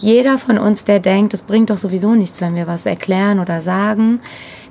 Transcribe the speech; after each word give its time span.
jeder 0.00 0.38
von 0.38 0.58
uns, 0.58 0.84
der 0.84 0.98
denkt, 0.98 1.34
es 1.34 1.42
bringt 1.42 1.70
doch 1.70 1.76
sowieso 1.76 2.14
nichts, 2.14 2.40
wenn 2.40 2.54
wir 2.54 2.66
was 2.66 2.86
erklären 2.86 3.38
oder 3.38 3.60
sagen, 3.60 4.20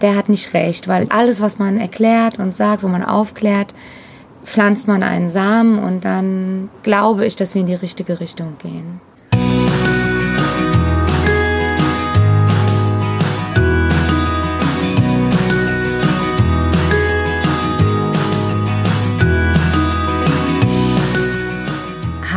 der 0.02 0.16
hat 0.16 0.28
nicht 0.28 0.54
recht, 0.54 0.88
weil 0.88 1.08
alles, 1.10 1.40
was 1.40 1.60
man 1.60 1.80
erklärt 1.80 2.40
und 2.40 2.56
sagt, 2.56 2.84
wo 2.84 2.88
man 2.88 3.04
aufklärt, 3.04 3.74
pflanzt 4.44 4.88
man 4.88 5.04
einen 5.04 5.30
Samen 5.30 5.80
und 5.80 6.04
dann 6.04 6.70
glaube 6.84 7.26
ich, 7.26 7.36
dass 7.36 7.54
wir 7.54 7.62
in 7.62 7.68
die 7.68 7.76
richtige 7.76 8.20
Richtung 8.20 8.56
gehen. 8.62 9.00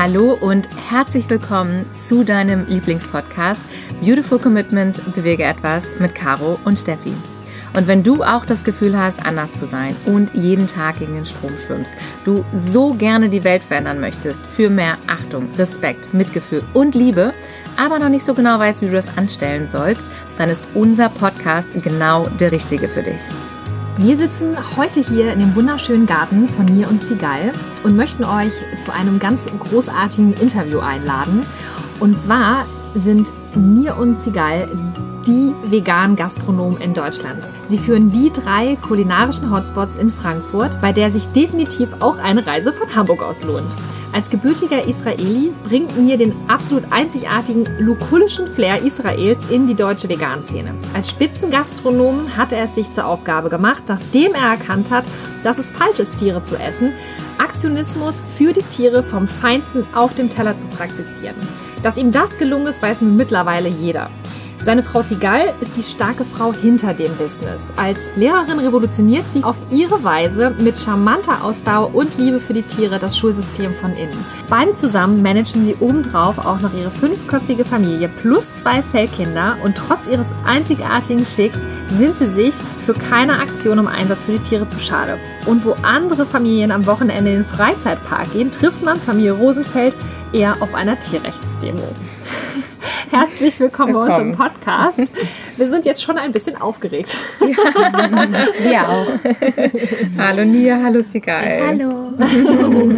Hallo 0.04 0.36
und 0.40 0.68
herzlich 0.90 1.30
willkommen 1.30 1.86
zu 1.96 2.24
deinem 2.24 2.66
Lieblingspodcast 2.66 3.60
Beautiful 4.00 4.40
Commitment 4.40 5.00
Bewege 5.14 5.44
etwas 5.44 5.84
mit 6.00 6.12
Caro 6.16 6.58
und 6.64 6.76
Steffi. 6.76 7.12
Und 7.76 7.86
wenn 7.86 8.02
du 8.02 8.24
auch 8.24 8.44
das 8.44 8.64
Gefühl 8.64 8.98
hast, 8.98 9.24
anders 9.24 9.52
zu 9.52 9.64
sein 9.64 9.94
und 10.06 10.34
jeden 10.34 10.66
Tag 10.66 10.98
gegen 10.98 11.14
den 11.14 11.24
Strom 11.24 11.52
schwimmst, 11.64 11.92
du 12.24 12.44
so 12.52 12.94
gerne 12.94 13.28
die 13.28 13.44
Welt 13.44 13.62
verändern 13.62 14.00
möchtest 14.00 14.40
für 14.44 14.70
mehr 14.70 14.98
Achtung, 15.06 15.48
Respekt, 15.56 16.12
Mitgefühl 16.12 16.64
und 16.74 16.96
Liebe, 16.96 17.32
aber 17.76 18.00
noch 18.00 18.08
nicht 18.08 18.24
so 18.24 18.34
genau 18.34 18.58
weißt, 18.58 18.82
wie 18.82 18.86
du 18.86 18.94
das 18.94 19.16
anstellen 19.16 19.68
sollst, 19.68 20.04
dann 20.36 20.48
ist 20.48 20.64
unser 20.74 21.10
Podcast 21.10 21.68
genau 21.80 22.26
der 22.26 22.50
richtige 22.50 22.88
für 22.88 23.04
dich. 23.04 23.20
Wir 23.98 24.16
sitzen 24.16 24.56
heute 24.76 25.00
hier 25.00 25.32
in 25.32 25.40
dem 25.40 25.54
wunderschönen 25.54 26.06
Garten 26.06 26.48
von 26.48 26.64
mir 26.64 26.88
und 26.88 27.02
Sigal 27.02 27.52
und 27.84 27.94
möchten 27.94 28.24
euch 28.24 28.52
zu 28.82 28.92
einem 28.92 29.18
ganz 29.18 29.46
großartigen 29.46 30.32
Interview 30.32 30.80
einladen. 30.80 31.44
Und 32.00 32.18
zwar 32.18 32.64
sind 32.94 33.32
Nir 33.54 33.98
und 33.98 34.16
Sigal 34.16 34.66
die 35.26 35.52
veganen 35.70 36.16
Gastronomen 36.16 36.80
in 36.80 36.94
Deutschland. 36.94 37.46
Sie 37.72 37.78
führen 37.78 38.10
die 38.10 38.30
drei 38.30 38.76
kulinarischen 38.76 39.50
Hotspots 39.50 39.94
in 39.94 40.12
Frankfurt, 40.12 40.78
bei 40.82 40.92
der 40.92 41.10
sich 41.10 41.26
definitiv 41.28 41.88
auch 42.00 42.18
eine 42.18 42.46
Reise 42.46 42.70
von 42.70 42.94
Hamburg 42.94 43.22
aus 43.22 43.44
lohnt. 43.44 43.74
Als 44.12 44.28
gebürtiger 44.28 44.86
Israeli 44.86 45.54
bringt 45.66 45.96
mir 45.96 46.18
den 46.18 46.34
absolut 46.48 46.82
einzigartigen 46.90 47.66
lukulischen 47.78 48.46
Flair 48.48 48.82
Israels 48.82 49.46
in 49.48 49.66
die 49.66 49.74
deutsche 49.74 50.10
Vegan-Szene. 50.10 50.74
Als 50.92 51.08
Spitzengastronom 51.08 52.36
hat 52.36 52.52
er 52.52 52.64
es 52.64 52.74
sich 52.74 52.90
zur 52.90 53.06
Aufgabe 53.06 53.48
gemacht, 53.48 53.84
nachdem 53.88 54.34
er 54.34 54.50
erkannt 54.50 54.90
hat, 54.90 55.06
dass 55.42 55.56
es 55.56 55.68
falsch 55.68 55.98
ist, 55.98 56.18
Tiere 56.18 56.42
zu 56.42 56.56
essen, 56.56 56.92
Aktionismus 57.38 58.22
für 58.36 58.52
die 58.52 58.64
Tiere 58.64 59.02
vom 59.02 59.26
Feinsten 59.26 59.86
auf 59.94 60.14
dem 60.14 60.28
Teller 60.28 60.58
zu 60.58 60.66
praktizieren. 60.66 61.36
Dass 61.82 61.96
ihm 61.96 62.12
das 62.12 62.36
gelungen 62.36 62.66
ist, 62.66 62.82
weiß 62.82 63.00
mittlerweile 63.00 63.70
jeder. 63.70 64.10
Seine 64.62 64.84
Frau 64.84 65.02
Sigal 65.02 65.52
ist 65.60 65.76
die 65.76 65.82
starke 65.82 66.24
Frau 66.24 66.54
hinter 66.54 66.94
dem 66.94 67.12
Business. 67.16 67.72
Als 67.76 67.98
Lehrerin 68.14 68.60
revolutioniert 68.60 69.24
sie 69.34 69.42
auf 69.42 69.56
ihre 69.72 70.04
Weise 70.04 70.54
mit 70.60 70.78
charmanter 70.78 71.42
Ausdauer 71.42 71.92
und 71.92 72.16
Liebe 72.16 72.38
für 72.38 72.52
die 72.52 72.62
Tiere 72.62 73.00
das 73.00 73.18
Schulsystem 73.18 73.74
von 73.74 73.92
innen. 73.96 74.24
Beide 74.48 74.76
zusammen 74.76 75.20
managen 75.20 75.64
sie 75.66 75.74
obendrauf 75.80 76.38
auch 76.38 76.60
noch 76.60 76.72
ihre 76.74 76.92
fünfköpfige 76.92 77.64
Familie 77.64 78.08
plus 78.08 78.46
zwei 78.54 78.84
Fellkinder 78.84 79.56
und 79.64 79.76
trotz 79.76 80.06
ihres 80.06 80.32
einzigartigen 80.46 81.26
Schicks 81.26 81.66
sind 81.88 82.16
sie 82.16 82.28
sich 82.28 82.54
für 82.86 82.94
keine 82.94 83.40
Aktion 83.40 83.78
im 83.78 83.88
Einsatz 83.88 84.22
für 84.22 84.32
die 84.32 84.44
Tiere 84.44 84.68
zu 84.68 84.78
schade. 84.78 85.18
Und 85.46 85.64
wo 85.64 85.74
andere 85.82 86.24
Familien 86.24 86.70
am 86.70 86.86
Wochenende 86.86 87.32
in 87.32 87.38
den 87.38 87.44
Freizeitpark 87.44 88.32
gehen, 88.32 88.52
trifft 88.52 88.84
man 88.84 88.96
Familie 88.96 89.32
Rosenfeld 89.32 89.96
eher 90.32 90.54
auf 90.60 90.76
einer 90.76 91.00
Tierrechtsdemo. 91.00 91.82
Herzlich 93.10 93.58
willkommen, 93.60 93.94
willkommen, 93.94 94.08
bei 94.08 94.16
uns 94.16 94.18
im 94.18 94.36
Podcast. 94.36 95.12
Wir 95.56 95.68
sind 95.68 95.84
jetzt 95.86 96.02
schon 96.02 96.18
ein 96.18 96.32
bisschen 96.32 96.60
aufgeregt. 96.60 97.16
Ja, 97.40 98.28
wir 98.62 98.88
auch. 98.88 99.06
hallo 100.18 100.44
Nia, 100.44 100.80
hallo 100.82 101.02
Sigal. 101.02 101.62
Hallo. 101.66 102.12
Hallo. 102.18 102.90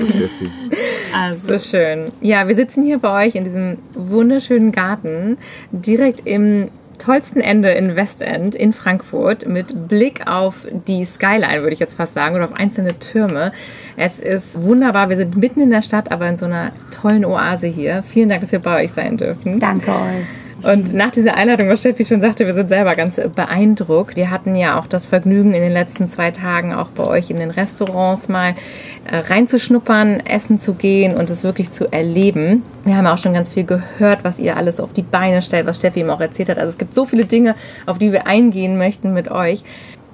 Also. 1.14 1.48
So 1.48 1.58
schön. 1.58 2.12
Ja, 2.20 2.46
wir 2.48 2.54
sitzen 2.54 2.84
hier 2.84 2.98
bei 2.98 3.26
euch 3.26 3.34
in 3.34 3.44
diesem 3.44 3.78
wunderschönen 3.94 4.72
Garten, 4.72 5.38
direkt 5.70 6.26
im 6.26 6.70
tollsten 7.04 7.40
Ende 7.40 7.70
in 7.70 7.96
Westend 7.96 8.54
in 8.54 8.72
Frankfurt 8.72 9.46
mit 9.46 9.88
Blick 9.88 10.26
auf 10.26 10.66
die 10.86 11.04
Skyline, 11.04 11.60
würde 11.60 11.74
ich 11.74 11.80
jetzt 11.80 11.94
fast 11.94 12.14
sagen, 12.14 12.34
oder 12.34 12.44
auf 12.44 12.54
einzelne 12.54 12.98
Türme. 12.98 13.52
Es 13.96 14.20
ist 14.20 14.60
wunderbar. 14.60 15.10
Wir 15.10 15.16
sind 15.16 15.36
mitten 15.36 15.60
in 15.60 15.70
der 15.70 15.82
Stadt, 15.82 16.10
aber 16.10 16.28
in 16.28 16.36
so 16.36 16.46
einer 16.46 16.72
tollen 16.90 17.24
Oase 17.24 17.66
hier. 17.66 18.02
Vielen 18.02 18.28
Dank, 18.28 18.40
dass 18.40 18.52
wir 18.52 18.58
bei 18.58 18.84
euch 18.84 18.92
sein 18.92 19.16
dürfen. 19.16 19.60
Danke 19.60 19.90
euch. 19.90 20.28
Und 20.64 20.94
nach 20.94 21.10
dieser 21.10 21.34
Einladung, 21.34 21.68
was 21.68 21.80
Steffi 21.80 22.06
schon 22.06 22.22
sagte, 22.22 22.46
wir 22.46 22.54
sind 22.54 22.70
selber 22.70 22.94
ganz 22.94 23.20
beeindruckt. 23.36 24.16
Wir 24.16 24.30
hatten 24.30 24.56
ja 24.56 24.78
auch 24.78 24.86
das 24.86 25.06
Vergnügen, 25.06 25.52
in 25.52 25.60
den 25.60 25.72
letzten 25.72 26.08
zwei 26.08 26.30
Tagen 26.30 26.72
auch 26.72 26.88
bei 26.88 27.04
euch 27.04 27.28
in 27.28 27.38
den 27.38 27.50
Restaurants 27.50 28.28
mal 28.28 28.54
äh, 29.04 29.18
reinzuschnuppern, 29.18 30.20
essen 30.20 30.58
zu 30.58 30.72
gehen 30.72 31.16
und 31.16 31.28
es 31.28 31.44
wirklich 31.44 31.70
zu 31.70 31.92
erleben. 31.92 32.62
Wir 32.86 32.96
haben 32.96 33.06
auch 33.06 33.18
schon 33.18 33.34
ganz 33.34 33.50
viel 33.50 33.64
gehört, 33.64 34.20
was 34.24 34.38
ihr 34.38 34.56
alles 34.56 34.80
auf 34.80 34.94
die 34.94 35.02
Beine 35.02 35.42
stellt, 35.42 35.66
was 35.66 35.76
Steffi 35.76 36.00
ihm 36.00 36.08
auch 36.08 36.20
erzählt 36.20 36.48
hat. 36.48 36.58
Also 36.58 36.70
es 36.70 36.78
gibt 36.78 36.94
so 36.94 37.04
viele 37.04 37.26
Dinge, 37.26 37.56
auf 37.84 37.98
die 37.98 38.12
wir 38.12 38.26
eingehen 38.26 38.78
möchten 38.78 39.12
mit 39.12 39.30
euch. 39.30 39.64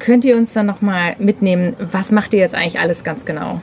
Könnt 0.00 0.24
ihr 0.24 0.36
uns 0.36 0.52
dann 0.52 0.66
nochmal 0.66 1.14
mitnehmen, 1.20 1.76
was 1.78 2.10
macht 2.10 2.34
ihr 2.34 2.40
jetzt 2.40 2.56
eigentlich 2.56 2.80
alles 2.80 3.04
ganz 3.04 3.24
genau? 3.24 3.60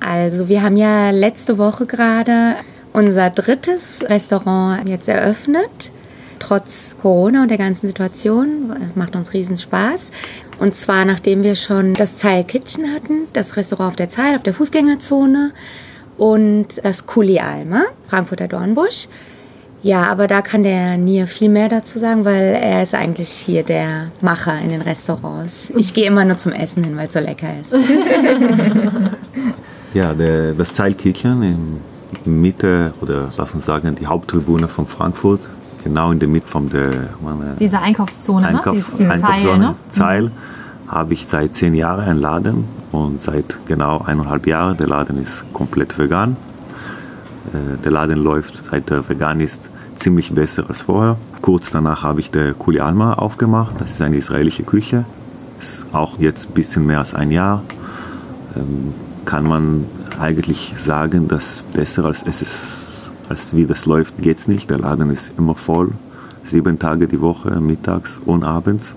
Also 0.00 0.48
wir 0.48 0.62
haben 0.62 0.78
ja 0.78 1.10
letzte 1.10 1.58
Woche 1.58 1.84
gerade 1.84 2.54
unser 2.94 3.28
drittes 3.28 4.02
Restaurant 4.08 4.88
jetzt 4.88 5.08
eröffnet 5.08 5.92
trotz 6.40 6.96
Corona 7.00 7.42
und 7.42 7.48
der 7.48 7.58
ganzen 7.58 7.86
Situation. 7.86 8.74
Es 8.84 8.96
macht 8.96 9.14
uns 9.14 9.32
riesen 9.32 9.56
Spaß. 9.56 10.10
Und 10.58 10.74
zwar 10.74 11.04
nachdem 11.04 11.42
wir 11.42 11.54
schon 11.54 11.94
das 11.94 12.18
Zeil 12.18 12.44
Kitchen 12.44 12.92
hatten, 12.92 13.28
das 13.32 13.56
Restaurant 13.56 13.90
auf 13.90 13.96
der 13.96 14.08
Zeil, 14.08 14.34
auf 14.34 14.42
der 14.42 14.54
Fußgängerzone 14.54 15.52
und 16.18 16.84
das 16.84 17.06
Kuli 17.06 17.38
Alma, 17.38 17.84
Frankfurter 18.08 18.48
Dornbusch. 18.48 19.08
Ja, 19.82 20.02
aber 20.04 20.26
da 20.26 20.42
kann 20.42 20.62
der 20.62 20.98
Nier 20.98 21.26
viel 21.26 21.48
mehr 21.48 21.70
dazu 21.70 21.98
sagen, 21.98 22.26
weil 22.26 22.58
er 22.60 22.82
ist 22.82 22.94
eigentlich 22.94 23.30
hier 23.30 23.62
der 23.62 24.10
Macher 24.20 24.60
in 24.60 24.68
den 24.68 24.82
Restaurants. 24.82 25.72
Ich 25.74 25.94
gehe 25.94 26.06
immer 26.06 26.26
nur 26.26 26.36
zum 26.36 26.52
Essen 26.52 26.84
hin, 26.84 26.96
weil 26.98 27.06
es 27.06 27.14
so 27.14 27.20
lecker 27.20 27.48
ist. 27.58 27.72
ja, 29.94 30.12
der, 30.12 30.52
das 30.52 30.74
Zeil 30.74 30.92
Kitchen 30.92 31.42
in 31.42 31.80
Mitte 32.26 32.92
oder 33.00 33.30
lass 33.38 33.54
uns 33.54 33.64
sagen 33.64 33.94
die 33.94 34.06
Haupttribune 34.06 34.68
von 34.68 34.86
Frankfurt 34.86 35.48
genau 35.82 36.12
in 36.12 36.18
der 36.18 36.28
Mitte 36.28 36.46
von 36.46 36.68
der 36.68 36.90
Diese 37.58 37.80
Einkaufszone, 37.80 38.48
Einkauf, 38.48 38.74
ne? 38.74 38.82
Die, 38.92 39.02
die 39.02 39.06
Einkaufszone, 39.06 39.74
Zeil, 39.88 40.22
ne? 40.24 40.28
Mhm. 40.28 40.90
habe 40.90 41.12
ich 41.12 41.26
seit 41.26 41.54
zehn 41.54 41.74
Jahren 41.74 42.04
einen 42.04 42.20
Laden 42.20 42.64
und 42.92 43.20
seit 43.20 43.58
genau 43.66 44.00
eineinhalb 44.00 44.46
Jahren, 44.46 44.76
der 44.76 44.88
Laden 44.88 45.18
ist 45.18 45.44
komplett 45.52 45.98
vegan. 45.98 46.36
Äh, 47.52 47.82
der 47.82 47.92
Laden 47.92 48.18
läuft, 48.18 48.64
seit 48.64 48.90
er 48.90 49.08
vegan 49.08 49.40
ist, 49.40 49.70
ziemlich 49.94 50.32
besser 50.32 50.64
als 50.68 50.82
vorher. 50.82 51.16
Kurz 51.42 51.70
danach 51.70 52.02
habe 52.02 52.20
ich 52.20 52.30
der 52.30 52.54
Kuli 52.54 52.80
Alma 52.80 53.14
aufgemacht, 53.14 53.80
das 53.80 53.92
ist 53.92 54.02
eine 54.02 54.16
israelische 54.16 54.62
Küche. 54.62 55.04
Ist 55.58 55.86
auch 55.92 56.18
jetzt 56.18 56.48
ein 56.48 56.54
bisschen 56.54 56.86
mehr 56.86 56.98
als 57.00 57.14
ein 57.14 57.30
Jahr. 57.30 57.62
Ähm, 58.56 58.94
kann 59.24 59.46
man 59.46 59.84
eigentlich 60.18 60.74
sagen, 60.76 61.28
dass 61.28 61.62
besser 61.74 62.04
als 62.06 62.22
es 62.26 62.42
ist 62.42 62.89
als 63.30 63.54
wie 63.54 63.64
das 63.64 63.86
läuft, 63.86 64.20
geht 64.20 64.38
es 64.38 64.48
nicht. 64.48 64.68
Der 64.70 64.80
Laden 64.80 65.08
ist 65.10 65.32
immer 65.38 65.54
voll, 65.54 65.92
sieben 66.42 66.78
Tage 66.80 67.06
die 67.06 67.20
Woche, 67.20 67.60
mittags 67.60 68.20
und 68.26 68.42
abends. 68.42 68.96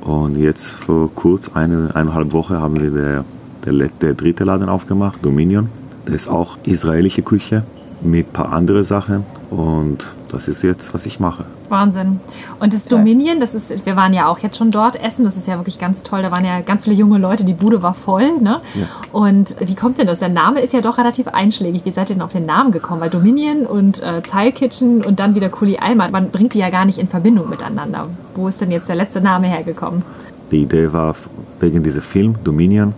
Und 0.00 0.36
jetzt 0.36 0.70
vor 0.70 1.10
kurz, 1.12 1.50
eine, 1.54 1.90
eineinhalb 1.94 2.32
Wochen, 2.32 2.54
haben 2.54 2.80
wir 2.80 2.90
der, 2.90 3.24
der, 3.66 3.88
der 4.00 4.14
dritte 4.14 4.44
Laden 4.44 4.68
aufgemacht, 4.68 5.24
Dominion. 5.24 5.68
Das 6.04 6.14
ist 6.14 6.28
auch 6.28 6.56
israelische 6.62 7.22
Küche 7.22 7.64
mit 8.00 8.28
ein 8.28 8.32
paar 8.32 8.52
anderen 8.52 8.84
Sachen. 8.84 9.24
Und 9.50 10.12
das 10.34 10.48
ist 10.48 10.62
jetzt, 10.62 10.92
was 10.92 11.06
ich 11.06 11.20
mache. 11.20 11.44
Wahnsinn. 11.68 12.20
Und 12.60 12.74
das 12.74 12.84
Dominion, 12.84 13.40
das 13.40 13.54
ist, 13.54 13.86
wir 13.86 13.96
waren 13.96 14.12
ja 14.12 14.26
auch 14.28 14.38
jetzt 14.40 14.58
schon 14.58 14.70
dort 14.70 15.02
essen, 15.02 15.24
das 15.24 15.36
ist 15.36 15.46
ja 15.46 15.56
wirklich 15.56 15.78
ganz 15.78 16.02
toll. 16.02 16.22
Da 16.22 16.30
waren 16.30 16.44
ja 16.44 16.60
ganz 16.60 16.84
viele 16.84 16.96
junge 16.96 17.18
Leute, 17.18 17.44
die 17.44 17.54
Bude 17.54 17.82
war 17.82 17.94
voll. 17.94 18.38
Ne? 18.38 18.60
Ja. 18.74 18.86
Und 19.12 19.56
wie 19.60 19.74
kommt 19.74 19.98
denn 19.98 20.06
das? 20.06 20.18
Der 20.18 20.28
Name 20.28 20.60
ist 20.60 20.72
ja 20.72 20.80
doch 20.80 20.98
relativ 20.98 21.28
einschlägig. 21.28 21.84
Wie 21.84 21.90
seid 21.90 22.10
ihr 22.10 22.16
denn 22.16 22.22
auf 22.22 22.32
den 22.32 22.46
Namen 22.46 22.72
gekommen? 22.72 23.00
Weil 23.00 23.10
Dominion 23.10 23.66
und 23.66 24.02
äh, 24.02 24.22
Zeil 24.22 24.52
Kitchen 24.52 25.04
und 25.04 25.20
dann 25.20 25.34
wieder 25.34 25.48
Kuli 25.48 25.78
Alma, 25.78 26.08
man 26.10 26.30
bringt 26.30 26.54
die 26.54 26.58
ja 26.58 26.70
gar 26.70 26.84
nicht 26.84 26.98
in 26.98 27.08
Verbindung 27.08 27.48
miteinander. 27.48 28.08
Wo 28.34 28.48
ist 28.48 28.60
denn 28.60 28.70
jetzt 28.70 28.88
der 28.88 28.96
letzte 28.96 29.20
Name 29.20 29.46
hergekommen? 29.46 30.02
Die 30.50 30.62
Idee 30.62 30.92
war 30.92 31.14
wegen 31.60 31.82
diesem 31.82 32.02
Film 32.02 32.34
Dominion. 32.44 32.94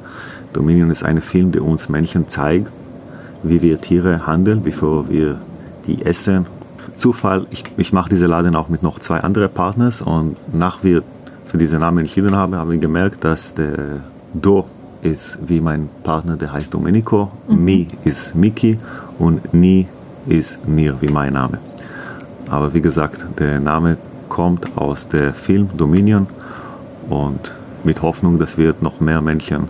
Dominion 0.52 0.90
ist 0.90 1.04
ein 1.04 1.20
Film, 1.20 1.52
der 1.52 1.62
uns 1.62 1.88
Menschen 1.88 2.28
zeigt, 2.28 2.72
wie 3.42 3.62
wir 3.62 3.80
Tiere 3.80 4.26
handeln, 4.26 4.62
bevor 4.62 5.08
wir 5.08 5.38
die 5.86 6.04
essen. 6.04 6.46
Zufall, 6.96 7.46
ich, 7.50 7.64
ich 7.76 7.92
mache 7.92 8.08
diese 8.08 8.26
Laden 8.26 8.56
auch 8.56 8.68
mit 8.68 8.82
noch 8.82 8.98
zwei 8.98 9.20
anderen 9.20 9.50
Partners 9.50 10.02
und 10.02 10.36
nach 10.54 10.82
wir 10.82 11.02
für 11.44 11.58
diesen 11.58 11.80
Namen 11.80 11.98
entschieden 11.98 12.34
haben, 12.34 12.54
haben 12.54 12.70
wir 12.70 12.78
gemerkt, 12.78 13.22
dass 13.22 13.54
der 13.54 14.00
Do 14.34 14.66
ist 15.02 15.38
wie 15.46 15.60
mein 15.60 15.88
Partner, 16.02 16.36
der 16.36 16.52
heißt 16.52 16.72
Domenico, 16.72 17.30
mhm. 17.48 17.64
Mi 17.64 17.86
ist 18.04 18.34
Miki 18.34 18.78
und 19.18 19.54
Ni 19.54 19.86
ist 20.26 20.66
Nir 20.66 20.96
wie 21.00 21.08
mein 21.08 21.34
Name. 21.34 21.58
Aber 22.50 22.74
wie 22.74 22.80
gesagt, 22.80 23.26
der 23.38 23.60
Name 23.60 23.96
kommt 24.28 24.76
aus 24.76 25.08
dem 25.08 25.34
Film 25.34 25.68
Dominion 25.76 26.26
und 27.08 27.56
mit 27.84 28.02
Hoffnung, 28.02 28.38
dass 28.38 28.58
wir 28.58 28.74
noch 28.80 29.00
mehr 29.00 29.20
Menschen 29.20 29.68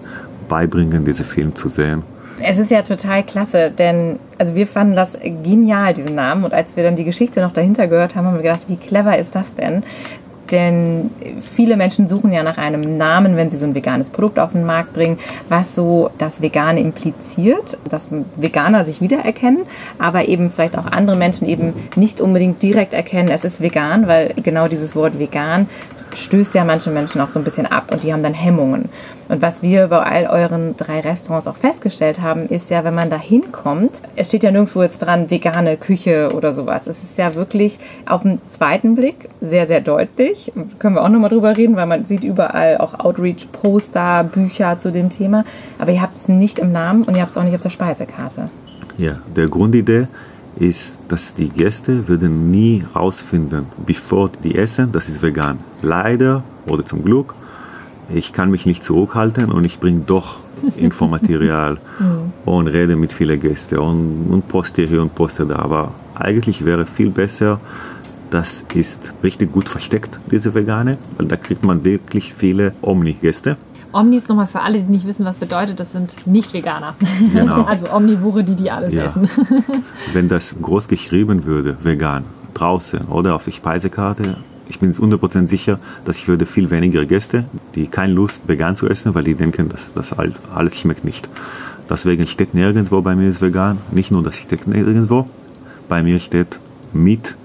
beibringen, 0.48 1.04
diesen 1.04 1.24
Film 1.24 1.54
zu 1.54 1.68
sehen. 1.68 2.02
Es 2.38 2.58
ist 2.58 2.70
ja 2.70 2.82
total 2.82 3.22
klasse, 3.22 3.70
denn 3.70 4.18
also 4.38 4.54
wir 4.54 4.66
fanden 4.66 4.94
das 4.94 5.16
genial, 5.22 5.94
diesen 5.94 6.14
Namen. 6.14 6.44
Und 6.44 6.52
als 6.52 6.76
wir 6.76 6.84
dann 6.84 6.96
die 6.96 7.04
Geschichte 7.04 7.40
noch 7.40 7.52
dahinter 7.52 7.86
gehört 7.86 8.14
haben, 8.14 8.26
haben 8.26 8.36
wir 8.36 8.42
gedacht, 8.42 8.62
wie 8.68 8.76
clever 8.76 9.16
ist 9.18 9.34
das 9.34 9.54
denn? 9.54 9.82
Denn 10.50 11.10
viele 11.40 11.76
Menschen 11.76 12.06
suchen 12.06 12.32
ja 12.32 12.42
nach 12.42 12.58
einem 12.58 12.96
Namen, 12.96 13.36
wenn 13.36 13.50
sie 13.50 13.56
so 13.56 13.66
ein 13.66 13.74
veganes 13.74 14.10
Produkt 14.10 14.38
auf 14.38 14.52
den 14.52 14.64
Markt 14.64 14.92
bringen, 14.92 15.18
was 15.48 15.74
so 15.74 16.10
das 16.18 16.40
Vegane 16.40 16.78
impliziert, 16.80 17.76
dass 17.90 18.08
Veganer 18.36 18.84
sich 18.84 19.00
wiedererkennen, 19.00 19.62
aber 19.98 20.28
eben 20.28 20.50
vielleicht 20.50 20.78
auch 20.78 20.86
andere 20.86 21.16
Menschen 21.16 21.48
eben 21.48 21.72
nicht 21.96 22.20
unbedingt 22.20 22.62
direkt 22.62 22.94
erkennen, 22.94 23.28
es 23.28 23.44
ist 23.44 23.60
vegan, 23.60 24.06
weil 24.06 24.34
genau 24.42 24.68
dieses 24.68 24.94
Wort 24.94 25.18
vegan 25.18 25.68
stößt 26.16 26.54
ja 26.54 26.64
manche 26.64 26.90
Menschen 26.90 27.20
auch 27.20 27.28
so 27.28 27.38
ein 27.38 27.44
bisschen 27.44 27.66
ab 27.66 27.92
und 27.92 28.02
die 28.02 28.12
haben 28.12 28.22
dann 28.22 28.34
Hemmungen. 28.34 28.88
Und 29.28 29.42
was 29.42 29.62
wir 29.62 29.88
bei 29.88 29.98
all 29.98 30.26
euren 30.26 30.76
drei 30.76 31.00
Restaurants 31.00 31.46
auch 31.46 31.56
festgestellt 31.56 32.20
haben, 32.20 32.48
ist 32.48 32.70
ja, 32.70 32.84
wenn 32.84 32.94
man 32.94 33.10
da 33.10 33.18
hinkommt, 33.18 34.02
es 34.14 34.28
steht 34.28 34.42
ja 34.42 34.50
nirgendwo 34.50 34.82
jetzt 34.82 34.98
dran, 34.98 35.30
vegane 35.30 35.76
Küche 35.76 36.30
oder 36.34 36.52
sowas. 36.52 36.86
Es 36.86 37.02
ist 37.02 37.18
ja 37.18 37.34
wirklich 37.34 37.78
auf 38.06 38.22
den 38.22 38.40
zweiten 38.46 38.94
Blick 38.94 39.28
sehr, 39.40 39.66
sehr 39.66 39.80
deutlich. 39.80 40.52
Können 40.78 40.94
wir 40.94 41.02
auch 41.02 41.08
nochmal 41.08 41.30
drüber 41.30 41.56
reden, 41.56 41.76
weil 41.76 41.86
man 41.86 42.04
sieht 42.04 42.24
überall 42.24 42.78
auch 42.78 43.00
Outreach-Poster, 43.00 44.24
Bücher 44.24 44.78
zu 44.78 44.92
dem 44.92 45.10
Thema. 45.10 45.44
Aber 45.78 45.90
ihr 45.90 46.02
habt 46.02 46.16
es 46.16 46.28
nicht 46.28 46.58
im 46.58 46.72
Namen 46.72 47.02
und 47.02 47.16
ihr 47.16 47.22
habt 47.22 47.32
es 47.32 47.36
auch 47.36 47.44
nicht 47.44 47.54
auf 47.54 47.62
der 47.62 47.70
Speisekarte. 47.70 48.48
Ja, 48.98 49.18
der 49.34 49.48
Grundidee 49.48 50.06
ist, 50.56 50.98
dass 51.08 51.34
die 51.34 51.48
Gäste 51.48 52.08
würden 52.08 52.50
nie 52.50 52.84
rausfinden, 52.94 53.66
bevor 53.84 54.30
die 54.42 54.54
essen, 54.54 54.90
das 54.92 55.08
ist 55.08 55.22
vegan. 55.22 55.58
Leider 55.82 56.42
oder 56.66 56.84
zum 56.84 57.04
Glück, 57.04 57.34
ich 58.08 58.32
kann 58.32 58.50
mich 58.50 58.66
nicht 58.66 58.82
zurückhalten 58.82 59.50
und 59.52 59.64
ich 59.64 59.78
bringe 59.78 60.00
doch 60.00 60.38
Infomaterial 60.76 61.78
und 62.44 62.68
rede 62.68 62.96
mit 62.96 63.12
vielen 63.12 63.38
Gästen 63.38 63.78
und, 63.78 64.26
und 64.30 64.48
poste 64.48 64.82
hier 64.82 65.02
und 65.02 65.14
poste 65.14 65.44
da. 65.44 65.56
Aber 65.56 65.92
eigentlich 66.14 66.64
wäre 66.64 66.86
viel 66.86 67.10
besser, 67.10 67.60
das 68.30 68.64
ist 68.74 69.14
richtig 69.22 69.52
gut 69.52 69.68
versteckt, 69.68 70.18
diese 70.30 70.54
Vegane, 70.54 70.98
weil 71.16 71.26
da 71.26 71.36
kriegt 71.36 71.64
man 71.64 71.84
wirklich 71.84 72.34
viele 72.34 72.72
Omni-Gäste. 72.82 73.56
Omnis 73.92 74.28
nochmal 74.28 74.46
für 74.46 74.60
alle, 74.60 74.78
die 74.82 74.90
nicht 74.90 75.06
wissen, 75.06 75.24
was 75.24 75.36
bedeutet, 75.38 75.80
das 75.80 75.92
sind 75.92 76.14
Nicht-Veganer. 76.26 76.94
Genau. 77.32 77.62
Also 77.68 77.90
Omnivore, 77.92 78.44
die 78.44 78.54
die 78.56 78.70
alles 78.70 78.94
Ja. 78.94 79.04
essen. 79.04 79.28
Wenn 80.12 80.28
das 80.28 80.54
groß 80.60 80.88
geschrieben 80.88 81.44
würde, 81.44 81.76
vegan, 81.82 82.24
draußen 82.54 83.00
oder 83.06 83.34
auf 83.34 83.44
der 83.44 83.52
Speisekarte, 83.52 84.36
ich 84.68 84.78
bin 84.80 84.92
100% 84.92 85.46
sicher, 85.46 85.78
dass 86.04 86.16
ich 86.18 86.26
würde 86.28 86.44
viel 86.44 86.70
weniger 86.70 87.04
Gäste, 87.06 87.44
die 87.74 87.86
keine 87.86 88.12
Lust 88.12 88.42
vegan 88.48 88.74
zu 88.76 88.88
essen, 88.88 89.14
weil 89.14 89.22
die 89.24 89.34
denken, 89.34 89.68
dass 89.68 89.94
das 89.94 90.12
all- 90.12 90.34
alles 90.54 90.78
schmeckt 90.78 91.04
nicht. 91.04 91.28
Deswegen 91.88 92.26
steht 92.26 92.52
nirgendwo 92.52 93.00
bei 93.00 93.14
mir 93.14 93.28
ist 93.28 93.40
vegan. 93.40 93.78
Nicht 93.92 94.10
nur, 94.10 94.22
das 94.24 94.36
steht 94.36 94.66
nirgendwo. 94.66 95.26
Bei 95.88 96.02
mir 96.02 96.18
steht 96.18 96.58
Meat, 96.92 97.36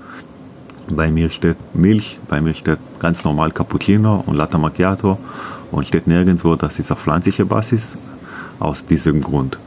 bei 0.90 1.12
mir 1.12 1.30
steht 1.30 1.58
Milch, 1.76 2.18
bei 2.28 2.42
mir 2.42 2.56
steht 2.56 2.80
ganz 3.00 3.24
normal 3.24 3.52
Cappuccino 3.52 4.24
und 4.26 4.36
Latte 4.36 4.58
Macchiato 4.58 5.20
und 5.72 5.88
steht 5.88 6.08
nirgendwo, 6.08 6.56
das 6.56 6.80
ist 6.80 6.92
auf 6.92 7.00
pflanzlicher 7.00 7.46
Basis, 7.46 7.98
aus 8.60 8.86
diesem 8.86 9.22
Grund. 9.22 9.58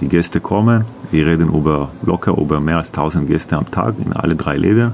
Die 0.00 0.08
Gäste 0.08 0.40
kommen, 0.40 0.84
wir 1.10 1.26
reden 1.26 1.54
über 1.54 1.90
locker 2.04 2.36
über 2.36 2.58
mehr 2.60 2.78
als 2.78 2.88
1000 2.88 3.28
Gäste 3.28 3.56
am 3.56 3.70
Tag 3.70 3.94
in 4.04 4.12
alle 4.12 4.34
drei 4.34 4.56
Läden. 4.56 4.92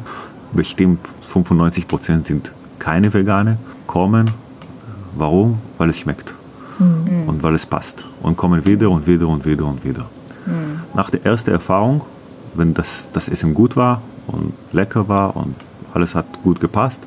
Bestimmt 0.52 1.00
95% 1.32 2.26
sind 2.26 2.52
keine 2.78 3.12
Vegane, 3.12 3.58
kommen. 3.86 4.30
Warum? 5.16 5.58
Weil 5.78 5.90
es 5.90 5.98
schmeckt 5.98 6.34
und 6.78 7.42
weil 7.42 7.54
es 7.54 7.66
passt 7.66 8.04
und 8.22 8.36
kommen 8.36 8.64
wieder 8.64 8.90
und 8.90 9.06
wieder 9.06 9.26
und 9.28 9.44
wieder 9.44 9.66
und 9.66 9.84
wieder. 9.84 10.06
Nach 10.94 11.10
der 11.10 11.24
ersten 11.24 11.50
Erfahrung, 11.50 12.02
wenn 12.54 12.74
das, 12.74 13.10
das 13.12 13.28
Essen 13.28 13.54
gut 13.54 13.76
war 13.76 14.02
und 14.26 14.52
lecker 14.72 15.08
war 15.08 15.36
und 15.36 15.54
alles 15.92 16.14
hat 16.14 16.26
gut 16.42 16.60
gepasst, 16.60 17.02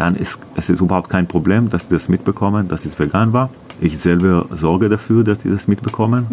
dann 0.00 0.16
ist 0.16 0.38
es 0.56 0.70
ist 0.70 0.80
überhaupt 0.80 1.10
kein 1.10 1.26
Problem, 1.26 1.68
dass 1.68 1.88
die 1.88 1.94
das 1.94 2.08
mitbekommen, 2.08 2.68
dass 2.68 2.86
es 2.86 2.98
vegan 2.98 3.34
war. 3.34 3.50
Ich 3.82 3.98
selber 3.98 4.46
sorge 4.50 4.88
dafür, 4.88 5.24
dass 5.24 5.38
die 5.38 5.50
das 5.50 5.68
mitbekommen. 5.68 6.26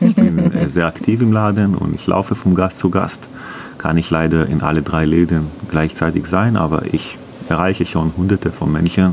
Ich 0.00 0.14
bin 0.14 0.38
äh, 0.38 0.68
sehr 0.76 0.86
aktiv 0.86 1.20
im 1.20 1.30
Laden 1.30 1.74
und 1.74 1.94
ich 1.94 2.06
laufe 2.06 2.34
von 2.34 2.54
Gast 2.54 2.78
zu 2.78 2.88
Gast. 2.88 3.28
Kann 3.76 3.98
ich 3.98 4.10
leider 4.10 4.46
in 4.46 4.62
alle 4.62 4.80
drei 4.82 5.04
Läden 5.04 5.48
gleichzeitig 5.68 6.26
sein, 6.26 6.56
aber 6.56 6.86
ich 6.94 7.18
erreiche 7.50 7.84
schon 7.84 8.12
hunderte 8.16 8.50
von 8.52 8.72
Menschen 8.72 9.12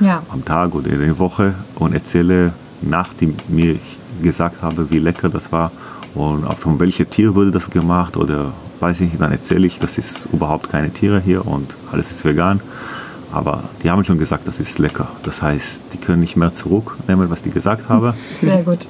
Ja. 0.00 0.22
am 0.28 0.44
Tag 0.44 0.74
oder 0.74 0.90
in 0.90 1.00
der 1.00 1.18
Woche 1.18 1.54
und 1.76 1.94
erzähle, 1.94 2.52
nachdem 2.82 3.34
mir 3.48 3.72
ich 3.76 3.98
gesagt 4.22 4.60
habe, 4.62 4.90
wie 4.90 4.98
lecker 4.98 5.30
das 5.30 5.52
war 5.52 5.72
und 6.14 6.44
von 6.58 6.78
welchem 6.80 7.08
Tier 7.08 7.34
wurde 7.34 7.50
das 7.50 7.70
gemacht 7.70 8.16
oder 8.18 8.52
weiß 8.80 9.00
ich 9.00 9.10
nicht, 9.12 9.20
dann 9.22 9.32
erzähle 9.32 9.66
ich, 9.66 9.78
das 9.78 9.96
ist 9.96 10.28
überhaupt 10.32 10.68
keine 10.70 10.90
Tiere 10.90 11.20
hier 11.24 11.46
und 11.46 11.76
alles 11.92 12.10
ist 12.10 12.24
vegan. 12.26 12.60
Aber 13.32 13.64
die 13.82 13.90
haben 13.90 14.04
schon 14.04 14.18
gesagt, 14.18 14.46
das 14.48 14.58
ist 14.58 14.78
lecker. 14.78 15.08
Das 15.22 15.42
heißt, 15.42 15.82
die 15.92 15.98
können 15.98 16.20
nicht 16.20 16.36
mehr 16.36 16.52
zurücknehmen, 16.52 17.28
was 17.30 17.42
die 17.42 17.50
gesagt 17.50 17.88
haben 17.88 18.14
Sehr 18.40 18.62
gut. 18.62 18.88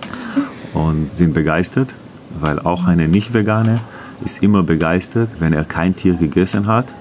und 0.74 1.10
sind 1.14 1.34
begeistert, 1.34 1.94
weil 2.40 2.58
auch 2.60 2.86
eine 2.86 3.08
Nicht-Vegane 3.08 3.80
ist 4.24 4.42
immer 4.42 4.62
begeistert, 4.62 5.28
wenn 5.38 5.52
er 5.52 5.64
kein 5.64 5.94
Tier 5.96 6.14
gegessen 6.14 6.66
hat, 6.66 6.94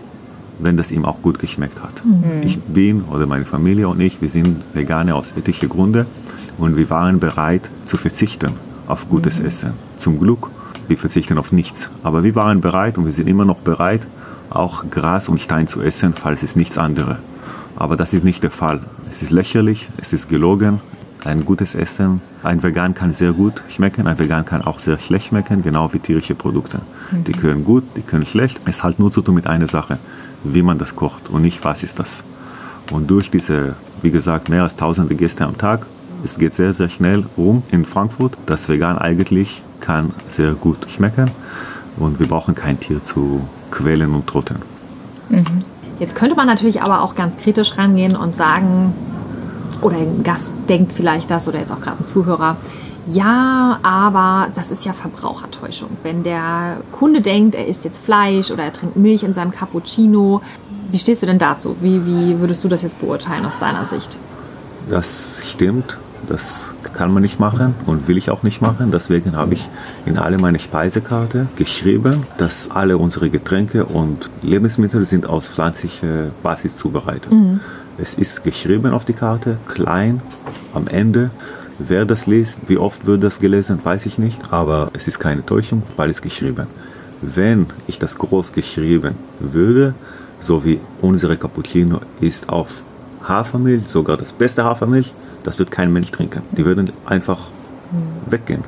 wenn 0.60 0.78
das 0.78 0.92
ihm 0.92 1.06
auch 1.06 1.22
gut 1.22 1.38
geschmeckt 1.40 1.82
hat. 1.84 2.04
Ich 2.44 2.60
bin 2.60 3.04
oder 3.04 3.28
meine 3.28 3.46
Familie 3.46 3.88
und 3.90 4.00
ich, 4.00 4.22
wir 4.22 4.30
sind 4.30 4.64
Veganer 4.74 5.16
aus 5.16 5.34
ethischen 5.38 5.70
Gründen 5.70 6.06
und 6.58 6.76
wir 6.78 6.90
waren 6.90 7.20
bereit 7.20 7.70
zu 7.86 7.98
verzichten 7.98 8.52
auf 8.88 9.10
gutes 9.10 9.40
Essen. 9.40 9.74
Zum 9.96 10.20
Glück, 10.20 10.50
wir 10.88 10.98
verzichten 10.98 11.38
auf 11.38 11.52
nichts, 11.52 11.90
aber 12.02 12.24
wir 12.24 12.34
waren 12.36 12.62
bereit 12.62 12.98
und 12.98 13.06
wir 13.06 13.12
sind 13.12 13.28
immer 13.30 13.46
noch 13.46 13.60
bereit, 13.60 14.08
auch 14.50 14.90
Gras 14.90 15.30
und 15.30 15.42
Stein 15.42 15.68
zu 15.68 15.82
essen, 15.82 16.14
falls 16.14 16.44
es 16.44 16.56
nichts 16.56 16.78
anderes. 16.78 17.18
Aber 17.76 17.96
das 17.96 18.14
ist 18.14 18.24
nicht 18.24 18.44
der 18.44 18.52
Fall. 18.52 18.82
Es 19.10 19.22
ist 19.22 19.32
lächerlich, 19.32 19.90
es 19.98 20.14
ist 20.14 20.30
gelogen. 20.30 20.82
Ein 21.26 21.46
gutes 21.46 21.76
Essen, 21.76 22.22
ein 22.44 22.64
Vegan 22.64 22.94
kann 22.94 23.14
sehr 23.14 23.34
gut 23.34 23.64
schmecken, 23.70 24.08
ein 24.08 24.18
Vegan 24.18 24.46
kann 24.46 24.62
auch 24.62 24.80
sehr 24.80 25.00
schlecht 25.00 25.28
schmecken, 25.28 25.62
genau 25.62 25.92
wie 25.92 26.00
tierische 26.00 26.36
Produkte. 26.36 26.80
Die 27.12 27.34
können 27.34 27.66
gut, 27.66 27.84
die 27.98 28.02
können 28.02 28.26
schlecht. 28.26 28.62
Es 28.66 28.84
hat 28.84 29.00
nur 29.00 29.12
zu 29.12 29.22
tun 29.22 29.36
mit 29.36 29.48
einer 29.48 29.68
Sache, 29.68 29.98
wie 30.44 30.62
man 30.62 30.78
das 30.78 30.96
kocht 30.96 31.30
und 31.30 31.42
nicht, 31.42 31.64
was 31.66 31.84
ist 31.84 32.00
das. 32.00 32.24
Und 32.92 33.10
durch 33.10 33.30
diese, 33.30 33.76
wie 34.02 34.12
gesagt, 34.12 34.48
mehr 34.48 34.64
als 34.64 34.76
tausende 34.76 35.16
Gäste 35.16 35.46
am 35.46 35.58
Tag, 35.58 35.86
es 36.24 36.38
geht 36.38 36.56
sehr, 36.56 36.74
sehr 36.74 36.90
schnell 36.90 37.26
um 37.36 37.64
in 37.72 37.86
Frankfurt. 37.86 38.38
Das 38.46 38.70
Vegan 38.70 38.98
eigentlich 38.98 39.62
kann 39.82 40.12
sehr 40.30 40.54
gut 40.54 40.90
schmecken 40.90 41.32
und 41.98 42.20
wir 42.20 42.28
brauchen 42.28 42.56
kein 42.56 42.80
Tier 42.80 43.04
zu 43.04 43.48
quälen 43.72 44.14
und 44.14 44.28
trotten. 44.28 44.58
Jetzt 46.00 46.16
könnte 46.16 46.36
man 46.36 46.48
natürlich 46.48 46.82
aber 46.82 47.02
auch 47.02 47.16
ganz 47.16 47.38
kritisch 47.38 47.78
rangehen 47.78 48.16
und 48.16 48.38
sagen, 48.38 48.94
oder 49.82 49.98
ein 49.98 50.24
Gast 50.24 50.54
denkt 50.70 50.94
vielleicht 50.94 51.32
das 51.32 51.48
oder 51.48 51.60
jetzt 51.60 51.72
auch 51.72 51.82
gerade 51.82 51.98
ein 52.04 52.08
Zuhörer, 52.08 52.58
ja, 53.08 53.80
aber 53.84 54.50
das 54.56 54.70
ist 54.70 54.86
ja 54.86 54.92
Verbrauchertäuschung. 54.92 55.90
Wenn 56.04 56.24
der 56.24 56.78
Kunde 56.92 57.22
denkt, 57.22 57.56
er 57.56 57.66
isst 57.66 57.86
jetzt 57.86 58.04
Fleisch 58.04 58.52
oder 58.52 58.64
er 58.64 58.74
trinkt 58.74 58.98
Milch 58.98 59.24
in 59.24 59.34
seinem 59.34 59.52
Cappuccino, 59.52 60.42
wie 60.92 61.00
stehst 61.00 61.22
du 61.22 61.26
denn 61.26 61.40
dazu? 61.40 61.78
Wie, 61.82 62.06
wie 62.06 62.40
würdest 62.40 62.64
du 62.64 62.68
das 62.68 62.82
jetzt 62.82 63.00
beurteilen 63.00 63.46
aus 63.46 63.60
deiner 63.60 63.86
Sicht? 63.86 64.18
Das 64.90 65.40
stimmt, 65.44 65.98
das 66.28 66.70
kann 66.94 67.14
man 67.14 67.22
nicht 67.22 67.40
machen 67.40 67.76
und 67.86 68.08
will 68.08 68.18
ich 68.18 68.32
auch 68.32 68.44
nicht 68.44 68.62
machen. 68.62 68.92
Deswegen 68.92 69.36
habe 69.36 69.54
ich 69.54 69.70
in 70.06 70.18
alle 70.18 70.38
meine 70.38 70.60
Speisekarte 70.60 71.48
geschrieben, 71.56 72.26
dass 72.38 72.72
alle 72.72 72.98
unsere 72.98 73.30
Getränke 73.30 73.86
und 73.86 74.30
Lebensmittel 74.42 75.06
sind 75.06 75.28
aus 75.30 75.48
pflanzlicher 75.48 76.32
Basis 76.44 76.78
zubereitet. 76.78 77.32
Es 77.98 78.16
ist 78.16 78.44
geschrieben 78.44 78.92
auf 78.94 79.06
die 79.06 79.14
Karte, 79.14 79.58
klein 79.68 80.22
am 80.74 80.88
Ende. 80.88 81.32
Wer 81.80 82.06
das 82.06 82.26
liest, 82.26 82.60
wie 82.68 82.78
oft 82.78 83.06
wird 83.06 83.24
das 83.24 83.40
gelesen, 83.40 83.80
weiß 83.84 84.08
ich 84.08 84.18
nicht, 84.18 84.52
aber 84.52 84.90
es 84.94 85.08
ist 85.08 85.20
keine 85.20 85.46
Täuschung, 85.46 85.84
weil 85.96 86.10
es 86.10 86.22
geschrieben. 86.22 86.68
Wenn 87.22 87.68
ich 87.88 88.00
das 88.00 88.18
groß 88.18 88.52
geschrieben 88.52 89.16
würde, 89.40 89.94
so 90.40 90.64
wie 90.64 90.80
unsere 91.02 91.38
Cappuccino 91.38 92.02
ist 92.20 92.50
auf 92.50 92.84
Hafermilch, 93.28 93.88
sogar 93.88 94.18
das 94.18 94.34
beste 94.34 94.64
Hafermilch, 94.64 95.14
das 95.44 95.60
wird 95.60 95.72
kein 95.72 95.92
Mensch 95.92 96.12
trinken. 96.12 96.42
Die 96.52 96.66
würden 96.66 96.92
einfach 97.06 97.40
weggehen. 98.26 98.64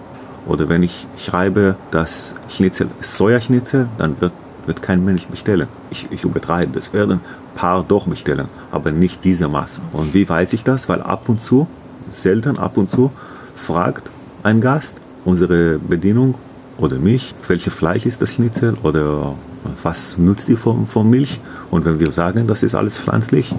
Oder 0.47 0.69
wenn 0.69 0.83
ich 0.83 1.05
schreibe, 1.17 1.75
das 1.91 2.35
Schnitzel 2.49 2.87
ist 2.99 3.17
Sojaschnitzel, 3.17 3.87
dann 3.97 4.19
wird, 4.21 4.33
wird 4.65 4.81
kein 4.81 5.03
Mensch 5.03 5.25
bestellen. 5.27 5.67
Ich, 5.91 6.07
ich 6.09 6.23
übertreibe, 6.23 6.71
das 6.73 6.93
werden 6.93 7.19
ein 7.19 7.55
paar 7.55 7.83
doch 7.83 8.07
bestellen, 8.07 8.47
aber 8.71 8.91
nicht 8.91 9.23
diese 9.23 9.47
Masse. 9.47 9.81
Und 9.91 10.13
wie 10.13 10.27
weiß 10.27 10.53
ich 10.53 10.63
das? 10.63 10.89
Weil 10.89 11.01
ab 11.01 11.29
und 11.29 11.41
zu, 11.41 11.67
selten 12.09 12.57
ab 12.57 12.77
und 12.77 12.89
zu, 12.89 13.11
fragt 13.55 14.09
ein 14.43 14.61
Gast 14.61 15.01
unsere 15.25 15.77
Bedienung 15.77 16.35
oder 16.77 16.97
mich, 16.97 17.35
welches 17.47 17.73
Fleisch 17.73 18.05
ist 18.05 18.21
das 18.21 18.35
Schnitzel 18.35 18.75
oder 18.83 19.35
Was 19.83 20.17
nutzt 20.17 20.47
ihr 20.47 20.57
von, 20.57 20.87
von 20.87 21.09
Milch? 21.09 21.39
Und 21.69 21.83
wenn 21.83 21.99
wir 21.99 22.11
sagen, 22.11 22.47
das 22.47 22.63
ist 22.63 22.75
alles 22.75 22.97
pflanzlich, 22.97 23.53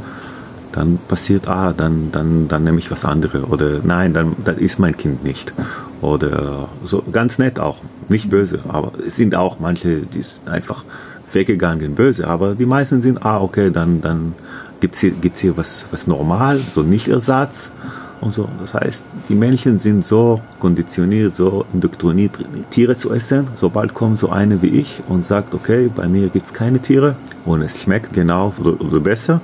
dann 0.73 0.99
passiert, 1.09 1.49
ah, 1.49 1.73
dann, 1.77 2.11
dann, 2.13 2.49
dann 2.49 2.65
nehme 2.65 2.79
ich 2.79 2.91
was 2.91 3.05
anderes. 3.05 3.43
Oder 3.45 3.81
nein, 3.83 4.13
dann, 4.13 4.37
das 4.45 4.57
ist 4.59 4.79
mein 4.79 4.97
Kind 4.97 5.25
nicht. 5.25 5.53
Oder 6.01 6.69
so 6.85 7.03
ganz 7.11 7.39
nett 7.39 7.59
auch, 7.59 7.79
nicht 8.09 8.31
böse, 8.31 8.61
aber 8.69 8.93
es 9.07 9.17
sind 9.17 9.35
auch 9.35 9.61
manche, 9.61 10.01
die 10.01 10.23
sind 10.23 10.49
einfach 10.49 10.85
weggegangen 11.33 11.95
böse, 11.95 12.27
aber 12.27 12.55
die 12.55 12.67
meisten 12.67 13.03
sind, 13.03 13.25
ah, 13.25 13.41
okay, 13.41 13.71
dann, 13.71 14.01
dann 14.01 14.35
gibt 14.81 14.95
es 14.95 15.01
hier, 15.01 15.11
gibt's 15.11 15.41
hier 15.41 15.57
was, 15.57 15.87
was 15.91 16.07
normal, 16.07 16.61
so 16.73 16.83
Nicht-Ersatz 16.83 17.71
und 18.21 18.33
so. 18.33 18.49
Das 18.61 18.75
heißt, 18.75 19.05
die 19.29 19.35
Männchen 19.35 19.79
sind 19.79 20.05
so 20.05 20.41
konditioniert, 20.59 21.35
so 21.35 21.65
indoktriniert, 21.73 22.39
Tiere 22.71 22.97
zu 22.97 23.11
essen. 23.13 23.49
Sobald 23.55 23.95
kommt 23.95 24.19
so 24.19 24.31
eine 24.31 24.61
wie 24.63 24.69
ich 24.69 25.03
und 25.09 25.25
sagt, 25.25 25.55
okay, 25.55 25.91
bei 25.95 26.09
mir 26.09 26.29
gibt 26.29 26.47
es 26.47 26.53
keine 26.53 26.81
Tiere 26.81 27.17
und 27.45 27.63
es 27.63 27.81
schmeckt 27.81 28.13
genau 28.13 28.53
oder, 28.59 28.81
oder 28.81 29.01
besser. 29.01 29.41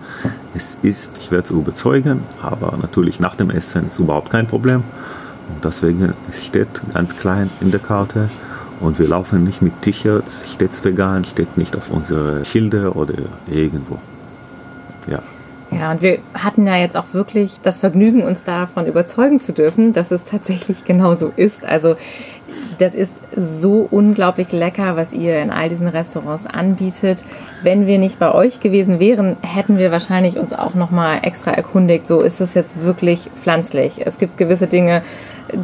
Es 0.55 0.77
ist, 0.83 1.11
ich 1.21 1.31
werde 1.31 1.45
es 1.45 1.51
überzeugen, 1.51 2.21
aber 2.43 2.77
natürlich 2.81 3.21
nach 3.21 3.37
dem 3.37 3.51
Essen 3.51 3.87
ist 3.87 3.99
überhaupt 3.99 4.31
kein 4.31 4.47
Problem. 4.47 4.83
Und 5.55 5.65
deswegen 5.65 6.13
es 6.31 6.47
steht 6.47 6.69
ganz 6.93 7.17
klein 7.17 7.51
in 7.61 7.71
der 7.71 7.81
Karte 7.81 8.29
und 8.81 8.99
wir 8.99 9.09
laufen 9.09 9.45
nicht 9.45 9.63
mit 9.63 9.81
T-Shirts, 9.83 10.53
steht 10.53 10.85
vegan, 10.85 11.25
steht 11.25 11.57
nicht 11.57 11.77
auf 11.77 11.91
unsere 11.91 12.45
Schilder 12.45 12.97
oder 12.97 13.15
irgendwo. 13.51 13.99
Ja. 15.79 15.91
Und 15.91 16.03
wir 16.03 16.19
hatten 16.35 16.67
ja 16.67 16.77
jetzt 16.77 16.97
auch 16.97 17.13
wirklich 17.13 17.61
das 17.63 17.79
Vergnügen, 17.79 18.23
uns 18.23 18.45
davon 18.45 18.87
überzeugen 18.87 19.41
zu 19.41 19.53
dürfen, 19.53 19.93
dass 19.93 20.11
es 20.11 20.25
tatsächlich 20.25 20.85
genauso 20.85 21.33
ist. 21.37 21.65
Also 21.65 21.97
das 22.79 22.95
ist 22.95 23.13
so 23.37 23.89
unglaublich 23.91 24.53
lecker, 24.53 24.97
was 24.97 25.13
ihr 25.13 25.41
in 25.41 25.51
all 25.51 25.69
diesen 25.69 25.89
Restaurants 25.89 26.47
anbietet. 26.47 27.25
Wenn 27.63 27.87
wir 27.87 27.99
nicht 27.99 28.19
bei 28.19 28.33
euch 28.33 28.61
gewesen 28.61 29.01
wären, 29.01 29.37
hätten 29.43 29.79
wir 29.79 29.91
wahrscheinlich 29.91 30.39
uns 30.39 30.53
auch 30.53 30.75
noch 30.75 30.91
mal 30.91 31.19
extra 31.23 31.51
erkundigt. 31.51 32.07
So 32.07 32.21
ist 32.21 32.41
es 32.41 32.55
jetzt 32.55 32.83
wirklich 32.83 33.31
pflanzlich. 33.35 34.07
Es 34.07 34.19
gibt 34.19 34.37
gewisse 34.37 34.67
Dinge, 34.67 35.03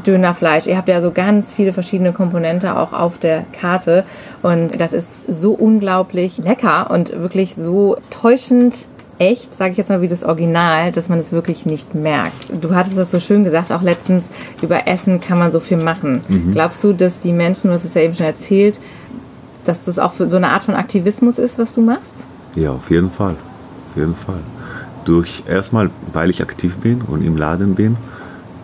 Dönerfleisch. 0.06 0.66
Ihr 0.66 0.76
habt 0.76 0.88
ja 0.88 1.02
so 1.02 1.10
ganz 1.10 1.52
viele 1.52 1.72
verschiedene 1.72 2.12
Komponente 2.12 2.76
auch 2.76 2.92
auf 2.92 3.18
der 3.18 3.44
Karte 3.52 4.04
und 4.42 4.80
das 4.80 4.92
ist 4.92 5.14
so 5.26 5.52
unglaublich 5.52 6.38
lecker 6.38 6.90
und 6.90 7.20
wirklich 7.20 7.54
so 7.54 7.96
täuschend 8.10 8.86
echt, 9.18 9.54
sage 9.54 9.72
ich 9.72 9.78
jetzt 9.78 9.88
mal 9.88 10.00
wie 10.00 10.08
das 10.08 10.22
Original, 10.22 10.92
dass 10.92 11.08
man 11.08 11.18
es 11.18 11.32
wirklich 11.32 11.66
nicht 11.66 11.94
merkt. 11.94 12.48
Du 12.50 12.74
hattest 12.74 12.96
das 12.96 13.10
so 13.10 13.20
schön 13.20 13.44
gesagt, 13.44 13.70
auch 13.70 13.82
letztens, 13.82 14.30
über 14.62 14.86
Essen 14.86 15.20
kann 15.20 15.38
man 15.38 15.52
so 15.52 15.60
viel 15.60 15.76
machen. 15.76 16.22
Mhm. 16.28 16.52
Glaubst 16.52 16.82
du, 16.82 16.92
dass 16.92 17.18
die 17.18 17.32
Menschen, 17.32 17.68
du 17.68 17.74
hast 17.74 17.84
es 17.84 17.94
ja 17.94 18.02
eben 18.02 18.14
schon 18.14 18.26
erzählt, 18.26 18.80
dass 19.64 19.84
das 19.84 19.98
auch 19.98 20.12
so 20.14 20.36
eine 20.36 20.48
Art 20.48 20.64
von 20.64 20.74
Aktivismus 20.74 21.38
ist, 21.38 21.58
was 21.58 21.74
du 21.74 21.82
machst? 21.82 22.24
Ja, 22.56 22.72
auf 22.72 22.90
jeden 22.90 23.10
Fall. 23.10 23.36
Auf 23.90 23.96
jeden 23.96 24.14
Fall. 24.14 24.40
Durch 25.04 25.44
erstmal, 25.48 25.90
weil 26.12 26.30
ich 26.30 26.42
aktiv 26.42 26.76
bin 26.76 27.02
und 27.02 27.22
im 27.22 27.36
Laden 27.36 27.74
bin, 27.74 27.96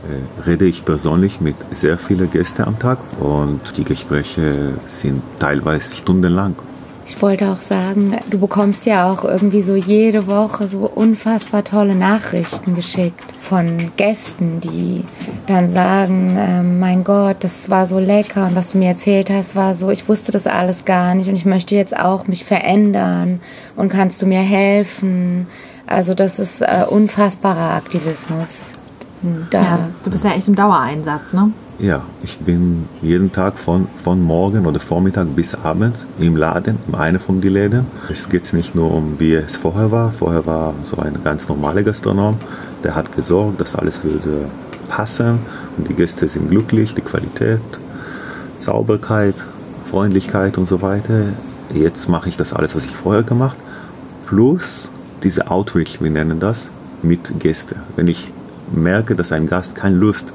äh, 0.08 0.46
rede 0.46 0.64
ich 0.64 0.84
persönlich 0.84 1.40
mit 1.40 1.56
sehr 1.70 1.98
vielen 1.98 2.30
Gästen 2.30 2.62
am 2.62 2.78
Tag 2.78 2.98
und 3.20 3.76
die 3.76 3.84
Gespräche 3.84 4.72
sind 4.86 5.22
teilweise 5.38 5.94
stundenlang. 5.96 6.54
Ich 7.08 7.22
wollte 7.22 7.50
auch 7.50 7.62
sagen, 7.62 8.14
du 8.28 8.38
bekommst 8.38 8.84
ja 8.84 9.10
auch 9.10 9.24
irgendwie 9.24 9.62
so 9.62 9.74
jede 9.74 10.26
Woche 10.26 10.68
so 10.68 10.80
unfassbar 10.80 11.64
tolle 11.64 11.94
Nachrichten 11.94 12.74
geschickt 12.74 13.34
von 13.40 13.78
Gästen, 13.96 14.60
die 14.60 15.04
dann 15.46 15.70
sagen, 15.70 16.36
äh, 16.36 16.62
mein 16.62 17.04
Gott, 17.04 17.38
das 17.40 17.70
war 17.70 17.86
so 17.86 17.98
lecker 17.98 18.46
und 18.46 18.54
was 18.54 18.72
du 18.72 18.78
mir 18.78 18.90
erzählt 18.90 19.30
hast, 19.30 19.56
war 19.56 19.74
so, 19.74 19.88
ich 19.88 20.06
wusste 20.06 20.32
das 20.32 20.46
alles 20.46 20.84
gar 20.84 21.14
nicht 21.14 21.30
und 21.30 21.34
ich 21.34 21.46
möchte 21.46 21.74
jetzt 21.74 21.98
auch 21.98 22.26
mich 22.26 22.44
verändern 22.44 23.40
und 23.74 23.88
kannst 23.88 24.20
du 24.20 24.26
mir 24.26 24.40
helfen? 24.40 25.46
Also 25.86 26.12
das 26.12 26.38
ist 26.38 26.60
äh, 26.60 26.84
unfassbarer 26.86 27.74
Aktivismus. 27.74 28.74
Da. 29.50 29.62
Ja, 29.62 29.88
du 30.04 30.10
bist 30.10 30.24
ja 30.24 30.32
echt 30.32 30.46
im 30.46 30.54
Dauereinsatz, 30.54 31.32
ne? 31.32 31.52
Ja, 31.78 32.02
ich 32.24 32.38
bin 32.38 32.88
jeden 33.02 33.30
Tag 33.30 33.56
von, 33.56 33.86
von 34.02 34.20
morgen 34.20 34.66
oder 34.66 34.80
Vormittag 34.80 35.28
bis 35.36 35.54
Abend 35.54 36.06
im 36.18 36.34
Laden, 36.34 36.76
in 36.88 36.94
einem 36.94 37.20
von 37.20 37.40
den 37.40 37.52
Läden. 37.52 37.86
Es 38.10 38.28
geht 38.28 38.52
nicht 38.52 38.74
nur 38.74 38.92
um, 38.92 39.20
wie 39.20 39.34
es 39.34 39.56
vorher 39.56 39.92
war. 39.92 40.10
Vorher 40.10 40.44
war 40.44 40.74
so 40.82 40.96
ein 40.96 41.16
ganz 41.22 41.48
normaler 41.48 41.84
Gastronom, 41.84 42.36
der 42.82 42.96
hat 42.96 43.14
gesorgt, 43.14 43.60
dass 43.60 43.76
alles 43.76 44.02
würde 44.02 44.46
passen 44.88 45.38
und 45.76 45.88
die 45.88 45.94
Gäste 45.94 46.26
sind 46.26 46.50
glücklich, 46.50 46.94
die 46.94 47.02
Qualität, 47.02 47.60
Sauberkeit, 48.56 49.36
Freundlichkeit 49.84 50.58
und 50.58 50.66
so 50.66 50.82
weiter. 50.82 51.26
Jetzt 51.72 52.08
mache 52.08 52.28
ich 52.28 52.36
das 52.36 52.52
alles, 52.52 52.74
was 52.74 52.86
ich 52.86 52.96
vorher 52.96 53.22
gemacht 53.22 53.56
plus 54.28 54.90
diese 55.22 55.50
Outreach, 55.50 56.00
wir 56.00 56.10
nennen 56.10 56.38
das, 56.38 56.70
mit 57.02 57.40
Gästen. 57.40 57.76
Wenn 57.96 58.08
ich 58.08 58.32
merke, 58.70 59.14
dass 59.16 59.32
ein 59.32 59.46
Gast 59.46 59.74
keine 59.74 59.96
Lust 59.96 60.32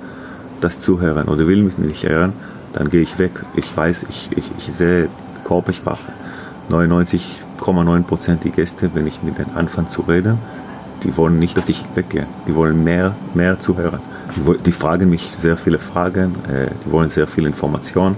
das 0.64 0.80
zu 0.80 1.02
hören 1.02 1.28
oder 1.28 1.48
will 1.48 1.64
mich 1.64 1.78
nicht 1.78 2.08
hören, 2.08 2.34
dann 2.74 2.90
gehe 2.90 3.02
ich 3.02 3.20
weg. 3.20 3.44
Ich 3.56 3.76
weiß, 3.76 4.06
ich, 4.10 4.30
ich, 4.36 4.52
ich 4.58 4.74
sehe 4.74 5.10
Körpersprache. 5.44 6.12
99,9 6.70 8.04
Prozent 8.04 8.44
die 8.44 8.52
Gäste, 8.52 8.92
wenn 8.94 9.06
ich 9.06 9.22
mit 9.22 9.38
denen 9.38 9.56
anfange 9.56 9.88
zu 9.88 10.02
reden, 10.02 10.38
die 11.04 11.18
wollen 11.18 11.38
nicht, 11.38 11.58
dass 11.58 11.68
ich 11.68 11.84
weggehe. 11.96 12.26
Die 12.48 12.56
wollen 12.56 12.84
mehr, 12.84 13.16
mehr 13.34 13.60
zuhören. 13.60 14.00
Die, 14.36 14.58
die 14.64 14.72
fragen 14.72 15.10
mich 15.10 15.32
sehr 15.38 15.58
viele 15.58 15.80
Fragen, 15.80 16.36
äh, 16.48 16.68
die 16.86 16.92
wollen 16.92 17.10
sehr 17.10 17.28
viel 17.28 17.46
Information. 17.46 18.16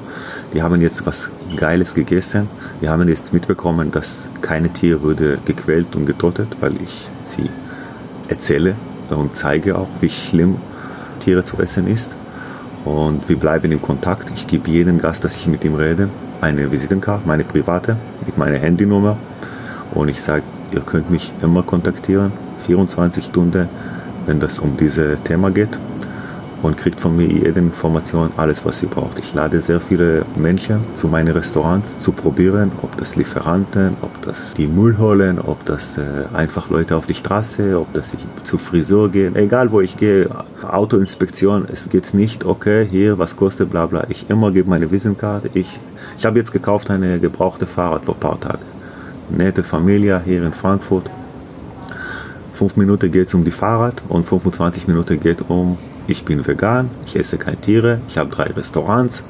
Die 0.54 0.62
haben 0.62 0.80
jetzt 0.82 1.06
was 1.06 1.30
Geiles 1.56 1.96
gegessen. 1.96 2.48
Die 2.82 2.90
haben 2.90 3.08
jetzt 3.08 3.34
mitbekommen, 3.34 3.92
dass 3.92 4.28
keine 4.42 4.70
Tier 4.70 5.02
wurde 5.02 5.40
gequält 5.46 5.96
und 5.96 6.06
getötet, 6.06 6.56
weil 6.60 6.76
ich 6.84 7.10
sie 7.24 7.50
erzähle 8.28 8.76
und 9.10 9.36
zeige 9.36 9.78
auch, 9.78 9.90
wie 10.02 10.10
schlimm 10.10 10.58
Tiere 11.20 11.44
zu 11.44 11.58
essen 11.58 11.88
ist. 11.88 12.16
Und 12.86 13.28
wir 13.28 13.38
bleiben 13.38 13.72
in 13.72 13.82
Kontakt. 13.82 14.32
Ich 14.36 14.48
gebe 14.48 14.70
jedem 14.70 15.00
Gast, 15.00 15.24
dass 15.24 15.36
ich 15.36 15.48
mit 15.48 15.66
ihm 15.66 15.76
rede, 15.76 16.10
eine 16.40 16.72
Visitenkarte, 16.72 17.28
meine 17.28 17.44
private, 17.44 17.98
mit 18.26 18.38
meiner 18.38 18.58
Handynummer. 18.58 19.18
Und 19.94 20.10
ich 20.10 20.22
sage, 20.22 20.44
ihr 20.72 20.82
könnt 20.82 21.10
mich 21.10 21.34
immer 21.42 21.64
kontaktieren, 21.64 22.32
24 22.66 23.26
Stunden, 23.26 23.68
wenn 24.28 24.40
das 24.40 24.60
um 24.60 24.78
dieses 24.78 25.22
Thema 25.24 25.52
geht 25.52 25.80
und 26.62 26.78
kriegt 26.78 27.00
von 27.00 27.16
mir 27.16 27.28
jede 27.28 27.60
Information, 27.60 28.32
alles 28.38 28.66
was 28.66 28.80
sie 28.80 28.86
braucht. 28.88 29.20
Ich 29.20 29.34
lade 29.34 29.62
sehr 29.62 29.80
viele 29.80 30.26
Menschen 30.36 30.80
zu 30.94 31.08
meinen 31.08 31.34
Restaurants 31.34 31.98
zu 31.98 32.12
probieren, 32.12 32.72
ob 32.82 32.98
das 32.98 33.16
Lieferanten, 33.16 33.98
ob 34.02 34.22
das 34.22 34.54
die 34.54 34.68
Müll 34.68 34.98
holen, 34.98 35.40
ob 35.40 35.64
das 35.66 35.98
äh, 35.98 36.02
einfach 36.34 36.70
Leute 36.70 36.96
auf 36.96 37.08
die 37.08 37.14
Straße, 37.14 37.80
ob 37.80 37.94
das 37.94 38.14
ich 38.14 38.26
zu 38.44 38.58
Friseur 38.58 39.10
gehen, 39.10 39.36
egal 39.36 39.72
wo 39.72 39.82
ich 39.82 39.98
gehe, 39.98 40.30
Autoinspektion, 40.64 41.66
es 41.72 41.90
geht 41.90 42.14
nicht, 42.14 42.46
okay, 42.46 42.88
hier, 42.90 43.18
was 43.18 43.36
kostet, 43.36 43.70
bla 43.70 43.86
bla. 43.86 44.06
Ich 44.10 44.30
immer 44.30 44.52
gebe 44.52 44.70
meine 44.70 44.92
Visitenkarte. 44.92 45.50
Ich, 45.54 45.80
ich 46.18 46.26
habe 46.26 46.40
jetzt 46.40 46.52
gekauft 46.52 46.90
eine 46.90 47.20
gebrauchte 47.20 47.68
Fahrrad 47.68 48.06
vor 48.06 48.16
ein 48.16 48.20
paar 48.20 48.40
Tagen. 48.40 48.66
Nette 49.30 49.64
Familie 49.64 50.22
hier 50.24 50.44
in 50.44 50.54
Frankfurt. 50.54 51.10
Fünf 52.54 52.78
Minuten 52.78 53.12
geht 53.12 53.28
es 53.28 53.34
um 53.34 53.44
die 53.44 53.52
Fahrrad 53.52 54.02
und 54.08 54.26
25 54.26 54.88
Minuten 54.88 55.20
geht 55.20 55.50
um 55.50 55.78
ich 56.08 56.24
bin 56.24 56.46
vegan, 56.46 56.90
ich 57.06 57.16
esse 57.16 57.38
keine 57.38 57.58
Tiere, 57.58 58.00
ich 58.08 58.18
habe 58.18 58.30
drei 58.30 58.46
Restaurants, 58.46 59.24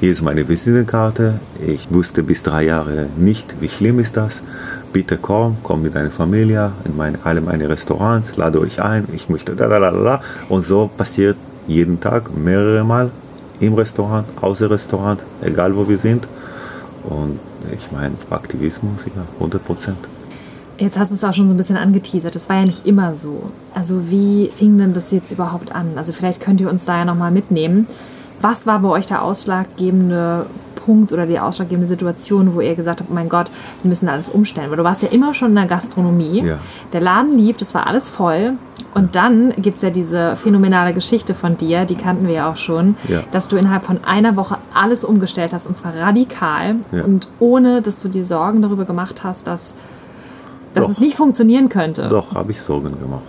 hier 0.00 0.12
ist 0.12 0.22
meine 0.22 0.48
Visitenkarte. 0.48 1.40
Ich 1.66 1.92
wusste 1.92 2.22
bis 2.22 2.42
drei 2.42 2.64
Jahre 2.64 3.06
nicht, 3.16 3.56
wie 3.60 3.68
schlimm 3.68 3.98
ist 3.98 4.16
das. 4.16 4.42
Bitte 4.92 5.18
komm, 5.18 5.58
komm 5.62 5.82
mit 5.82 5.94
deiner 5.94 6.10
Familie 6.10 6.72
in 6.84 6.96
meine, 6.96 7.18
alle 7.24 7.40
meine 7.40 7.68
Restaurants, 7.68 8.36
lade 8.36 8.60
euch 8.60 8.82
ein, 8.82 9.08
ich 9.14 9.28
möchte 9.28 9.54
da, 9.54 9.68
da, 9.68 9.78
da, 9.78 9.90
da. 9.90 10.20
Und 10.48 10.64
so 10.64 10.90
passiert 10.96 11.36
jeden 11.66 12.00
Tag 12.00 12.36
mehrere 12.36 12.84
Mal 12.84 13.10
im 13.60 13.74
Restaurant, 13.74 14.26
außer 14.40 14.70
Restaurant, 14.70 15.24
egal 15.40 15.76
wo 15.76 15.88
wir 15.88 15.98
sind. 15.98 16.28
Und 17.04 17.38
ich 17.74 17.90
meine, 17.92 18.14
Aktivismus, 18.30 19.04
ja, 19.06 19.22
100 19.38 19.64
Prozent. 19.64 19.98
Jetzt 20.82 20.98
hast 20.98 21.12
du 21.12 21.14
es 21.14 21.22
auch 21.22 21.32
schon 21.32 21.46
so 21.46 21.54
ein 21.54 21.56
bisschen 21.56 21.76
angeteasert. 21.76 22.34
Das 22.34 22.48
war 22.48 22.56
ja 22.56 22.64
nicht 22.64 22.84
immer 22.86 23.14
so. 23.14 23.50
Also 23.72 24.10
wie 24.10 24.50
fing 24.54 24.78
denn 24.78 24.92
das 24.92 25.12
jetzt 25.12 25.30
überhaupt 25.30 25.72
an? 25.72 25.92
Also 25.94 26.12
vielleicht 26.12 26.40
könnt 26.40 26.60
ihr 26.60 26.68
uns 26.68 26.84
da 26.84 26.98
ja 26.98 27.04
nochmal 27.04 27.30
mitnehmen. 27.30 27.86
Was 28.40 28.66
war 28.66 28.80
bei 28.80 28.88
euch 28.88 29.06
der 29.06 29.22
ausschlaggebende 29.22 30.46
Punkt 30.74 31.12
oder 31.12 31.26
die 31.26 31.38
ausschlaggebende 31.38 31.86
Situation, 31.86 32.54
wo 32.54 32.60
ihr 32.60 32.74
gesagt 32.74 32.98
habt, 32.98 33.10
oh 33.12 33.14
mein 33.14 33.28
Gott, 33.28 33.52
wir 33.82 33.88
müssen 33.88 34.08
alles 34.08 34.28
umstellen? 34.28 34.70
Weil 34.70 34.76
du 34.76 34.82
warst 34.82 35.02
ja 35.02 35.08
immer 35.08 35.34
schon 35.34 35.50
in 35.50 35.54
der 35.54 35.66
Gastronomie. 35.66 36.42
Ja. 36.44 36.58
Der 36.92 37.00
Laden 37.00 37.38
lief, 37.38 37.58
das 37.58 37.74
war 37.74 37.86
alles 37.86 38.08
voll. 38.08 38.54
Und 38.92 39.14
dann 39.14 39.54
gibt 39.58 39.76
es 39.76 39.82
ja 39.82 39.90
diese 39.90 40.34
phänomenale 40.34 40.92
Geschichte 40.92 41.32
von 41.32 41.56
dir, 41.56 41.84
die 41.84 41.94
kannten 41.94 42.26
wir 42.26 42.34
ja 42.34 42.50
auch 42.50 42.56
schon, 42.56 42.96
ja. 43.06 43.20
dass 43.30 43.46
du 43.46 43.56
innerhalb 43.56 43.84
von 43.84 44.00
einer 44.04 44.34
Woche 44.34 44.58
alles 44.74 45.04
umgestellt 45.04 45.52
hast 45.52 45.68
und 45.68 45.76
zwar 45.76 45.94
radikal 45.94 46.74
ja. 46.90 47.04
und 47.04 47.28
ohne, 47.38 47.82
dass 47.82 48.02
du 48.02 48.08
dir 48.08 48.24
Sorgen 48.24 48.60
darüber 48.62 48.84
gemacht 48.84 49.22
hast, 49.22 49.46
dass 49.46 49.74
dass 50.74 50.84
Doch. 50.84 50.92
es 50.92 51.00
nicht 51.00 51.16
funktionieren 51.16 51.68
könnte. 51.68 52.08
Doch, 52.08 52.34
habe 52.34 52.52
ich 52.52 52.60
Sorgen 52.60 52.98
gemacht. 52.98 53.24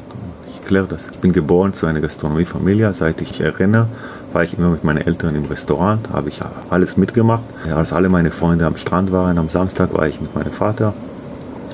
Ich 0.54 0.66
kläre 0.66 0.88
das. 0.88 1.10
Ich 1.12 1.18
bin 1.18 1.34
geboren 1.34 1.74
zu 1.74 1.86
einer 1.88 2.00
Gastronomiefamilie. 2.00 2.94
Seit 2.94 3.22
ich 3.22 3.42
erinnere, 3.42 3.88
war 4.32 4.44
ich 4.44 4.58
immer 4.58 4.70
mit 4.70 4.84
meinen 4.84 5.06
Eltern 5.06 5.36
im 5.36 5.46
Restaurant, 5.46 6.10
habe 6.12 6.30
ich 6.30 6.40
alles 6.70 6.98
mitgemacht. 6.98 7.44
Als 7.74 7.94
alle 7.94 8.10
meine 8.10 8.32
Freunde 8.32 8.66
am 8.66 8.78
Strand 8.78 9.12
waren, 9.12 9.38
am 9.38 9.50
Samstag 9.50 9.94
war 9.94 10.08
ich 10.08 10.22
mit 10.22 10.34
meinem 10.36 10.52
Vater. 10.52 10.94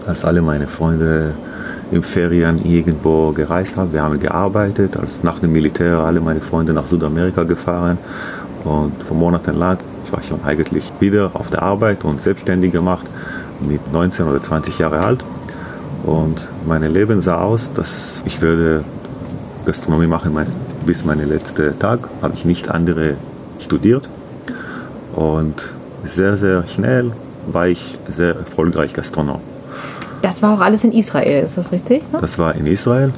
Als 0.05 0.25
alle 0.25 0.41
meine 0.41 0.67
Freunde 0.67 1.33
im 1.91 2.03
Ferien 2.03 2.63
irgendwo 2.65 3.31
gereist 3.31 3.77
haben, 3.77 3.93
wir 3.93 4.01
haben 4.01 4.19
gearbeitet. 4.19 4.97
Als 4.97 5.23
nach 5.23 5.39
dem 5.39 5.51
Militär 5.51 5.99
alle 5.99 6.19
meine 6.19 6.41
Freunde 6.41 6.73
nach 6.73 6.85
Südamerika 6.85 7.43
gefahren 7.43 7.97
und 8.63 9.03
vor 9.03 9.15
Monaten 9.15 9.57
lang 9.57 9.77
war 10.11 10.19
ich 10.19 10.27
schon 10.27 10.43
eigentlich 10.43 10.91
wieder 10.99 11.31
auf 11.33 11.49
der 11.49 11.61
Arbeit 11.61 12.03
und 12.03 12.19
selbstständig 12.19 12.71
gemacht 12.71 13.05
mit 13.59 13.91
19 13.91 14.27
oder 14.27 14.41
20 14.41 14.79
Jahre 14.79 14.99
alt. 14.99 15.23
Und 16.05 16.47
mein 16.65 16.83
Leben 16.83 17.21
sah 17.21 17.41
aus, 17.41 17.71
dass 17.73 18.23
ich 18.25 18.41
würde 18.41 18.83
Gastronomie 19.65 20.07
machen 20.07 20.33
mein, 20.33 20.47
bis 20.85 21.05
mein 21.05 21.19
letzter 21.27 21.77
Tag. 21.77 22.09
Habe 22.21 22.33
ich 22.33 22.45
nicht 22.45 22.69
andere 22.69 23.15
studiert. 23.59 24.09
Und 25.15 25.73
sehr, 26.03 26.37
sehr 26.37 26.65
schnell 26.67 27.11
war 27.47 27.67
ich 27.67 27.97
sehr 28.07 28.35
erfolgreich 28.35 28.93
Gastronom. 28.93 29.41
Das 30.21 30.41
war 30.41 30.55
auch 30.55 30.61
alles 30.61 30.83
in 30.83 30.91
Israel, 30.91 31.43
ist 31.45 31.57
das 31.57 31.71
richtig? 31.71 32.11
Ne? 32.11 32.19
Das 32.19 32.37
war 32.39 32.55
in 32.55 32.67
Israel. 32.67 33.13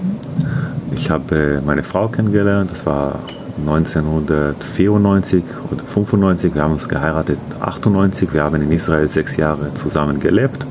Ich 0.93 1.09
habe 1.09 1.35
äh, 1.35 1.61
meine 1.65 1.83
Frau 1.83 2.07
kennengelernt, 2.07 2.71
das 2.71 2.85
war 2.85 3.19
1994 3.65 5.43
oder 5.71 5.83
95. 5.83 6.53
Wir 6.53 6.63
haben 6.63 6.73
uns 6.73 6.87
geheiratet 6.87 7.37
98. 7.59 8.33
Wir 8.33 8.43
haben 8.43 8.61
in 8.61 8.71
Israel 8.71 9.07
sechs 9.07 9.35
Jahre 9.37 9.73
zusammen 9.73 10.19
gelebt. 10.19 10.65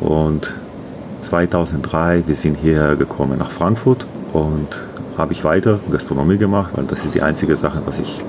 Und 0.00 0.56
2003, 1.20 2.24
wir 2.26 2.34
sind 2.34 2.56
hierher 2.56 2.96
gekommen 2.96 3.38
nach 3.38 3.50
Frankfurt 3.50 4.06
und 4.32 4.88
habe 5.16 5.32
ich 5.32 5.44
weiter 5.44 5.78
Gastronomie 5.90 6.38
gemacht, 6.38 6.72
weil 6.74 6.84
das 6.84 7.04
ist 7.04 7.14
die 7.14 7.22
einzige 7.22 7.56
Sache, 7.56 7.82
was 7.84 7.98
ich 7.98 8.22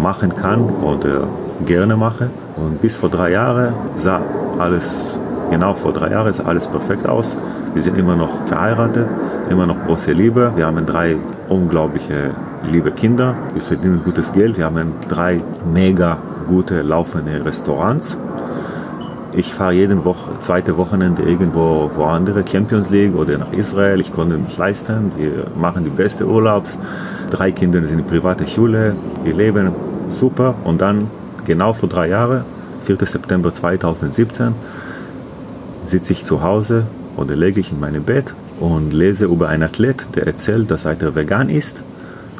machen 0.00 0.34
kann 0.34 0.62
oder 0.82 1.28
gerne 1.66 1.96
mache. 1.96 2.30
Und 2.56 2.80
bis 2.80 2.96
vor 2.96 3.10
drei 3.10 3.32
Jahren 3.32 3.74
sah 3.96 4.20
alles, 4.58 5.18
genau 5.50 5.74
vor 5.74 5.92
drei 5.92 6.10
Jahren 6.10 6.32
sah 6.32 6.44
alles 6.44 6.66
perfekt 6.66 7.08
aus. 7.08 7.36
Wir 7.74 7.82
sind 7.82 7.98
immer 7.98 8.16
noch 8.16 8.46
verheiratet, 8.46 9.08
immer 9.48 9.66
noch 9.66 9.80
große 9.84 10.12
Liebe. 10.12 10.52
Wir 10.56 10.66
haben 10.66 10.84
drei 10.86 11.16
unglaubliche 11.48 12.30
liebe 12.64 12.90
Kinder. 12.90 13.34
Wir 13.52 13.62
verdienen 13.62 14.02
gutes 14.04 14.32
Geld. 14.32 14.58
Wir 14.58 14.64
haben 14.64 14.94
drei 15.08 15.40
mega 15.72 16.18
gute 16.46 16.82
laufende 16.82 17.44
Restaurants. 17.44 18.18
Ich 19.32 19.54
fahre 19.54 19.74
jeden 19.74 20.04
Woche, 20.04 20.32
zweite 20.40 20.76
Wochenende 20.76 21.22
irgendwo 21.22 21.88
wo 21.94 22.04
andere 22.04 22.44
Champions 22.44 22.90
League 22.90 23.14
oder 23.14 23.38
nach 23.38 23.52
Israel. 23.52 24.00
Ich 24.00 24.12
konnte 24.12 24.36
mich 24.36 24.58
leisten. 24.58 25.12
Wir 25.16 25.46
machen 25.56 25.84
die 25.84 25.90
beste 25.90 26.26
Urlaubs. 26.26 26.78
Drei 27.30 27.52
Kinder 27.52 27.80
sind 27.86 28.00
in 28.00 28.06
privater 28.06 28.46
Schule. 28.48 28.96
Wir 29.22 29.34
leben 29.34 29.70
super. 30.08 30.56
Und 30.64 30.80
dann 30.80 31.08
genau 31.44 31.72
vor 31.72 31.88
drei 31.88 32.08
Jahren, 32.08 32.44
4. 32.86 32.96
September 33.06 33.54
2017, 33.54 34.48
sitze 35.84 36.12
ich 36.12 36.24
zu 36.24 36.42
Hause 36.42 36.86
oder 37.16 37.36
lege 37.36 37.60
ich 37.60 37.70
in 37.70 37.78
meinem 37.78 38.02
Bett 38.02 38.34
und 38.58 38.92
lese 38.92 39.26
über 39.26 39.48
einen 39.48 39.62
Athlet, 39.62 40.08
der 40.16 40.26
erzählt, 40.26 40.72
dass 40.72 40.86
er 40.86 41.14
vegan 41.14 41.50
ist. 41.50 41.84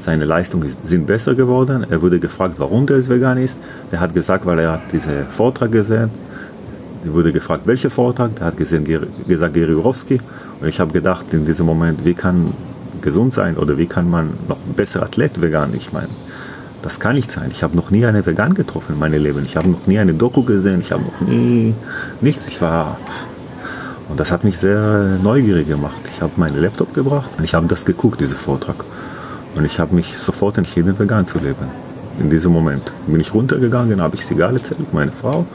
Seine 0.01 0.25
Leistungen 0.25 0.75
sind 0.83 1.07
besser 1.07 1.37
geworden. 1.37 1.87
Er 1.89 2.03
wurde 2.03 2.19
gefragt, 2.19 2.57
warum 2.59 2.87
der 2.87 3.07
vegan 3.09 3.39
ist. 3.39 3.61
Er 3.93 4.01
hat 4.01 4.13
gesagt, 4.13 4.45
weil 4.45 4.59
er 4.59 4.73
hat 4.73 4.93
diesen 4.93 5.27
Vortrag 5.29 5.71
gesehen. 5.71 6.11
Wurde 7.05 7.33
gefragt, 7.33 7.67
welcher 7.67 7.91
Vortrag. 7.91 8.31
Er 8.41 8.47
hat 8.47 8.57
gesehen, 8.57 8.85
gesagt, 9.27 9.55
Gary 9.55 9.75
Urowski. 9.75 10.21
Und 10.61 10.69
ich 10.69 10.79
habe 10.81 10.93
gedacht, 10.93 11.27
in 11.33 11.45
diesem 11.47 11.67
Moment, 11.67 12.05
wie 12.05 12.15
kann 12.15 12.53
gesund 13.01 13.33
sein 13.33 13.57
oder 13.57 13.79
wie 13.79 13.87
kann 13.87 14.11
man 14.11 14.31
noch 14.49 14.59
ein 14.59 14.75
besserer 14.75 15.05
Athlet 15.05 15.41
vegan? 15.41 15.71
Ich 15.75 15.93
meine, 15.93 16.09
das 16.83 17.01
kann 17.01 17.17
nicht 17.17 17.31
sein. 17.31 17.49
Ich 17.51 17.63
habe 17.63 17.77
noch 17.77 17.91
nie 17.91 18.05
einen 18.05 18.25
Vegan 18.25 18.55
getroffen 18.55 18.95
in 18.95 18.99
meinem 18.99 19.23
Leben. 19.23 19.45
Ich 19.45 19.57
habe 19.57 19.69
noch 19.69 19.87
nie 19.87 19.99
eine 19.99 20.15
Doku 20.15 20.43
gesehen. 20.43 20.81
Ich 20.81 20.93
habe 20.93 21.05
noch 21.05 21.21
nie 21.27 21.75
nichts. 22.21 22.49
Ich 22.49 22.61
war 22.61 22.99
und 24.11 24.19
das 24.19 24.33
hat 24.33 24.43
mich 24.43 24.59
sehr 24.59 25.19
neugierig 25.23 25.69
gemacht. 25.69 26.01
Ich 26.13 26.21
habe 26.21 26.33
meinen 26.37 26.61
Laptop 26.61 26.93
gebracht 26.93 27.31
und 27.39 27.45
ich 27.45 27.55
habe 27.55 27.69
das 27.69 27.85
geguckt, 27.85 28.21
diesen 28.21 28.37
Vortrag. 28.37 28.85
Und 29.57 29.65
ich 29.65 29.79
habe 29.79 29.95
mich 29.95 30.19
sofort 30.19 30.59
entschieden, 30.59 30.99
vegan 30.99 31.27
zu 31.27 31.39
leben. 31.39 31.67
In 32.19 32.29
diesem 32.29 32.53
Moment 32.53 32.93
bin 33.07 33.21
ich 33.21 33.33
runtergegangen, 33.33 34.03
habe 34.03 34.17
ich 34.17 34.27
Sigal 34.27 34.55
erzählt, 34.57 34.93
meine 34.93 35.13
Frau. 35.13 35.47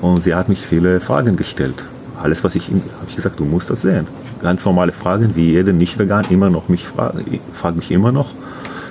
Und 0.00 0.22
sie 0.22 0.34
hat 0.34 0.48
mich 0.48 0.60
viele 0.60 1.00
Fragen 1.00 1.36
gestellt. 1.36 1.86
Alles, 2.20 2.44
was 2.44 2.54
ich, 2.54 2.68
habe 2.68 2.80
ich 3.08 3.16
gesagt, 3.16 3.38
du 3.38 3.44
musst 3.44 3.70
das 3.70 3.82
sehen. 3.82 4.06
Ganz 4.42 4.64
normale 4.64 4.92
Fragen, 4.92 5.34
wie 5.34 5.52
jeder 5.52 5.72
Nicht-Vegan 5.72 6.26
immer 6.30 6.50
noch 6.50 6.68
mich 6.68 6.84
fragt, 6.84 7.24
fragt 7.52 7.76
mich 7.76 7.90
immer 7.90 8.12
noch. 8.12 8.32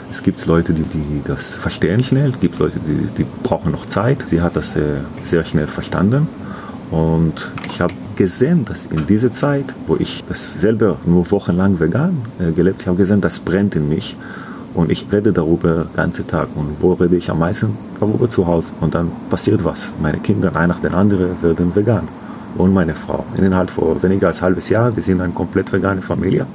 Es 0.10 0.24
gibt 0.24 0.46
Leute, 0.46 0.74
die, 0.74 0.84
die 0.84 1.22
das 1.26 1.58
verstehen 1.58 2.02
schnell, 2.04 2.32
es 2.32 2.40
gibt 2.40 2.60
Leute, 2.60 2.80
die, 2.80 3.08
die 3.18 3.26
brauchen 3.44 3.72
noch 3.74 3.86
Zeit. 3.86 4.24
Sie 4.28 4.42
hat 4.42 4.56
das 4.56 4.74
sehr, 4.74 5.02
sehr 5.24 5.44
schnell 5.44 5.68
verstanden. 5.68 6.30
Und 6.92 7.52
ich 7.68 7.82
habe 7.82 7.94
gesehen, 8.16 8.64
dass 8.64 8.86
in 8.86 9.06
dieser 9.06 9.32
Zeit, 9.32 9.76
wo 9.88 9.98
ich 9.98 10.24
das 10.28 10.62
selber 10.62 10.98
nur 11.06 11.30
wochenlang 11.32 11.80
vegan 11.80 12.22
äh, 12.40 12.52
gelebt 12.52 12.88
habe, 12.88 12.96
gesehen, 12.96 13.20
das 13.20 13.42
brennt 13.42 13.76
in 13.76 13.90
mich. 13.90 14.16
Und 14.78 14.92
ich 14.92 15.08
rede 15.12 15.34
darüber 15.34 15.86
den 15.86 15.96
ganzen 15.96 16.28
Tag. 16.28 16.50
Und 16.56 16.78
wo 16.80 16.94
rede 16.94 17.16
ich 17.16 17.32
am 17.32 17.40
meisten? 17.40 17.76
Darüber 18.00 18.30
zu 18.30 18.46
Hause. 18.46 18.76
Und 18.80 18.94
dann 18.94 19.12
passiert 19.28 19.66
was. 19.66 19.96
Meine 20.00 20.20
Kinder, 20.20 20.56
ein 20.56 20.70
nach 20.70 20.80
dem 20.80 20.94
anderen, 20.94 21.42
werden 21.42 21.76
vegan. 21.76 22.08
Und 22.56 22.76
meine 22.76 22.94
Frau. 22.94 23.26
Innerhalb 23.36 23.72
von 23.72 24.02
weniger 24.04 24.28
als 24.28 24.38
ein 24.38 24.44
halbes 24.44 24.70
Jahr, 24.70 24.96
wir 24.96 25.02
sind 25.02 25.20
eine 25.20 25.34
komplett 25.34 25.74
vegane 25.74 26.04
Familie. 26.04 26.46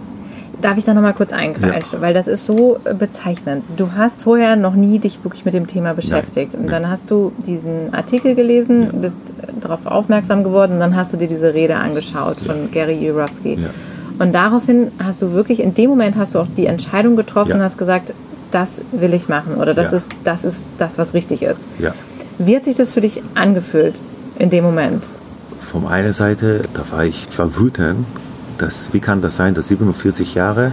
Darf 0.61 0.79
ich 0.79 0.85
da 0.85 0.95
noch 0.95 1.03
mal 1.03 1.15
kurz 1.15 1.33
eingreifen? 1.33 1.97
Ja. 1.97 2.01
Weil 2.01 2.15
das 2.15 2.29
ist 2.29 2.47
so 2.47 2.79
äh, 2.85 2.95
bezeichnend. 2.95 3.65
Du 3.77 3.89
hast 3.97 4.23
vorher 4.23 4.55
noch 4.55 4.75
nie 4.75 5.01
dich 5.01 5.25
wirklich 5.25 5.45
mit 5.45 5.55
dem 5.55 5.67
Thema 5.67 5.93
beschäftigt. 5.93 6.53
Nein. 6.53 6.63
Und 6.63 6.71
dann 6.71 6.89
hast 6.89 7.11
du 7.11 7.33
diesen 7.45 7.93
Artikel 7.93 8.37
gelesen, 8.37 8.85
ja. 8.85 8.89
bist 8.93 9.17
darauf 9.61 9.87
aufmerksam 9.87 10.45
geworden 10.45 10.75
und 10.75 10.79
dann 10.79 10.95
hast 10.95 11.13
du 11.13 11.17
dir 11.17 11.27
diese 11.27 11.55
Rede 11.55 11.75
angeschaut 11.75 12.37
von 12.37 12.71
Gary 12.71 13.05
Jurowski. 13.05 13.59
Und 14.19 14.33
daraufhin 14.33 14.93
hast 15.03 15.23
du 15.23 15.33
wirklich, 15.33 15.61
in 15.61 15.75
dem 15.75 15.91
Moment 15.91 16.17
hast 16.17 16.35
du 16.35 16.39
auch 16.39 16.47
die 16.57 16.67
Entscheidung 16.67 17.17
getroffen 17.17 17.53
und 17.53 17.63
hast 17.63 17.79
gesagt, 17.79 18.13
das 18.51 18.81
will 18.93 19.15
ich 19.15 19.29
machen 19.29 19.55
oder 19.55 19.73
das, 19.73 19.93
ist, 19.93 20.07
das 20.25 20.45
ist 20.45 20.59
das, 20.79 20.99
was 20.99 21.15
richtig 21.15 21.43
ist. 21.43 21.63
Wie 22.39 22.55
hat 22.57 22.65
sich 22.65 22.77
das 22.77 22.93
für 22.93 23.01
dich 23.01 23.23
angefühlt 23.35 24.01
in 24.39 24.51
dem 24.51 24.65
Moment? 24.65 25.07
Von 25.61 25.87
einer 25.87 26.13
Seite, 26.13 26.65
da 26.75 26.83
war 26.91 27.05
ich, 27.05 27.29
ich 27.31 27.39
war 27.39 27.57
wütend, 27.57 28.05
das, 28.59 28.93
wie 28.93 29.01
kann 29.01 29.23
das 29.23 29.37
sein, 29.37 29.55
dass 29.55 29.69
47 29.69 30.35
Jahre 30.35 30.73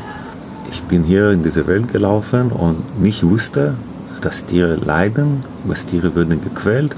ich 0.71 0.83
bin 0.83 1.03
hier 1.03 1.31
in 1.31 1.43
diese 1.43 1.67
Welt 1.67 1.91
gelaufen 1.91 2.51
und 2.51 3.01
nicht 3.01 3.27
wusste, 3.27 3.75
dass 4.21 4.45
Tiere 4.45 4.75
leiden, 4.75 5.39
dass 5.67 5.85
Tiere 5.85 6.15
würden 6.15 6.41
gequält, 6.41 6.95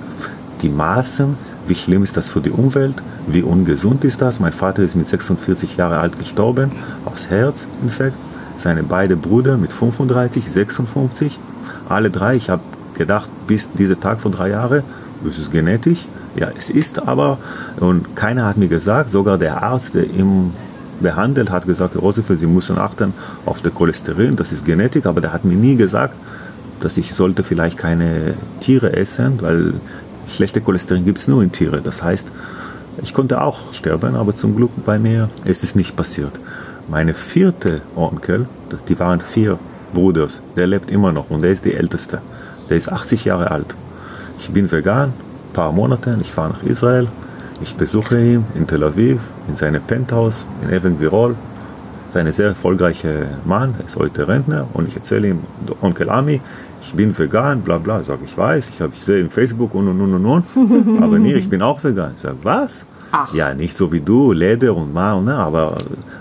die 0.62 0.70
Maßen, 0.70 1.38
wie 1.72 1.76
schlimm 1.76 2.04
ist 2.04 2.18
das 2.18 2.30
für 2.30 2.42
die 2.42 2.52
Umwelt, 2.52 3.02
wie 3.28 3.44
ungesund 3.44 4.04
ist 4.04 4.22
das. 4.22 4.42
Mein 4.42 4.52
Vater 4.52 4.84
ist 4.84 4.94
mit 4.98 5.08
46 5.08 5.78
Jahren 5.78 5.94
alt 5.94 6.20
gestorben, 6.20 6.70
aus 7.06 7.30
Herzinfekt. 7.30 8.18
Seine 8.58 8.84
beiden 8.84 9.22
Brüder 9.22 9.56
mit 9.56 9.72
35, 9.72 10.52
56, 10.52 11.40
alle 11.88 12.10
drei. 12.10 12.36
Ich 12.36 12.50
habe 12.50 12.62
gedacht, 12.98 13.30
bis 13.48 13.72
dieser 13.72 13.98
Tag 13.98 14.20
von 14.20 14.34
drei 14.34 14.50
Jahren, 14.50 14.84
das 15.24 15.40
ist 15.40 15.50
genetisch. 15.50 16.08
Ja, 16.36 16.50
es 16.58 16.70
ist 16.70 17.08
aber, 17.08 17.38
und 17.80 18.18
keiner 18.18 18.46
hat 18.46 18.58
mir 18.58 18.68
gesagt, 18.68 19.14
sogar 19.14 19.38
der 19.38 19.64
Arzt, 19.64 19.96
der 19.96 20.04
im 20.04 20.52
behandelt, 21.00 21.52
hat 21.52 21.66
gesagt, 21.68 21.96
Rosefeld, 21.96 22.42
Sie 22.42 22.48
müssen 22.48 22.78
achten 22.78 23.14
auf 23.46 23.62
das 23.62 23.74
Cholesterin, 23.74 24.36
das 24.36 24.52
ist 24.52 24.66
Genetik, 24.66 25.06
aber 25.06 25.22
der 25.22 25.32
hat 25.32 25.46
mir 25.46 25.56
nie 25.56 25.78
gesagt, 25.78 26.16
dass 26.82 26.98
ich 26.98 27.14
sollte 27.14 27.44
vielleicht 27.44 27.78
keine 27.78 28.34
Tiere 28.60 28.92
essen, 28.94 29.42
weil 29.42 29.74
schlechte 30.28 30.62
Cholesterin 30.62 31.06
gibt 31.06 31.18
es 31.18 31.28
nur 31.28 31.44
in 31.44 31.52
Tiere. 31.52 31.82
Das 31.82 32.02
heißt, 32.02 32.28
ich 33.02 33.14
konnte 33.14 33.42
auch 33.42 33.74
sterben, 33.74 34.16
aber 34.16 34.36
zum 34.36 34.56
Glück 34.56 34.72
bei 34.86 35.00
mir 35.00 35.30
ist 35.46 35.64
es 35.64 35.76
nicht 35.76 35.96
passiert. 35.96 36.40
Meine 36.88 37.14
vierte 37.14 37.82
Onkel, 37.96 38.48
das, 38.70 38.84
die 38.84 39.00
waren 39.00 39.22
vier 39.22 39.58
Brüder, 39.94 40.28
der 40.56 40.68
lebt 40.68 40.92
immer 40.92 41.12
noch 41.12 41.30
und 41.30 41.42
der 41.42 41.52
ist 41.52 41.66
der 41.66 41.78
älteste. 41.80 42.22
Der 42.70 42.78
ist 42.78 42.92
80 42.92 43.26
Jahre 43.26 43.52
alt. 43.52 43.76
Ich 44.38 44.50
bin 44.50 44.72
vegan, 44.72 45.10
ein 45.10 45.54
paar 45.54 45.72
Monate, 45.72 46.18
ich 46.22 46.32
fahre 46.32 46.52
nach 46.52 46.64
Israel, 46.64 47.08
ich 47.62 47.76
besuche 47.76 48.20
ihn 48.20 48.46
in 48.56 48.66
Tel 48.66 48.84
Aviv, 48.84 49.20
in 49.48 49.56
seinem 49.56 49.82
Penthouse 49.82 50.46
in 50.64 50.70
Evan-Virol. 50.70 51.36
Sein 52.12 52.30
sehr 52.34 52.48
erfolgreicher 52.48 53.40
Mann, 53.46 53.74
er 53.80 53.86
ist 53.86 53.96
heute 53.96 54.28
Rentner 54.28 54.68
und 54.74 54.86
ich 54.86 54.98
erzähle 54.98 55.30
ihm, 55.30 55.40
Onkel 55.82 56.10
Ami, 56.10 56.42
ich 56.82 56.94
bin 56.94 57.18
vegan, 57.18 57.62
bla 57.62 57.78
bla. 57.78 58.02
Ich 58.02 58.08
sage, 58.08 58.20
ich 58.26 58.38
weiß, 58.38 58.68
ich 58.68 58.82
habe 58.82 58.92
ich 58.94 59.02
sehe 59.02 59.22
in 59.22 59.30
Facebook 59.30 59.74
und 59.74 59.88
und 59.88 60.02
und 60.02 60.16
und 60.16 60.26
und. 60.26 61.02
Aber 61.02 61.18
nee, 61.18 61.36
ich 61.36 61.48
bin 61.48 61.62
auch 61.62 61.82
vegan. 61.82 62.12
Ich 62.18 62.22
sage, 62.24 62.36
was? 62.44 62.86
Ach. 63.14 63.34
Ja, 63.34 63.54
nicht 63.54 63.78
so 63.78 63.94
wie 63.94 64.02
du, 64.02 64.34
Leder 64.34 64.76
und 64.76 64.94
Ma, 64.94 65.22
ne, 65.22 65.36
aber 65.36 65.78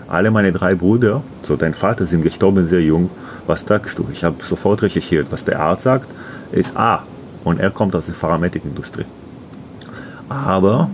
alle 0.07 0.31
meine 0.31 0.53
drei 0.53 0.77
Brüder, 0.77 1.23
so 1.43 1.57
dein 1.57 1.75
Vater, 1.75 2.07
sind 2.07 2.23
gestorben 2.23 2.67
sehr 2.67 2.83
jung. 2.83 3.11
Was 3.49 3.63
sagst 3.63 3.99
du? 3.99 4.07
Ich 4.13 4.23
habe 4.23 4.37
sofort 4.45 4.83
recherchiert, 4.83 5.27
was 5.31 5.43
der 5.43 5.59
Arzt 5.59 5.83
sagt, 5.83 6.09
ist 6.53 6.77
A. 6.77 7.03
Und 7.43 7.59
er 7.59 7.71
kommt 7.71 7.97
aus 7.97 8.07
der 8.07 8.15
Pharmautikindustrie. 8.15 9.07
Aber 10.29 10.89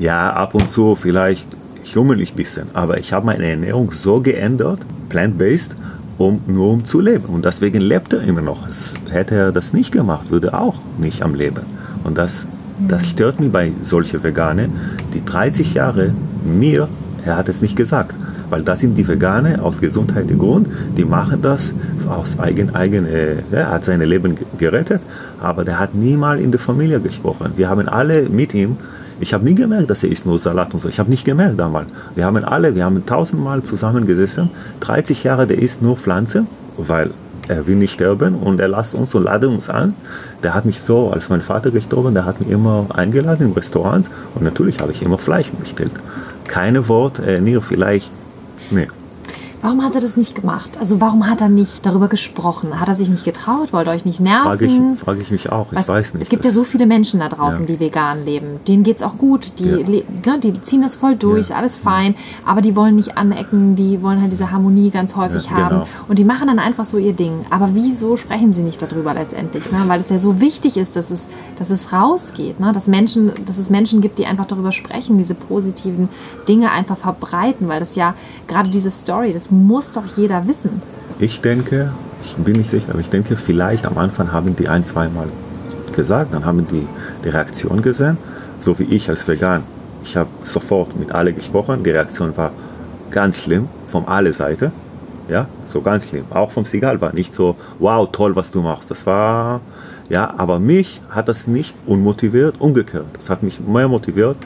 ja, 0.00 0.32
ab 0.32 0.54
und 0.54 0.68
zu 0.68 0.96
vielleicht 0.96 1.46
ein 1.96 2.36
bisschen, 2.36 2.68
aber 2.74 2.98
ich 2.98 3.12
habe 3.12 3.26
meine 3.26 3.46
Ernährung 3.46 3.92
so 3.92 4.20
geändert, 4.20 4.80
plant-based, 5.08 5.74
um, 6.18 6.40
nur 6.46 6.70
um 6.72 6.84
zu 6.84 7.00
leben. 7.00 7.24
Und 7.26 7.44
deswegen 7.44 7.80
lebt 7.80 8.12
er 8.12 8.22
immer 8.22 8.42
noch. 8.42 8.66
Es, 8.66 8.94
hätte 9.10 9.34
er 9.34 9.52
das 9.52 9.72
nicht 9.72 9.92
gemacht, 9.92 10.30
würde 10.30 10.48
er 10.48 10.60
auch 10.60 10.80
nicht 10.98 11.22
am 11.22 11.34
Leben. 11.34 11.64
Und 12.04 12.18
das, 12.18 12.46
das 12.86 13.10
stört 13.10 13.40
mich 13.40 13.50
bei 13.50 13.72
solchen 13.82 14.22
Veganen, 14.22 14.72
die 15.14 15.24
30 15.24 15.74
Jahre 15.74 16.14
mir, 16.44 16.88
er 17.24 17.36
hat 17.36 17.48
es 17.48 17.60
nicht 17.60 17.76
gesagt, 17.76 18.14
weil 18.50 18.62
das 18.62 18.80
sind 18.80 18.96
die 18.96 19.06
Veganer 19.06 19.62
aus 19.62 19.80
gesundheitlichen 19.80 20.38
Grund, 20.38 20.68
die 20.96 21.04
machen 21.04 21.40
das 21.40 21.72
aus 22.08 22.38
eigen, 22.38 22.74
eigen 22.74 23.06
äh, 23.06 23.36
er 23.50 23.70
hat 23.70 23.84
sein 23.84 24.00
Leben 24.00 24.36
gerettet, 24.58 25.00
aber 25.40 25.64
der 25.64 25.78
hat 25.78 25.94
niemals 25.94 26.42
in 26.42 26.50
der 26.50 26.60
Familie 26.60 27.00
gesprochen. 27.00 27.52
Wir 27.56 27.68
haben 27.68 27.88
alle 27.88 28.28
mit 28.28 28.54
ihm 28.54 28.76
ich 29.20 29.34
habe 29.34 29.44
nie 29.44 29.54
gemerkt, 29.54 29.90
dass 29.90 30.02
er 30.02 30.10
isst 30.10 30.26
nur 30.26 30.38
Salat 30.38 30.72
und 30.74 30.80
so. 30.80 30.88
Ich 30.88 30.98
habe 30.98 31.10
nicht 31.10 31.24
gemerkt 31.24 31.60
damals. 31.60 31.90
Wir 32.14 32.24
haben 32.24 32.42
alle, 32.44 32.74
wir 32.74 32.84
haben 32.84 33.04
tausendmal 33.04 33.62
zusammengesessen. 33.62 34.50
30 34.80 35.24
Jahre, 35.24 35.46
der 35.46 35.58
isst 35.58 35.82
nur 35.82 35.96
Pflanze, 35.96 36.46
weil 36.76 37.10
er 37.48 37.66
will 37.66 37.76
nicht 37.76 37.92
sterben 37.92 38.36
und 38.36 38.60
er 38.60 38.68
lässt 38.68 38.94
uns 38.94 39.14
und 39.14 39.24
ladet 39.24 39.50
uns 39.50 39.68
an. 39.68 39.94
Der 40.42 40.54
hat 40.54 40.64
mich 40.64 40.80
so, 40.80 41.10
als 41.10 41.28
mein 41.28 41.40
Vater 41.40 41.70
gestorben, 41.70 42.14
der 42.14 42.24
hat 42.24 42.40
mich 42.40 42.48
immer 42.48 42.86
eingeladen 42.94 43.48
in 43.48 43.52
Restaurants 43.52 44.10
und 44.34 44.42
natürlich 44.42 44.80
habe 44.80 44.92
ich 44.92 45.02
immer 45.02 45.18
Fleisch 45.18 45.50
bestellt. 45.50 45.92
Keine 46.46 46.88
Wort, 46.88 47.18
äh, 47.18 47.40
nie 47.40 47.60
vielleicht, 47.60 48.10
nee. 48.70 48.86
Warum 49.62 49.84
hat 49.84 49.94
er 49.94 50.00
das 50.00 50.16
nicht 50.16 50.34
gemacht? 50.34 50.78
Also 50.78 51.02
warum 51.02 51.28
hat 51.28 51.42
er 51.42 51.50
nicht 51.50 51.84
darüber 51.84 52.08
gesprochen? 52.08 52.80
Hat 52.80 52.88
er 52.88 52.94
sich 52.94 53.10
nicht 53.10 53.24
getraut? 53.24 53.74
Wollte 53.74 53.90
euch 53.90 54.06
nicht 54.06 54.18
nerven? 54.18 54.44
Frage 54.44 54.64
ich, 54.64 54.98
frage 54.98 55.20
ich 55.20 55.30
mich 55.30 55.52
auch. 55.52 55.72
Ich 55.72 55.78
Was, 55.78 55.88
weiß 55.88 56.14
nicht. 56.14 56.22
Es 56.22 56.28
gibt 56.30 56.46
ja 56.46 56.50
so 56.50 56.64
viele 56.64 56.86
Menschen 56.86 57.20
da 57.20 57.28
draußen, 57.28 57.66
ja. 57.66 57.74
die 57.74 57.80
vegan 57.80 58.24
leben. 58.24 58.60
Denen 58.66 58.84
geht 58.84 58.96
es 58.96 59.02
auch 59.02 59.18
gut. 59.18 59.58
Die, 59.58 59.68
ja. 59.68 60.32
ne, 60.32 60.38
die 60.42 60.62
ziehen 60.62 60.80
das 60.80 60.94
voll 60.94 61.14
durch, 61.14 61.50
ja. 61.50 61.56
alles 61.56 61.76
fein. 61.76 62.14
Aber 62.46 62.62
die 62.62 62.74
wollen 62.74 62.96
nicht 62.96 63.18
anecken. 63.18 63.76
Die 63.76 64.02
wollen 64.02 64.22
halt 64.22 64.32
diese 64.32 64.50
Harmonie 64.50 64.88
ganz 64.88 65.14
häufig 65.14 65.50
haben. 65.50 65.80
Genau. 65.80 65.88
Und 66.08 66.18
die 66.18 66.24
machen 66.24 66.46
dann 66.46 66.58
einfach 66.58 66.86
so 66.86 66.96
ihr 66.96 67.12
Ding. 67.12 67.44
Aber 67.50 67.74
wieso 67.74 68.16
sprechen 68.16 68.54
sie 68.54 68.62
nicht 68.62 68.80
darüber 68.80 69.12
letztendlich? 69.12 69.70
Ne? 69.70 69.78
Weil 69.88 70.00
es 70.00 70.08
ja 70.08 70.18
so 70.18 70.40
wichtig 70.40 70.78
ist, 70.78 70.96
dass 70.96 71.10
es, 71.10 71.28
dass 71.56 71.68
es 71.68 71.92
rausgeht. 71.92 72.60
Ne? 72.60 72.72
Dass, 72.72 72.88
Menschen, 72.88 73.32
dass 73.44 73.58
es 73.58 73.68
Menschen 73.68 74.00
gibt, 74.00 74.18
die 74.18 74.24
einfach 74.24 74.46
darüber 74.46 74.72
sprechen, 74.72 75.18
diese 75.18 75.34
positiven 75.34 76.08
Dinge 76.48 76.70
einfach 76.70 76.96
verbreiten. 76.96 77.68
Weil 77.68 77.80
das 77.80 77.94
ja 77.94 78.14
gerade 78.46 78.70
diese 78.70 78.90
Story, 78.90 79.34
das 79.34 79.49
muss 79.50 79.92
doch 79.92 80.04
jeder 80.16 80.46
wissen. 80.46 80.82
Ich 81.18 81.40
denke, 81.40 81.92
ich 82.22 82.34
bin 82.36 82.56
nicht 82.56 82.70
sicher, 82.70 82.90
aber 82.90 83.00
ich 83.00 83.10
denke, 83.10 83.36
vielleicht 83.36 83.86
am 83.86 83.98
Anfang 83.98 84.32
haben 84.32 84.56
die 84.56 84.68
ein, 84.68 84.86
zweimal 84.86 85.28
gesagt, 85.92 86.34
dann 86.34 86.44
haben 86.44 86.66
die 86.66 86.86
die 87.24 87.28
Reaktion 87.28 87.82
gesehen, 87.82 88.16
so 88.58 88.78
wie 88.78 88.84
ich 88.84 89.08
als 89.08 89.26
Vegan. 89.26 89.62
Ich 90.02 90.16
habe 90.16 90.30
sofort 90.44 90.98
mit 90.98 91.12
alle 91.12 91.32
gesprochen, 91.32 91.82
die 91.84 91.90
Reaktion 91.90 92.36
war 92.36 92.52
ganz 93.10 93.42
schlimm, 93.42 93.68
von 93.86 94.06
alle 94.06 94.32
Seiten. 94.32 94.72
Ja, 95.28 95.46
so 95.64 95.80
ganz 95.80 96.08
schlimm. 96.08 96.24
Auch 96.30 96.50
vom 96.50 96.64
Sigal 96.64 97.00
war 97.00 97.12
nicht 97.12 97.32
so, 97.32 97.54
wow, 97.78 98.08
toll, 98.10 98.34
was 98.34 98.50
du 98.50 98.62
machst. 98.62 98.90
Das 98.90 99.06
war, 99.06 99.60
ja, 100.08 100.34
aber 100.36 100.58
mich 100.58 101.00
hat 101.08 101.28
das 101.28 101.46
nicht 101.46 101.76
unmotiviert, 101.86 102.60
umgekehrt. 102.60 103.06
Das 103.12 103.30
hat 103.30 103.42
mich 103.42 103.60
mehr 103.60 103.86
motiviert, 103.86 104.36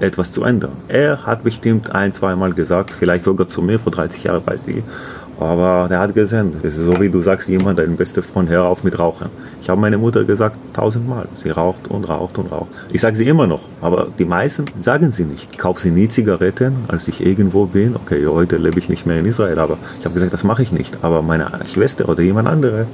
etwas 0.00 0.32
zu 0.32 0.44
ändern. 0.44 0.72
Er 0.88 1.24
hat 1.26 1.42
bestimmt 1.42 1.94
ein, 1.94 2.12
zweimal 2.12 2.52
gesagt, 2.52 2.92
vielleicht 2.92 3.24
sogar 3.24 3.48
zu 3.48 3.62
mir 3.62 3.78
vor 3.78 3.92
30 3.92 4.24
Jahren, 4.24 4.46
weiß 4.46 4.68
ich. 4.68 4.82
Aber 5.40 5.86
der 5.88 6.00
hat 6.00 6.14
gesehen, 6.14 6.52
es 6.64 6.76
ist 6.76 6.84
so 6.84 7.00
wie 7.00 7.08
du 7.08 7.20
sagst, 7.20 7.48
jemand, 7.48 7.78
dein 7.78 7.96
bester 7.96 8.24
Freund, 8.24 8.50
hör 8.50 8.64
auf 8.64 8.82
mit 8.82 8.98
Rauchen. 8.98 9.28
Ich 9.62 9.70
habe 9.70 9.80
meine 9.80 9.96
Mutter 9.96 10.24
gesagt 10.24 10.56
tausendmal, 10.72 11.28
sie 11.34 11.50
raucht 11.50 11.86
und 11.88 12.08
raucht 12.08 12.38
und 12.38 12.50
raucht. 12.50 12.68
Ich 12.90 13.00
sage 13.00 13.14
sie 13.14 13.28
immer 13.28 13.46
noch, 13.46 13.62
aber 13.80 14.08
die 14.18 14.24
meisten 14.24 14.64
sagen 14.80 15.12
sie 15.12 15.24
nicht. 15.24 15.50
Ich 15.52 15.58
kaufe 15.58 15.80
sie 15.80 15.92
nie 15.92 16.08
Zigaretten, 16.08 16.74
als 16.88 17.06
ich 17.06 17.24
irgendwo 17.24 17.66
bin. 17.66 17.94
Okay, 17.94 18.26
heute 18.26 18.56
lebe 18.56 18.80
ich 18.80 18.88
nicht 18.88 19.06
mehr 19.06 19.20
in 19.20 19.26
Israel, 19.26 19.60
aber 19.60 19.78
ich 20.00 20.04
habe 20.04 20.14
gesagt, 20.14 20.32
das 20.32 20.42
mache 20.42 20.62
ich 20.62 20.72
nicht. 20.72 20.96
Aber 21.02 21.22
meine 21.22 21.48
Schwester 21.72 22.08
oder 22.08 22.22
jemand 22.22 22.48
andere 22.48 22.86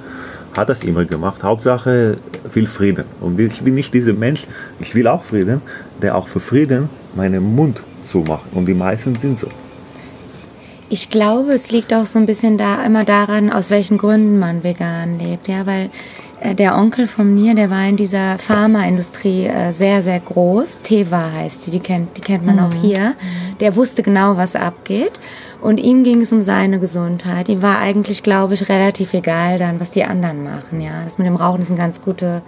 hat 0.57 0.69
das 0.69 0.85
immer 0.85 1.05
gemacht. 1.05 1.43
Hauptsache 1.43 2.17
will 2.53 2.67
Frieden. 2.67 3.05
Und 3.21 3.39
ich 3.41 3.61
bin 3.61 3.75
nicht 3.75 3.93
dieser 3.93 4.13
Mensch, 4.13 4.47
ich 4.81 4.95
will 4.95 5.07
auch 5.09 5.25
Frieden, 5.25 5.61
der 6.03 6.17
auch 6.17 6.29
für 6.29 6.41
Frieden 6.41 6.89
meinen 7.15 7.43
Mund 7.55 7.83
zumacht. 8.03 8.45
Und 8.53 8.67
die 8.67 8.75
meisten 8.75 9.19
sind 9.19 9.39
so. 9.39 9.49
Ich 10.91 11.11
glaube, 11.11 11.55
es 11.55 11.71
liegt 11.71 11.93
auch 11.95 12.07
so 12.07 12.19
ein 12.19 12.27
bisschen 12.27 12.59
da 12.59 12.85
immer 12.85 13.05
daran, 13.05 13.51
aus 13.51 13.71
welchen 13.71 13.99
Gründen 13.99 14.39
man 14.39 14.63
vegan 14.63 15.19
lebt. 15.19 15.49
Ja, 15.49 15.67
weil 15.67 15.91
der 16.53 16.77
Onkel 16.77 17.07
von 17.07 17.35
mir, 17.35 17.55
der 17.55 17.71
war 17.71 17.89
in 17.89 17.97
dieser 17.97 18.37
Pharmaindustrie 18.37 19.47
äh, 19.47 19.73
sehr, 19.73 20.03
sehr 20.03 20.21
groß. 20.21 20.81
Teva 20.83 21.33
heißt 21.33 21.63
sie, 21.63 21.71
die 21.71 21.81
kennt, 21.81 22.17
die 22.19 22.21
kennt 22.21 22.45
man 22.45 22.57
mhm. 22.57 22.63
auch 22.65 22.75
hier. 22.75 23.15
Der 23.61 23.77
wusste 23.77 24.03
genau, 24.03 24.37
was 24.37 24.55
abgeht. 24.55 25.13
Und 25.63 25.79
ihm 25.79 26.05
ging 26.05 26.21
es 26.21 26.31
um 26.31 26.43
seine 26.43 26.79
Gesundheit. 26.79 27.49
Ihm 27.49 27.63
war 27.63 27.79
eigentlich, 27.79 28.23
glaube 28.23 28.53
ich, 28.53 28.69
relativ 28.69 29.15
egal 29.15 29.59
dann, 29.59 29.81
was 29.81 29.91
die 29.91 30.05
anderen 30.05 30.45
machen. 30.45 30.83
Ja, 30.83 31.03
das 31.03 31.17
mit 31.17 31.27
dem 31.27 31.37
Rauchen 31.37 31.63
ist 31.63 31.71
ein 31.71 31.77
ganz 31.77 32.03
gute, 32.03 32.43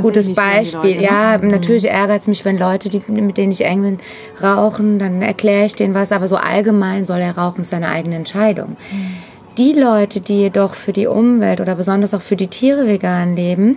gutes 0.00 0.32
Beispiel. 0.32 0.94
Leute, 0.94 1.02
ja, 1.02 1.36
ne? 1.36 1.48
natürlich 1.48 1.90
ärgert 1.90 2.22
es 2.22 2.28
mich, 2.28 2.46
wenn 2.46 2.56
Leute, 2.56 2.88
die, 2.88 3.02
mit 3.08 3.36
denen 3.36 3.52
ich 3.52 3.66
eng 3.66 3.82
bin, 3.82 3.98
rauchen. 4.42 4.98
Dann 4.98 5.20
erkläre 5.20 5.66
ich 5.66 5.74
denen 5.74 5.92
was. 5.92 6.12
Aber 6.12 6.26
so 6.26 6.36
allgemein 6.36 7.04
soll 7.04 7.18
er 7.18 7.36
rauchen, 7.36 7.60
ist 7.60 7.68
seine 7.68 7.90
eigene 7.90 8.16
Entscheidung. 8.16 8.78
Mhm. 8.90 9.16
Die 9.58 9.72
Leute, 9.72 10.20
die 10.20 10.40
jedoch 10.40 10.74
für 10.74 10.92
die 10.92 11.06
Umwelt 11.06 11.60
oder 11.60 11.74
besonders 11.74 12.14
auch 12.14 12.22
für 12.22 12.36
die 12.36 12.46
Tiere 12.46 12.86
vegan 12.86 13.36
leben, 13.36 13.76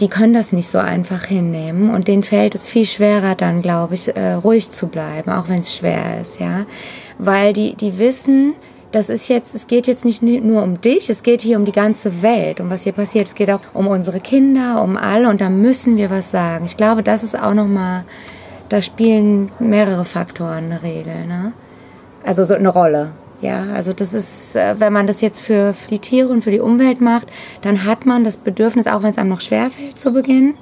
die 0.00 0.08
können 0.08 0.34
das 0.34 0.52
nicht 0.52 0.68
so 0.68 0.78
einfach 0.78 1.24
hinnehmen 1.24 1.90
und 1.90 2.06
denen 2.06 2.22
fällt 2.22 2.54
es 2.54 2.68
viel 2.68 2.86
schwerer 2.86 3.34
dann, 3.34 3.62
glaube 3.62 3.94
ich, 3.94 4.14
äh, 4.14 4.34
ruhig 4.34 4.70
zu 4.70 4.88
bleiben, 4.88 5.32
auch 5.32 5.48
wenn 5.48 5.60
es 5.60 5.74
schwer 5.74 6.20
ist, 6.20 6.38
ja 6.38 6.66
weil 7.18 7.52
die, 7.52 7.74
die 7.74 7.98
wissen, 7.98 8.54
das 8.92 9.08
ist 9.08 9.28
jetzt, 9.28 9.54
es 9.54 9.66
geht 9.66 9.86
jetzt 9.86 10.04
nicht 10.04 10.22
nur 10.22 10.62
um 10.62 10.80
dich, 10.80 11.10
es 11.10 11.22
geht 11.22 11.42
hier 11.42 11.58
um 11.58 11.64
die 11.64 11.72
ganze 11.72 12.22
Welt, 12.22 12.60
um 12.60 12.70
was 12.70 12.84
hier 12.84 12.92
passiert. 12.92 13.28
Es 13.28 13.34
geht 13.34 13.50
auch 13.50 13.60
um 13.74 13.88
unsere 13.88 14.20
Kinder, 14.20 14.82
um 14.82 14.96
alle 14.96 15.28
und 15.28 15.40
da 15.40 15.50
müssen 15.50 15.96
wir 15.96 16.10
was 16.10 16.30
sagen. 16.30 16.64
Ich 16.64 16.76
glaube, 16.76 17.02
das 17.02 17.22
ist 17.22 17.38
auch 17.38 17.54
nochmal, 17.54 18.04
da 18.68 18.80
spielen 18.80 19.50
mehrere 19.58 20.04
Faktoren 20.04 20.70
eine 20.70 20.82
Regel, 20.82 21.26
ne? 21.26 21.52
Also 22.24 22.44
so 22.44 22.54
eine 22.54 22.68
Rolle. 22.68 23.12
Ja, 23.42 23.64
also 23.74 23.92
das 23.92 24.14
ist, 24.14 24.56
äh, 24.56 24.76
wenn 24.78 24.92
man 24.92 25.06
das 25.06 25.20
jetzt 25.20 25.40
für, 25.40 25.74
für 25.74 25.88
die 25.88 25.98
Tiere 25.98 26.28
und 26.28 26.42
für 26.42 26.50
die 26.50 26.60
Umwelt 26.60 27.00
macht, 27.00 27.30
dann 27.60 27.84
hat 27.84 28.06
man 28.06 28.24
das 28.24 28.38
Bedürfnis, 28.38 28.86
auch 28.86 29.02
wenn 29.02 29.10
es 29.10 29.18
einem 29.18 29.28
noch 29.28 29.42
schwerfällt 29.42 30.00
zu 30.00 30.12
Beginn 30.12 30.54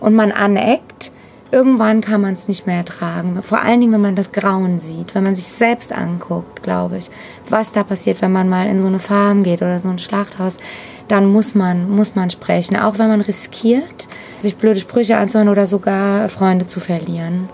und 0.00 0.14
man 0.14 0.32
aneckt, 0.32 1.12
irgendwann 1.50 2.00
kann 2.00 2.22
man 2.22 2.34
es 2.34 2.48
nicht 2.48 2.66
mehr 2.66 2.78
ertragen. 2.78 3.40
Vor 3.42 3.62
allen 3.62 3.80
Dingen, 3.80 3.92
wenn 3.92 4.00
man 4.00 4.16
das 4.16 4.32
Grauen 4.32 4.80
sieht, 4.80 5.14
wenn 5.14 5.22
man 5.22 5.34
sich 5.34 5.46
selbst 5.46 5.92
anguckt, 5.92 6.62
glaube 6.62 6.98
ich, 6.98 7.10
was 7.48 7.72
da 7.72 7.84
passiert, 7.84 8.22
wenn 8.22 8.32
man 8.32 8.48
mal 8.48 8.66
in 8.66 8.80
so 8.80 8.86
eine 8.86 8.98
Farm 8.98 9.44
geht 9.44 9.60
oder 9.60 9.78
so 9.78 9.88
ein 9.88 9.98
Schlachthaus, 9.98 10.56
dann 11.08 11.30
muss 11.30 11.54
man, 11.54 11.90
muss 11.90 12.14
man 12.14 12.30
sprechen, 12.30 12.76
auch 12.76 12.98
wenn 12.98 13.08
man 13.08 13.20
riskiert, 13.20 14.08
sich 14.38 14.56
blöde 14.56 14.80
Sprüche 14.80 15.18
anzuhören 15.18 15.50
oder 15.50 15.66
sogar 15.66 16.28
Freunde 16.30 16.66
zu 16.66 16.80
verlieren. 16.80 17.48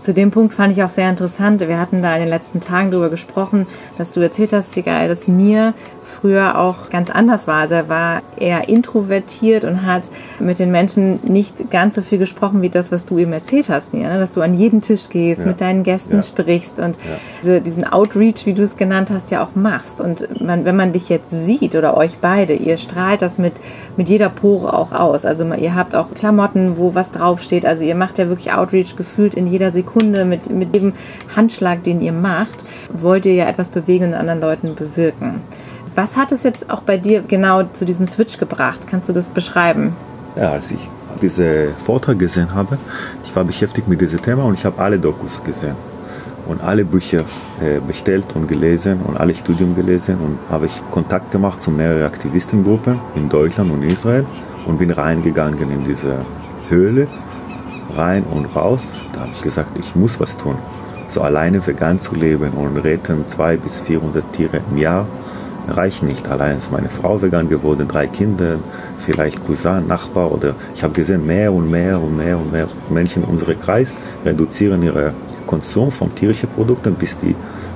Zu 0.00 0.14
dem 0.14 0.30
Punkt 0.30 0.54
fand 0.54 0.72
ich 0.72 0.82
auch 0.82 0.88
sehr 0.88 1.10
interessant. 1.10 1.60
Wir 1.60 1.78
hatten 1.78 2.00
da 2.00 2.14
in 2.14 2.20
den 2.20 2.30
letzten 2.30 2.60
Tagen 2.60 2.90
darüber 2.90 3.10
gesprochen, 3.10 3.66
dass 3.98 4.10
du 4.10 4.20
erzählt 4.20 4.54
hast, 4.54 4.72
Sigal, 4.72 5.08
dass 5.08 5.28
Mir 5.28 5.74
früher 6.10 6.58
auch 6.58 6.90
ganz 6.90 7.10
anders 7.10 7.46
war. 7.46 7.60
Also 7.60 7.74
er 7.74 7.88
war 7.88 8.22
eher 8.36 8.68
introvertiert 8.68 9.64
und 9.64 9.86
hat 9.86 10.10
mit 10.38 10.58
den 10.58 10.70
Menschen 10.70 11.20
nicht 11.24 11.70
ganz 11.70 11.94
so 11.94 12.02
viel 12.02 12.18
gesprochen 12.18 12.62
wie 12.62 12.68
das, 12.68 12.92
was 12.92 13.06
du 13.06 13.18
ihm 13.18 13.32
erzählt 13.32 13.68
hast, 13.68 13.94
Nia, 13.94 14.08
ne? 14.08 14.18
dass 14.18 14.34
du 14.34 14.42
an 14.42 14.54
jeden 14.54 14.80
Tisch 14.80 15.08
gehst, 15.08 15.42
ja. 15.42 15.46
mit 15.46 15.60
deinen 15.60 15.82
Gästen 15.82 16.16
ja. 16.16 16.22
sprichst 16.22 16.80
und 16.80 16.98
diese, 17.42 17.60
diesen 17.60 17.84
Outreach, 17.84 18.46
wie 18.46 18.52
du 18.52 18.62
es 18.62 18.76
genannt 18.76 19.10
hast, 19.10 19.30
ja 19.30 19.42
auch 19.44 19.54
machst. 19.54 20.00
Und 20.00 20.40
man, 20.40 20.64
wenn 20.64 20.76
man 20.76 20.92
dich 20.92 21.08
jetzt 21.08 21.30
sieht 21.30 21.74
oder 21.74 21.96
euch 21.96 22.18
beide, 22.20 22.54
ihr 22.54 22.76
strahlt 22.76 23.22
das 23.22 23.38
mit, 23.38 23.54
mit 23.96 24.08
jeder 24.08 24.28
Pore 24.28 24.74
auch 24.74 24.92
aus. 24.92 25.24
Also 25.24 25.44
ihr 25.54 25.74
habt 25.74 25.94
auch 25.94 26.12
Klamotten, 26.14 26.76
wo 26.76 26.94
was 26.94 27.10
draufsteht. 27.10 27.64
Also 27.64 27.84
ihr 27.84 27.94
macht 27.94 28.18
ja 28.18 28.28
wirklich 28.28 28.52
Outreach 28.52 28.96
gefühlt 28.96 29.34
in 29.34 29.46
jeder 29.46 29.70
Sekunde 29.70 30.24
mit, 30.24 30.50
mit 30.50 30.74
jedem 30.74 30.94
Handschlag, 31.36 31.84
den 31.84 32.00
ihr 32.00 32.12
macht, 32.12 32.64
wollt 32.92 33.26
ihr 33.26 33.34
ja 33.34 33.48
etwas 33.48 33.68
bewegen 33.68 34.06
und 34.06 34.14
anderen 34.14 34.40
Leuten 34.40 34.74
bewirken. 34.74 35.40
Was 35.94 36.16
hat 36.16 36.30
es 36.30 36.44
jetzt 36.44 36.70
auch 36.70 36.82
bei 36.82 36.96
dir 36.96 37.22
genau 37.22 37.64
zu 37.64 37.84
diesem 37.84 38.06
Switch 38.06 38.38
gebracht? 38.38 38.80
Kannst 38.88 39.08
du 39.08 39.12
das 39.12 39.26
beschreiben? 39.26 39.94
Ja, 40.36 40.52
als 40.52 40.70
ich 40.70 40.88
diese 41.20 41.68
Vortrag 41.84 42.18
gesehen 42.18 42.54
habe, 42.54 42.78
ich 43.24 43.34
war 43.34 43.44
beschäftigt 43.44 43.88
mit 43.88 44.00
diesem 44.00 44.22
Thema 44.22 44.44
und 44.44 44.54
ich 44.54 44.64
habe 44.64 44.80
alle 44.80 44.98
Dokus 44.98 45.42
gesehen 45.42 45.74
und 46.46 46.62
alle 46.62 46.84
Bücher 46.84 47.24
äh, 47.60 47.80
bestellt 47.80 48.26
und 48.34 48.46
gelesen 48.46 49.00
und 49.00 49.18
alle 49.18 49.34
Studien 49.34 49.74
gelesen 49.74 50.18
und 50.18 50.38
habe 50.48 50.66
ich 50.66 50.82
Kontakt 50.90 51.32
gemacht 51.32 51.60
zu 51.60 51.70
mehreren 51.72 52.04
Aktivistengruppen 52.04 53.00
in 53.16 53.28
Deutschland 53.28 53.72
und 53.72 53.82
Israel 53.82 54.24
und 54.66 54.78
bin 54.78 54.92
reingegangen 54.92 55.70
in 55.70 55.84
diese 55.84 56.18
Höhle, 56.68 57.08
rein 57.96 58.22
und 58.24 58.46
raus. 58.54 59.02
Da 59.12 59.20
habe 59.20 59.32
ich 59.34 59.42
gesagt, 59.42 59.76
ich 59.78 59.96
muss 59.96 60.20
was 60.20 60.36
tun. 60.36 60.56
So 61.08 61.22
alleine 61.22 61.66
vegan 61.66 61.98
zu 61.98 62.14
leben 62.14 62.52
und 62.52 62.76
retten 62.78 63.26
200 63.26 63.62
bis 63.62 63.80
400 63.80 64.32
Tiere 64.32 64.60
im 64.70 64.78
Jahr 64.78 65.06
reicht 65.70 66.02
nicht. 66.02 66.28
Allein 66.28 66.58
ist 66.58 66.70
meine 66.70 66.88
Frau 66.88 67.20
vegan 67.20 67.48
geworden, 67.48 67.88
drei 67.88 68.06
Kinder, 68.06 68.56
vielleicht 68.98 69.44
Cousin, 69.44 69.86
Nachbar 69.86 70.30
oder 70.32 70.54
ich 70.74 70.82
habe 70.82 70.92
gesehen, 70.92 71.26
mehr 71.26 71.52
und 71.52 71.70
mehr 71.70 72.00
und 72.00 72.16
mehr 72.16 72.38
und 72.38 72.52
mehr 72.52 72.68
Menschen 72.88 73.22
in 73.22 73.28
unserem 73.28 73.60
Kreis 73.60 73.96
reduzieren 74.24 74.82
ihren 74.82 75.12
Konsum 75.46 75.90
von 75.90 76.14
tierischen 76.14 76.48
Produkten, 76.48 76.94
bis 76.94 77.18
die 77.18 77.34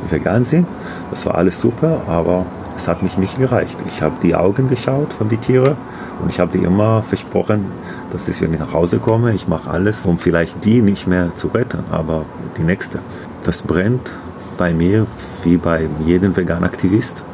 vegan 0.09 0.45
sind. 0.45 0.67
Das 1.11 1.27
war 1.27 1.37
alles 1.37 1.61
super, 1.61 2.03
aber 2.07 2.47
es 2.77 2.89
hat 2.89 3.03
mich 3.03 3.19
nicht 3.19 3.39
gereicht. 3.39 3.79
Ich 3.87 4.03
habe 4.03 4.15
die 4.23 4.35
Augen 4.35 4.69
geschaut 4.69 5.13
von 5.13 5.29
den 5.29 5.41
Tieren 5.41 5.77
und 6.21 6.31
ich 6.31 6.41
habe 6.41 6.57
dir 6.57 6.67
immer 6.67 7.03
versprochen, 7.03 7.67
dass 8.13 8.29
ich, 8.29 8.41
wenn 8.41 8.53
ich 8.53 8.61
nach 8.61 8.73
Hause 8.73 8.99
komme, 8.99 9.33
ich 9.33 9.49
mache 9.49 9.71
alles, 9.71 10.07
um 10.07 10.19
vielleicht 10.19 10.65
die 10.65 10.83
nicht 10.83 11.07
mehr 11.07 11.35
zu 11.35 11.49
retten, 11.49 11.85
aber 11.91 12.25
die 12.57 12.63
nächste. 12.63 13.01
Das 13.43 13.63
brennt 13.63 14.13
bei 14.57 14.73
mir 14.73 15.07
wie 15.43 15.57
bei 15.57 15.89
jedem 16.05 16.37
Vegan-Aktivist. 16.37 17.25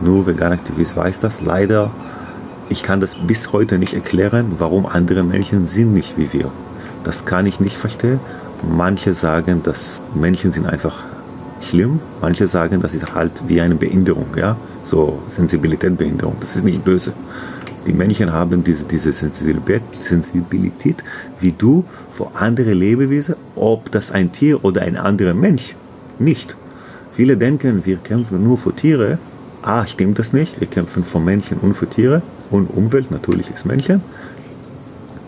Nur 0.00 0.26
Vegan-Aktivist 0.26 0.96
weiß 0.96 1.20
das. 1.20 1.40
Leider, 1.40 1.90
ich 2.68 2.82
kann 2.82 3.00
das 3.00 3.14
bis 3.14 3.52
heute 3.52 3.78
nicht 3.78 3.94
erklären, 3.94 4.56
warum 4.58 4.86
andere 4.86 5.22
Menschen 5.22 5.66
sind 5.66 5.92
nicht 5.92 6.18
wie 6.18 6.32
wir. 6.32 6.50
Das 7.04 7.24
kann 7.24 7.46
ich 7.46 7.60
nicht 7.60 7.76
verstehen. 7.76 8.20
Manche 8.68 9.14
sagen, 9.14 9.62
dass 9.62 10.00
Menschen 10.14 10.52
sind 10.52 10.66
einfach 10.66 11.04
schlimm. 11.60 12.00
Manche 12.20 12.48
sagen, 12.48 12.80
das 12.80 12.94
ist 12.94 13.14
halt 13.14 13.32
wie 13.46 13.60
eine 13.60 13.74
Behinderung, 13.74 14.26
ja, 14.36 14.56
so 14.82 15.22
Sensibilitätsbehinderung. 15.28 16.36
Das 16.40 16.56
ist 16.56 16.64
nicht 16.64 16.84
böse. 16.84 17.12
Die 17.86 17.92
Männchen 17.92 18.32
haben 18.32 18.64
diese, 18.64 18.84
diese 18.84 19.12
Sensibilität, 19.12 19.82
Sensibilität 20.00 21.04
wie 21.38 21.52
du 21.52 21.84
für 22.10 22.28
andere 22.34 22.72
Lebewesen, 22.72 23.36
ob 23.54 23.90
das 23.92 24.10
ein 24.10 24.32
Tier 24.32 24.64
oder 24.64 24.82
ein 24.82 24.96
anderer 24.96 25.34
Mensch, 25.34 25.76
nicht. 26.18 26.56
Viele 27.12 27.36
denken, 27.36 27.86
wir 27.86 27.98
kämpfen 27.98 28.42
nur 28.42 28.58
für 28.58 28.74
Tiere. 28.74 29.18
Ah, 29.66 29.84
stimmt 29.84 30.20
das 30.20 30.32
nicht. 30.32 30.60
Wir 30.60 30.68
kämpfen 30.68 31.04
für 31.04 31.18
Männchen 31.18 31.58
und 31.58 31.74
für 31.74 31.88
Tiere 31.88 32.22
und 32.52 32.68
Umwelt, 32.68 33.10
natürlich 33.10 33.50
ist 33.50 33.66
Männchen. 33.66 34.00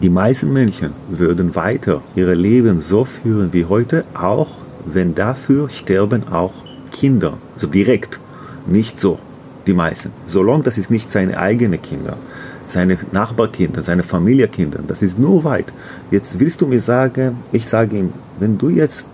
Die 0.00 0.10
meisten 0.10 0.52
Menschen 0.52 0.92
würden 1.08 1.56
weiter 1.56 2.02
ihre 2.14 2.34
Leben 2.34 2.78
so 2.78 3.04
führen 3.04 3.52
wie 3.52 3.64
heute, 3.64 4.04
auch 4.14 4.46
wenn 4.86 5.16
dafür 5.16 5.68
sterben 5.70 6.28
auch 6.28 6.52
Kinder, 6.92 7.38
so 7.56 7.66
direkt, 7.66 8.20
nicht 8.64 8.96
so 8.96 9.18
die 9.66 9.74
meisten. 9.74 10.12
Solange 10.28 10.62
das 10.62 10.78
ist 10.78 10.88
nicht 10.88 11.10
seine 11.10 11.36
eigenen 11.36 11.82
Kinder, 11.82 12.16
seine 12.64 12.96
Nachbarkinder, 13.10 13.82
seine 13.82 14.04
Familienkinder, 14.04 14.78
das 14.86 15.02
ist 15.02 15.18
nur 15.18 15.42
weit. 15.42 15.72
Jetzt 16.12 16.38
willst 16.38 16.60
du 16.60 16.68
mir 16.68 16.80
sagen, 16.80 17.38
ich 17.50 17.66
sage 17.66 17.98
ihm, 17.98 18.12
wenn 18.38 18.56
du 18.56 18.68
jetzt 18.68 19.04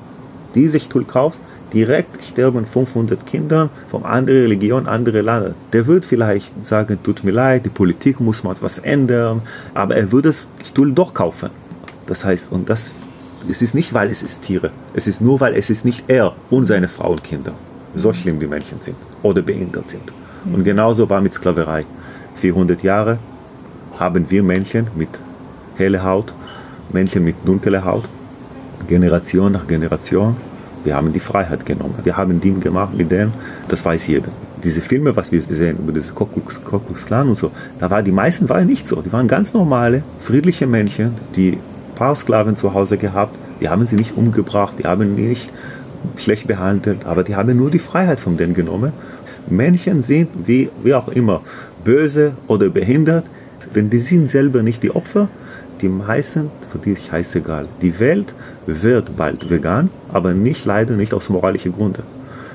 diese 0.55 0.79
Stuhl 0.79 1.07
kaufst, 1.07 1.41
direkt 1.75 2.25
sterben 2.25 2.65
500 2.65 3.27
Kinder 3.27 3.69
von 3.89 4.05
anderer 4.05 4.45
Religion, 4.45 4.87
andere 4.87 5.21
Länder. 5.21 5.55
Der 5.73 5.87
wird 5.87 6.07
vielleicht 6.07 6.65
sagen, 6.65 6.99
tut 7.03 7.25
mir 7.25 7.33
leid, 7.33 7.67
die 7.67 7.71
Politik 7.71 8.21
muss 8.21 8.45
mal 8.45 8.53
etwas 8.53 8.79
ändern, 8.79 9.43
aber 9.75 9.97
er 9.97 10.11
würde 10.13 10.29
das 10.29 10.49
Stuhl 10.65 10.93
doch 10.93 11.13
kaufen. 11.13 11.51
Das 12.07 12.25
heißt, 12.25 12.53
und 12.53 12.71
das, 12.71 12.93
es 13.51 13.61
ist 13.61 13.75
nicht, 13.75 13.93
weil 13.93 14.09
es 14.11 14.23
ist 14.23 14.43
Tiere, 14.43 14.71
es 14.95 15.07
ist 15.07 15.21
nur, 15.21 15.41
weil 15.41 15.55
es 15.55 15.69
ist 15.69 15.85
nicht 15.85 16.05
er 16.07 16.35
und 16.49 16.65
seine 16.65 16.89
Frau 16.89 17.11
und 17.13 17.25
Kinder. 17.25 17.53
So 17.95 18.13
schlimm 18.13 18.39
die 18.39 18.47
Menschen 18.47 18.79
sind 18.79 18.97
oder 19.23 19.43
behindert 19.43 19.89
sind. 19.89 20.13
Und 20.53 20.65
genauso 20.65 21.09
war 21.09 21.21
mit 21.21 21.35
Sklaverei. 21.35 21.85
400 22.37 22.83
Jahre 22.83 23.19
haben 23.99 24.27
wir 24.29 24.43
Menschen 24.43 24.89
mit 24.95 25.09
heller 25.77 26.03
Haut, 26.05 26.35
Menschen 26.93 27.25
mit 27.25 27.37
dunkler 27.45 27.85
Haut, 27.85 28.05
Generation 28.87 29.53
nach 29.53 29.67
Generation 29.67 30.37
wir 30.85 30.94
haben 30.94 31.12
die 31.12 31.20
Freiheit 31.20 31.64
genommen. 31.66 31.94
Wir 32.05 32.16
haben 32.16 32.40
die 32.40 32.53
gemacht 32.53 32.94
mit 32.94 33.11
denen, 33.11 33.33
das 33.68 33.85
weiß 33.85 34.07
jeder. 34.07 34.29
Diese 34.62 34.81
Filme, 34.81 35.16
was 35.16 35.33
wir 35.33 35.40
sehen 35.40 35.79
über 35.79 35.92
diese 35.92 36.12
Kuckucks 36.12 36.62
Clan 37.07 37.29
und 37.29 37.37
so, 37.37 37.51
da 37.79 37.90
war 37.90 38.03
die 38.03 38.12
meisten 38.12 38.49
waren 38.49 38.66
nicht 38.66 38.87
so. 38.87 39.03
Die 39.03 39.12
waren 39.12 39.29
ganz 39.29 39.53
normale, 39.53 40.03
friedliche 40.20 40.66
Menschen, 40.66 41.14
die 41.37 41.53
ein 41.53 41.94
paar 41.94 42.14
Sklaven 42.14 42.57
zu 42.57 42.73
Hause 42.75 42.97
gehabt. 42.97 43.35
Die 43.61 43.68
haben 43.68 43.87
sie 43.87 43.97
nicht 43.97 44.16
umgebracht, 44.16 44.75
die 44.79 44.85
haben 44.85 45.16
die 45.16 45.23
nicht 45.23 45.51
schlecht 46.16 46.47
behandelt, 46.47 47.07
aber 47.07 47.25
die 47.25 47.35
haben 47.35 47.57
nur 47.57 47.70
die 47.70 47.79
Freiheit 47.79 48.20
von 48.20 48.37
denen 48.37 48.55
genommen. 48.55 48.92
Menschen 49.49 50.03
sind, 50.03 50.29
wie, 50.47 50.70
wie 50.83 50.94
auch 50.94 51.09
immer, 51.09 51.40
böse 51.83 52.33
oder 52.47 52.68
behindert, 52.68 53.25
denn 53.75 53.90
die 53.90 53.99
sind 53.99 54.31
selber 54.31 54.62
nicht 54.62 54.83
die 54.83 54.94
Opfer, 54.94 55.29
die 55.85 55.90
meisten, 55.90 56.51
für 56.70 56.79
die 56.79 56.92
ist 56.92 57.07
scheißegal. 57.09 57.66
Die 57.83 58.01
Welt 58.01 58.35
wird 58.66 59.16
bald 59.18 59.51
vegan, 59.51 59.90
aber 60.11 60.33
nicht 60.33 60.64
leider 60.64 60.94
nicht 60.94 61.12
aus 61.12 61.29
moralischen 61.29 61.73
Gründen. 61.73 62.05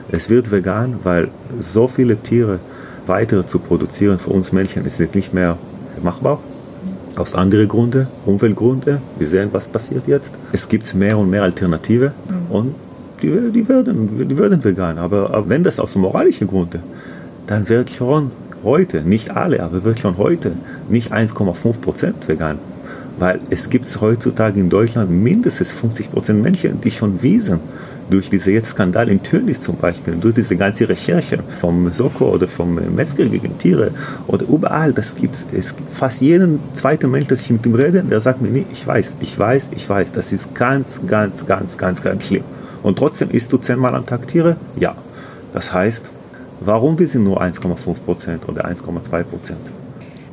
Es 0.09 0.31
wird 0.31 0.49
vegan, 0.49 0.95
weil 1.03 1.27
so 1.59 1.87
viele 1.87 2.17
Tiere 2.17 2.59
weiter 3.05 3.45
zu 3.45 3.59
produzieren 3.59 4.17
für 4.17 4.31
uns 4.31 4.51
Menschen 4.51 4.83
ist 4.83 4.99
nicht 5.13 5.31
mehr 5.31 5.57
machbar. 6.01 6.39
Aus 7.17 7.35
anderen 7.35 7.67
Gründen, 7.67 8.07
Umweltgründen. 8.25 8.97
Wir 9.19 9.27
sehen, 9.27 9.49
was 9.51 9.67
passiert 9.67 10.07
jetzt. 10.07 10.33
Es 10.51 10.67
gibt 10.67 10.91
mehr 10.95 11.15
und 11.15 11.29
mehr 11.29 11.43
Alternativen 11.43 12.11
mhm. 12.27 12.55
und 12.55 12.75
die, 13.21 13.51
die, 13.51 13.69
werden, 13.69 14.27
die 14.27 14.37
werden 14.37 14.63
vegan. 14.63 14.97
Aber, 14.97 15.35
aber 15.35 15.47
wenn 15.49 15.63
das 15.63 15.79
aus 15.79 15.95
moralischen 15.95 16.47
Gründen, 16.47 16.81
dann 17.45 17.69
wird 17.69 17.91
schon 17.91 18.31
heute, 18.63 19.01
nicht 19.01 19.29
alle, 19.37 19.61
aber 19.61 19.83
wird 19.83 19.99
schon 19.99 20.17
heute 20.17 20.53
nicht 20.89 21.11
1,5 21.11 21.79
Prozent 21.79 22.27
vegan. 22.27 22.57
Weil 23.19 23.41
es 23.49 23.69
gibt 23.69 23.85
heutzutage 23.99 24.59
in 24.59 24.69
Deutschland 24.69 25.11
mindestens 25.11 25.73
50 25.73 26.11
Prozent 26.11 26.41
Menschen, 26.41 26.79
die 26.79 26.89
schon 26.89 27.21
wissen, 27.21 27.59
durch 28.09 28.29
diese 28.29 28.51
jetzt 28.51 28.71
Skandal 28.71 29.09
in 29.09 29.21
Tönnies 29.21 29.59
zum 29.59 29.75
Beispiel, 29.75 30.15
durch 30.15 30.33
diese 30.33 30.55
ganze 30.55 30.87
Recherche 30.87 31.39
vom 31.59 31.91
Soko 31.91 32.29
oder 32.29 32.47
vom 32.47 32.79
Metzger 32.95 33.25
gegen 33.25 33.57
Tiere 33.57 33.91
oder 34.27 34.45
überall, 34.47 34.93
das 34.93 35.15
gibt's. 35.15 35.45
Es 35.51 35.75
gibt 35.75 35.93
fast 35.93 36.21
jeden 36.21 36.59
zweiten 36.73 37.11
Mensch, 37.11 37.27
dass 37.27 37.41
ich 37.41 37.51
mit 37.51 37.65
ihm 37.65 37.75
rede, 37.75 38.01
der 38.01 38.21
sagt 38.21 38.41
mir, 38.41 38.49
nee, 38.49 38.65
ich 38.71 38.87
weiß, 38.87 39.13
ich 39.19 39.37
weiß, 39.37 39.69
ich 39.75 39.87
weiß, 39.87 40.11
das 40.11 40.31
ist 40.31 40.55
ganz, 40.55 41.01
ganz, 41.05 41.45
ganz, 41.45 41.77
ganz, 41.77 42.01
ganz 42.01 42.25
schlimm. 42.25 42.43
Und 42.81 42.97
trotzdem 42.97 43.29
isst 43.31 43.51
du 43.51 43.57
zehnmal 43.57 43.93
am 43.95 44.05
Tag 44.05 44.27
Tiere? 44.27 44.55
Ja. 44.79 44.95
Das 45.53 45.73
heißt, 45.73 46.09
warum 46.61 46.97
wir 46.97 47.07
sind 47.07 47.23
nur 47.23 47.41
1,5 47.41 47.99
Prozent 48.05 48.47
oder 48.47 48.65
1,2 48.65 49.23
Prozent? 49.23 49.59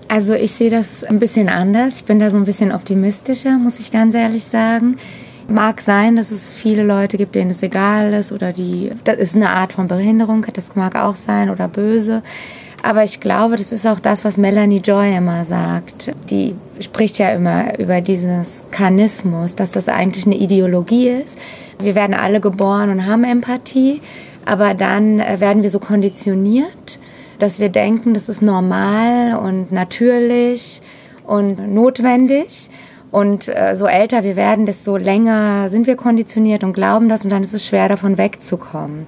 Also 0.09 0.35
ich 0.35 0.53
sehe 0.53 0.71
das 0.71 1.03
ein 1.05 1.19
bisschen 1.19 1.49
anders. 1.49 1.97
Ich 1.97 2.05
bin 2.05 2.19
da 2.19 2.31
so 2.31 2.37
ein 2.37 2.45
bisschen 2.45 2.73
optimistischer, 2.73 3.59
muss 3.59 3.81
ich 3.81 3.91
ganz 3.91 4.15
ehrlich 4.15 4.45
sagen. 4.45 4.97
Mag 5.49 5.81
sein, 5.81 6.17
dass 6.17 6.31
es 6.31 6.51
viele 6.51 6.83
Leute 6.83 7.17
gibt, 7.17 7.35
denen 7.35 7.51
es 7.51 7.63
egal 7.63 8.13
ist 8.13 8.33
oder 8.33 8.53
die, 8.53 8.91
das 9.05 9.19
ist 9.19 9.37
eine 9.37 9.51
Art 9.51 9.73
von 9.73 9.87
Behinderung, 9.87 10.45
das 10.53 10.75
mag 10.75 10.97
auch 10.97 11.15
sein 11.15 11.51
oder 11.51 11.69
böse. 11.69 12.23
Aber 12.83 13.05
ich 13.05 13.21
glaube, 13.21 13.57
das 13.57 13.73
ist 13.73 13.87
auch 13.87 14.01
das, 14.01 14.25
was 14.25 14.39
Melanie 14.39 14.79
Joy 14.79 15.17
immer 15.17 15.45
sagt. 15.45 16.13
Die 16.31 16.55
spricht 16.81 17.19
ja 17.19 17.31
immer 17.31 17.79
über 17.79 18.01
dieses 18.01 18.65
Kanismus, 18.71 19.57
dass 19.57 19.73
das 19.73 19.89
eigentlich 19.89 20.27
eine 20.27 20.37
Ideologie 20.37 21.09
ist. 21.09 21.39
Wir 21.81 21.95
werden 21.95 22.15
alle 22.15 22.41
geboren 22.41 22.91
und 22.91 23.07
haben 23.07 23.25
Empathie, 23.25 24.01
aber 24.45 24.75
dann 24.75 25.19
äh, 25.21 25.41
werden 25.41 25.63
wir 25.63 25.71
so 25.71 25.81
konditioniert 25.81 26.99
dass 27.39 27.61
wir 27.61 27.69
denken, 27.69 28.15
das 28.15 28.29
ist 28.29 28.43
normal 28.43 29.37
und 29.37 29.73
natürlich 29.73 30.83
und 31.25 31.75
notwendig. 31.75 32.71
Und 33.11 33.49
äh, 33.49 33.75
so 33.77 33.87
älter 33.87 34.25
wir 34.25 34.37
werden, 34.37 34.67
desto 34.67 34.97
länger 34.97 35.71
sind 35.71 35.87
wir 35.87 35.97
konditioniert 35.97 36.65
und 36.65 36.73
glauben 36.73 37.09
das 37.09 37.25
und 37.25 37.31
dann 37.31 37.43
ist 37.43 37.55
es 37.55 37.67
schwer 37.67 37.89
davon 37.89 38.19
wegzukommen. 38.19 39.07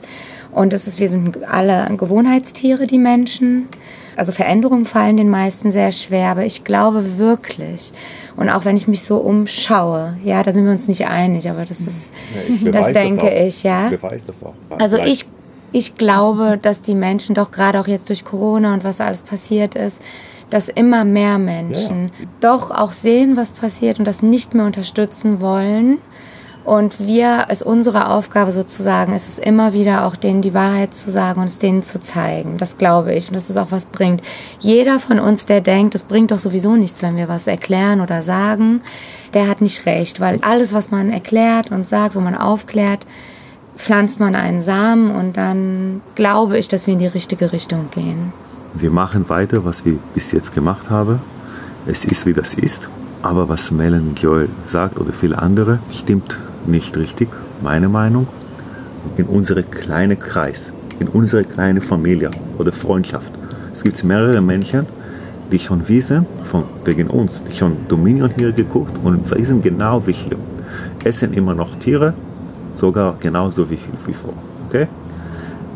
Und 0.53 0.73
es 0.73 0.87
ist, 0.87 0.99
wir 0.99 1.09
sind 1.09 1.47
alle 1.47 1.87
Gewohnheitstiere, 1.97 2.87
die 2.87 2.99
Menschen. 2.99 3.69
Also 4.17 4.33
Veränderungen 4.33 4.85
fallen 4.85 5.17
den 5.17 5.29
meisten 5.29 5.71
sehr 5.71 5.93
schwer, 5.93 6.29
aber 6.31 6.45
ich 6.45 6.65
glaube 6.65 7.19
wirklich. 7.19 7.93
Und 8.37 8.49
auch 8.49 8.65
wenn 8.65 8.77
ich 8.77 8.89
mich 8.89 9.05
so 9.05 9.19
umschaue, 9.19 10.17
ja, 10.25 10.43
da 10.43 10.53
sind 10.53 10.65
wir 10.65 10.73
uns 10.73 10.89
nicht 10.89 11.07
einig, 11.07 11.49
aber 11.49 11.65
das 11.65 11.81
ist, 11.81 12.13
ja, 12.61 12.71
das 12.73 12.93
denke 12.93 13.27
das 13.27 13.47
ich, 13.47 13.63
ja. 13.63 13.91
Ich 13.91 14.01
beweise 14.01 14.27
das 14.27 14.43
auch. 14.43 14.55
Also 14.79 14.99
ich 14.99 15.27
ich 15.73 15.97
glaube, 15.97 16.59
dass 16.61 16.83
die 16.83 16.95
Menschen 16.95 17.35
doch 17.35 17.51
gerade 17.51 17.81
auch 17.81 17.87
jetzt 17.87 18.09
durch 18.09 18.25
Corona 18.25 18.75
und 18.75 18.85
was 18.85 19.01
alles 19.01 19.23
passiert 19.23 19.75
ist, 19.75 20.03
dass 20.51 20.69
immer 20.69 21.05
mehr 21.05 21.39
Menschen 21.39 22.11
ja. 22.19 22.27
doch 22.41 22.71
auch 22.71 22.93
sehen, 22.93 23.37
was 23.37 23.53
passiert 23.53 23.99
und 23.99 24.07
das 24.07 24.23
nicht 24.23 24.55
mehr 24.55 24.67
unterstützen 24.67 25.41
wollen. 25.41 25.99
Und 26.65 27.07
wir, 27.07 27.47
es 27.49 27.63
unsere 27.63 28.11
Aufgabe 28.11 28.51
sozusagen, 28.51 29.15
ist 29.15 29.27
es 29.27 29.39
immer 29.39 29.73
wieder 29.73 30.05
auch 30.05 30.17
denen 30.17 30.43
die 30.43 30.53
Wahrheit 30.53 30.95
zu 30.95 31.11
sagen 31.11 31.41
und 31.41 31.47
es 31.47 31.59
denen 31.59 31.83
zu 31.83 31.99
zeigen. 31.99 32.59
Das 32.59 32.77
glaube 32.77 33.15
ich 33.15 33.29
und 33.29 33.37
dass 33.37 33.49
es 33.49 33.57
auch 33.57 33.71
was 33.71 33.87
bringt. 33.87 34.21
Jeder 34.61 35.01
von 35.01 35.19
uns, 35.19 35.47
der 35.47 35.63
denkt, 35.63 35.95
es 35.95 36.05
bringt 36.05 36.31
doch 36.31 36.39
sowieso 36.39 36.77
nichts, 36.77 37.03
wenn 37.03 37.17
wir 37.17 37.27
was 37.27 37.47
erklären 37.47 38.03
oder 38.03 38.21
sagen, 38.21 38.83
der 39.33 39.49
hat 39.49 39.63
nicht 39.63 39.87
recht, 39.87 40.21
weil 40.21 40.41
alles, 40.43 40.75
was 40.75 40.91
man 40.91 41.11
erklärt 41.11 41.71
und 41.71 41.89
sagt, 41.89 42.15
wo 42.15 42.21
man 42.21 42.35
aufklärt, 42.35 43.07
pflanzt 43.79 44.21
man 44.21 44.35
einen 44.35 44.61
Samen 44.61 45.11
und 45.11 45.37
dann 45.37 46.03
glaube 46.17 46.59
ich, 46.59 46.69
dass 46.69 46.87
wir 46.87 46.95
in 46.95 47.01
die 47.01 47.07
richtige 47.07 47.53
Richtung 47.53 47.89
gehen. 47.91 48.33
Wir 48.75 48.91
machen 48.91 49.29
weiter, 49.29 49.65
was 49.65 49.85
wir 49.85 49.95
bis 50.15 50.33
jetzt 50.33 50.53
gemacht 50.53 50.91
haben. 50.91 51.21
Es 51.87 52.05
ist, 52.05 52.27
wie 52.27 52.35
das 52.35 52.55
ist. 52.55 52.89
Aber 53.23 53.49
was 53.49 53.71
Melanie 53.71 54.15
Joel 54.21 54.49
sagt 54.65 54.99
oder 54.99 55.13
viele 55.13 55.39
andere, 55.39 55.79
stimmt 55.91 56.39
nicht 56.67 56.97
richtig, 56.97 57.29
meine 57.63 57.89
Meinung. 57.89 58.27
In 59.17 59.27
unserem 59.27 59.69
kleinen 59.71 60.19
Kreis, 60.19 60.73
in 60.99 61.09
unserer 61.09 61.45
kleinen 61.45 61.81
Familie 61.81 62.31
oder 62.59 62.73
Freundschaft. 62.73 63.33
Es 63.73 63.83
gibt 63.83 64.03
mehrere 64.05 64.41
Menschen, 64.41 64.87
die 65.51 65.59
schon 65.59 65.89
wissen, 65.89 66.27
von, 66.43 66.65
wegen 66.85 67.09
uns, 67.09 67.43
die 67.43 67.55
schon 67.55 67.77
Dominion 67.89 68.31
hier 68.37 68.53
geguckt 68.53 68.99
und 69.03 69.31
wissen 69.31 69.63
genau 69.63 70.07
wie 70.07 70.15
schlimm. 70.15 70.41
Essen 71.05 71.33
immer 71.33 71.55
noch 71.55 71.75
Tiere, 71.77 72.15
sogar 72.79 73.17
genauso 73.21 73.69
wie, 73.69 73.79
wie 74.07 74.13
vor. 74.13 74.33
Okay? 74.67 74.87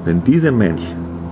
Wenn 0.05 0.23
dieser 0.25 0.53
Mensch 0.53 0.83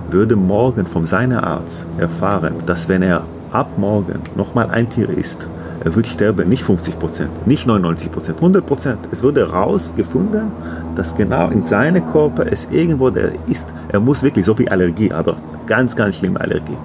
würde 0.09 0.35
morgen 0.35 0.85
von 0.85 1.05
seinem 1.05 1.39
Arzt 1.39 1.85
erfahren, 1.97 2.55
dass 2.65 2.87
wenn 2.89 3.01
er 3.01 3.23
ab 3.51 3.77
morgen 3.77 4.19
nochmal 4.35 4.69
ein 4.69 4.89
Tier 4.89 5.09
isst, 5.09 5.47
er 5.83 5.95
wird 5.95 6.05
sterben, 6.05 6.47
nicht 6.47 6.63
50 6.63 6.99
Prozent, 6.99 7.47
nicht 7.47 7.65
99 7.65 8.11
Prozent, 8.11 8.37
100 8.37 8.65
Prozent. 8.65 8.99
Es 9.11 9.23
wurde 9.23 9.47
herausgefunden, 9.47 10.51
dass 10.95 11.15
genau 11.15 11.49
in 11.49 11.63
seinem 11.63 12.05
Körper 12.05 12.45
es 12.51 12.67
irgendwo 12.69 13.09
der 13.09 13.31
ist. 13.47 13.67
Er 13.89 13.99
muss 13.99 14.21
wirklich 14.21 14.45
so 14.45 14.57
wie 14.59 14.69
Allergie, 14.69 15.11
aber 15.11 15.37
ganz, 15.65 15.95
ganz 15.95 16.17
schlimme 16.17 16.39
Allergie. 16.39 16.77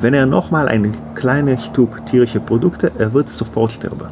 Wenn 0.00 0.14
er 0.14 0.26
nochmal 0.26 0.68
ein 0.68 0.92
kleines 1.14 1.66
Stück 1.66 2.06
tierische 2.06 2.38
Produkte, 2.38 2.92
er 2.98 3.12
wird 3.12 3.28
sofort 3.28 3.72
sterben. 3.72 4.08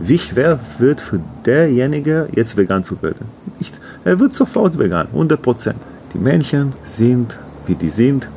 Wie 0.00 0.18
schwer 0.18 0.58
wird 0.78 1.00
für 1.00 1.20
derjenige 1.46 2.28
jetzt 2.34 2.56
vegan 2.56 2.82
zu 2.82 3.00
werden? 3.00 3.26
Nichts. 3.58 3.80
Er 4.04 4.18
wird 4.18 4.34
sofort 4.34 4.78
vegan, 4.78 5.06
100 5.08 5.40
Prozent. 5.40 5.76
Die 6.12 6.18
Menschen 6.18 6.72
sind, 6.84 7.38
wie 7.66 7.74
die 7.74 7.90
sind. 7.90 8.28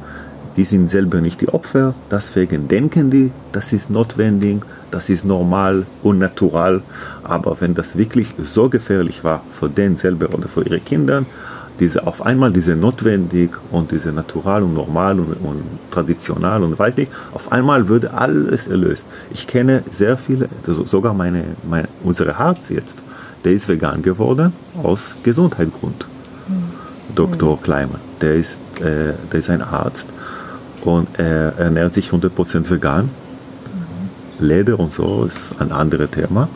Die 0.55 0.63
sind 0.63 0.89
selber 0.89 1.21
nicht 1.21 1.41
die 1.41 1.49
Opfer. 1.49 1.93
Deswegen 2.09 2.67
denken 2.67 3.09
die, 3.09 3.31
das 3.51 3.73
ist 3.73 3.89
notwendig, 3.89 4.65
das 4.89 5.09
ist 5.09 5.25
normal 5.25 5.85
und 6.01 6.19
natural. 6.19 6.81
Aber 7.23 7.59
wenn 7.59 7.73
das 7.73 7.97
wirklich 7.97 8.33
so 8.43 8.69
gefährlich 8.69 9.23
war 9.23 9.43
für 9.51 9.69
den 9.69 9.95
selber 9.95 10.33
oder 10.33 10.47
für 10.47 10.63
ihre 10.63 10.79
Kinder, 10.79 11.25
diese 11.79 12.07
auf 12.07 12.25
einmal 12.25 12.51
diese 12.51 12.75
notwendig 12.75 13.51
und 13.71 13.91
diese 13.91 14.11
natural 14.11 14.63
und 14.63 14.73
normal 14.73 15.19
und, 15.19 15.33
und 15.33 15.63
traditional 15.91 16.63
und 16.63 16.77
weiß 16.77 16.97
nicht, 16.97 17.11
auf 17.33 17.51
einmal 17.51 17.87
würde 17.87 18.13
alles 18.13 18.67
erlöst. 18.67 19.07
Ich 19.31 19.47
kenne 19.47 19.83
sehr 19.89 20.17
viele, 20.17 20.49
sogar 20.65 21.13
meine, 21.13 21.43
meine, 21.69 21.87
unsere 22.03 22.35
Arzt 22.35 22.69
jetzt, 22.71 23.03
der 23.43 23.51
ist 23.51 23.67
vegan 23.67 24.01
geworden 24.01 24.53
aus 24.81 25.15
Gesundheitsgrund. 25.23 26.07
Mhm. 26.47 27.15
Dr. 27.15 27.61
Kleiman, 27.61 28.01
der 28.21 28.35
ist, 28.35 28.59
äh, 28.79 29.13
der 29.31 29.39
ist 29.39 29.49
ein 29.49 29.61
Arzt 29.61 30.07
und 30.83 31.07
er 31.17 31.57
ernährt 31.57 31.93
sich 31.93 32.09
100% 32.09 32.69
vegan 32.69 33.09
Leder 34.39 34.79
und 34.79 34.93
so 34.93 35.25
ist 35.25 35.55
ein 35.59 35.71
anderes 35.71 36.11
Thema. 36.11 36.47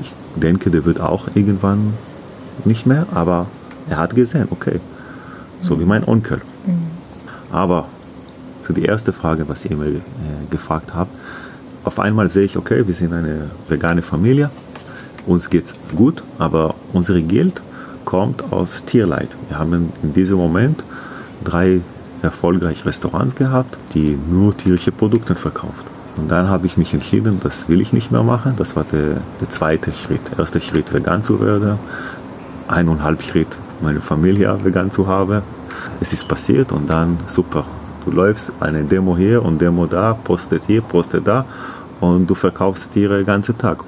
Ich 0.00 0.14
denke, 0.36 0.70
der 0.70 0.84
wird 0.86 1.00
auch 1.00 1.28
irgendwann 1.34 1.92
nicht 2.64 2.86
mehr, 2.86 3.06
aber 3.12 3.46
er 3.88 3.98
hat 3.98 4.14
gesehen, 4.14 4.48
okay, 4.50 4.80
so 5.62 5.78
wie 5.80 5.84
mein 5.84 6.06
Onkel. 6.06 6.40
Aber 7.50 7.86
zu 8.60 8.72
der 8.72 8.88
ersten 8.88 9.12
Frage, 9.12 9.48
was 9.48 9.64
ihr 9.64 9.76
mir 9.76 9.88
äh, 9.88 10.00
gefragt 10.50 10.94
habt, 10.94 11.10
auf 11.84 11.98
einmal 11.98 12.28
sehe 12.28 12.44
ich, 12.44 12.56
okay, 12.56 12.86
wir 12.86 12.94
sind 12.94 13.12
eine 13.12 13.50
vegane 13.68 14.02
Familie, 14.02 14.50
uns 15.26 15.48
geht's 15.48 15.74
gut, 15.96 16.22
aber 16.38 16.74
unser 16.92 17.20
Geld 17.20 17.62
kommt 18.04 18.52
aus 18.52 18.84
Tierleid. 18.84 19.28
Wir 19.48 19.58
haben 19.58 19.92
in 20.02 20.12
diesem 20.12 20.38
Moment 20.38 20.84
drei 21.44 21.80
erfolgreiche 22.22 22.86
Restaurants 22.86 23.34
gehabt, 23.34 23.78
die 23.94 24.18
nur 24.30 24.56
tierische 24.56 24.92
Produkte 24.92 25.34
verkauft. 25.34 25.86
Und 26.16 26.30
dann 26.30 26.48
habe 26.48 26.66
ich 26.66 26.76
mich 26.76 26.92
entschieden, 26.94 27.38
das 27.42 27.68
will 27.68 27.80
ich 27.80 27.92
nicht 27.92 28.10
mehr 28.10 28.24
machen. 28.24 28.54
Das 28.56 28.74
war 28.74 28.84
der, 28.84 29.20
der 29.40 29.48
zweite 29.48 29.92
Schritt. 29.92 30.20
Erster 30.36 30.60
Schritt, 30.60 30.92
vegan 30.92 31.22
zu 31.22 31.40
werden. 31.40 31.78
Eineinhalb 32.66 33.22
Schritt, 33.22 33.58
meine 33.80 34.00
Familie 34.00 34.56
vegan 34.62 34.90
zu 34.90 35.06
haben. 35.06 35.42
Es 36.00 36.12
ist 36.12 36.26
passiert 36.26 36.72
und 36.72 36.88
dann 36.88 37.18
super. 37.26 37.64
Du 38.04 38.10
läufst 38.10 38.52
eine 38.60 38.84
Demo 38.84 39.16
hier 39.16 39.44
und 39.44 39.60
Demo 39.60 39.86
da, 39.86 40.14
postet 40.14 40.64
hier, 40.66 40.80
postet 40.80 41.26
da 41.26 41.44
und 42.00 42.28
du 42.28 42.34
verkaufst 42.34 42.92
Tiere 42.92 43.18
den 43.18 43.26
ganzen 43.26 43.56
Tag. 43.56 43.84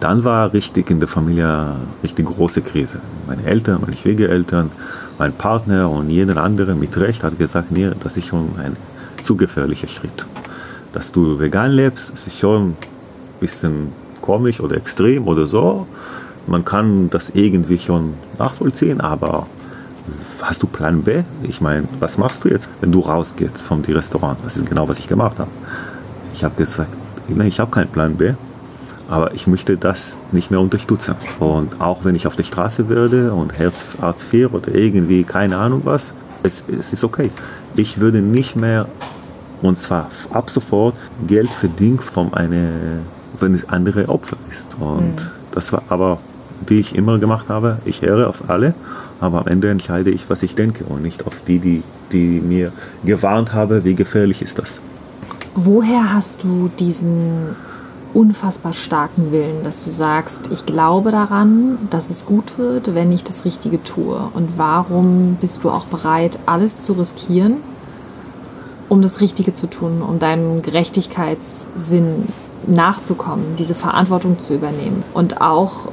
Dann 0.00 0.24
war 0.24 0.52
richtig 0.52 0.90
in 0.90 0.98
der 0.98 1.08
Familie 1.08 1.76
richtig 2.02 2.26
große 2.26 2.62
Krise. 2.62 2.98
Meine 3.26 3.44
Eltern, 3.44 3.78
meine 3.80 3.96
Schwiegereltern, 3.96 4.70
mein 5.18 5.32
Partner 5.32 5.88
und 5.88 6.10
jeder 6.10 6.42
andere 6.42 6.74
mit 6.74 6.96
Recht 6.96 7.22
hat 7.22 7.38
gesagt, 7.38 7.70
nee, 7.70 7.88
das 8.00 8.16
ist 8.16 8.26
schon 8.26 8.48
ein 8.58 8.76
zu 9.22 9.36
gefährlicher 9.36 9.86
Schritt 9.86 10.26
dass 10.92 11.10
du 11.10 11.38
vegan 11.38 11.72
lebst, 11.72 12.10
ist 12.10 12.38
schon 12.38 12.70
ein 12.70 12.76
bisschen 13.40 13.92
komisch 14.20 14.60
oder 14.60 14.76
extrem 14.76 15.26
oder 15.26 15.46
so. 15.46 15.86
Man 16.46 16.64
kann 16.64 17.10
das 17.10 17.30
irgendwie 17.30 17.78
schon 17.78 18.14
nachvollziehen, 18.38 19.00
aber 19.00 19.46
hast 20.40 20.62
du 20.62 20.66
Plan 20.66 21.02
B? 21.02 21.22
Ich 21.42 21.60
meine, 21.60 21.84
was 22.00 22.18
machst 22.18 22.44
du 22.44 22.48
jetzt, 22.48 22.68
wenn 22.80 22.92
du 22.92 23.00
rausgehst 23.00 23.62
vom 23.62 23.82
Restaurant? 23.82 24.38
Das 24.42 24.56
ist 24.56 24.66
genau, 24.66 24.88
was 24.88 24.98
ich 24.98 25.08
gemacht 25.08 25.38
habe. 25.38 25.50
Ich 26.32 26.44
habe 26.44 26.54
gesagt, 26.54 26.96
ich 27.28 27.60
habe 27.60 27.70
keinen 27.70 27.88
Plan 27.88 28.16
B, 28.16 28.34
aber 29.08 29.34
ich 29.34 29.46
möchte 29.46 29.76
das 29.76 30.18
nicht 30.32 30.50
mehr 30.50 30.60
unterstützen. 30.60 31.14
Und 31.38 31.80
auch 31.80 32.04
wenn 32.04 32.14
ich 32.14 32.26
auf 32.26 32.36
der 32.36 32.44
Straße 32.44 32.88
werde 32.88 33.32
und 33.32 33.52
Herz, 33.52 33.86
Arzt 34.00 34.24
4 34.24 34.52
oder 34.52 34.74
irgendwie, 34.74 35.24
keine 35.24 35.58
Ahnung 35.58 35.82
was, 35.84 36.12
es, 36.42 36.64
es 36.68 36.92
ist 36.92 37.04
okay. 37.04 37.30
Ich 37.76 38.00
würde 38.00 38.20
nicht 38.20 38.56
mehr 38.56 38.86
und 39.62 39.78
zwar 39.78 40.10
ab 40.30 40.50
sofort 40.50 40.96
Geld 41.26 41.48
verdient 41.48 42.02
von 42.02 42.34
einer, 42.34 42.68
wenn 43.38 43.54
es 43.54 43.68
andere 43.68 44.08
Opfer 44.08 44.36
ist. 44.50 44.76
Und 44.80 45.14
mhm. 45.14 45.30
das 45.52 45.72
war 45.72 45.82
aber, 45.88 46.18
wie 46.66 46.80
ich 46.80 46.94
immer 46.94 47.18
gemacht 47.18 47.48
habe, 47.48 47.78
ich 47.84 48.02
höre 48.02 48.28
auf 48.28 48.48
alle, 48.48 48.74
aber 49.20 49.40
am 49.40 49.46
Ende 49.46 49.70
entscheide 49.70 50.10
ich, 50.10 50.28
was 50.28 50.42
ich 50.42 50.54
denke 50.54 50.84
und 50.84 51.02
nicht 51.02 51.26
auf 51.26 51.42
die, 51.46 51.58
die, 51.58 51.82
die 52.12 52.40
mir 52.40 52.72
gewarnt 53.04 53.52
haben, 53.52 53.84
wie 53.84 53.94
gefährlich 53.94 54.42
ist 54.42 54.58
das. 54.58 54.80
Woher 55.54 56.14
hast 56.14 56.44
du 56.44 56.70
diesen 56.78 57.54
unfassbar 58.14 58.72
starken 58.72 59.32
Willen, 59.32 59.62
dass 59.64 59.84
du 59.84 59.90
sagst, 59.90 60.50
ich 60.50 60.66
glaube 60.66 61.10
daran, 61.10 61.78
dass 61.90 62.10
es 62.10 62.26
gut 62.26 62.58
wird, 62.58 62.94
wenn 62.94 63.12
ich 63.12 63.24
das 63.24 63.44
Richtige 63.44 63.82
tue? 63.82 64.18
Und 64.34 64.58
warum 64.58 65.36
bist 65.40 65.64
du 65.64 65.70
auch 65.70 65.86
bereit, 65.86 66.38
alles 66.46 66.80
zu 66.80 66.94
riskieren, 66.94 67.56
um 68.88 69.02
das 69.02 69.20
Richtige 69.20 69.52
zu 69.52 69.68
tun, 69.68 70.02
um 70.02 70.18
deinem 70.18 70.62
Gerechtigkeitssinn 70.62 72.28
nachzukommen, 72.66 73.56
diese 73.58 73.74
Verantwortung 73.74 74.38
zu 74.38 74.54
übernehmen 74.54 75.02
und 75.14 75.40
auch, 75.40 75.88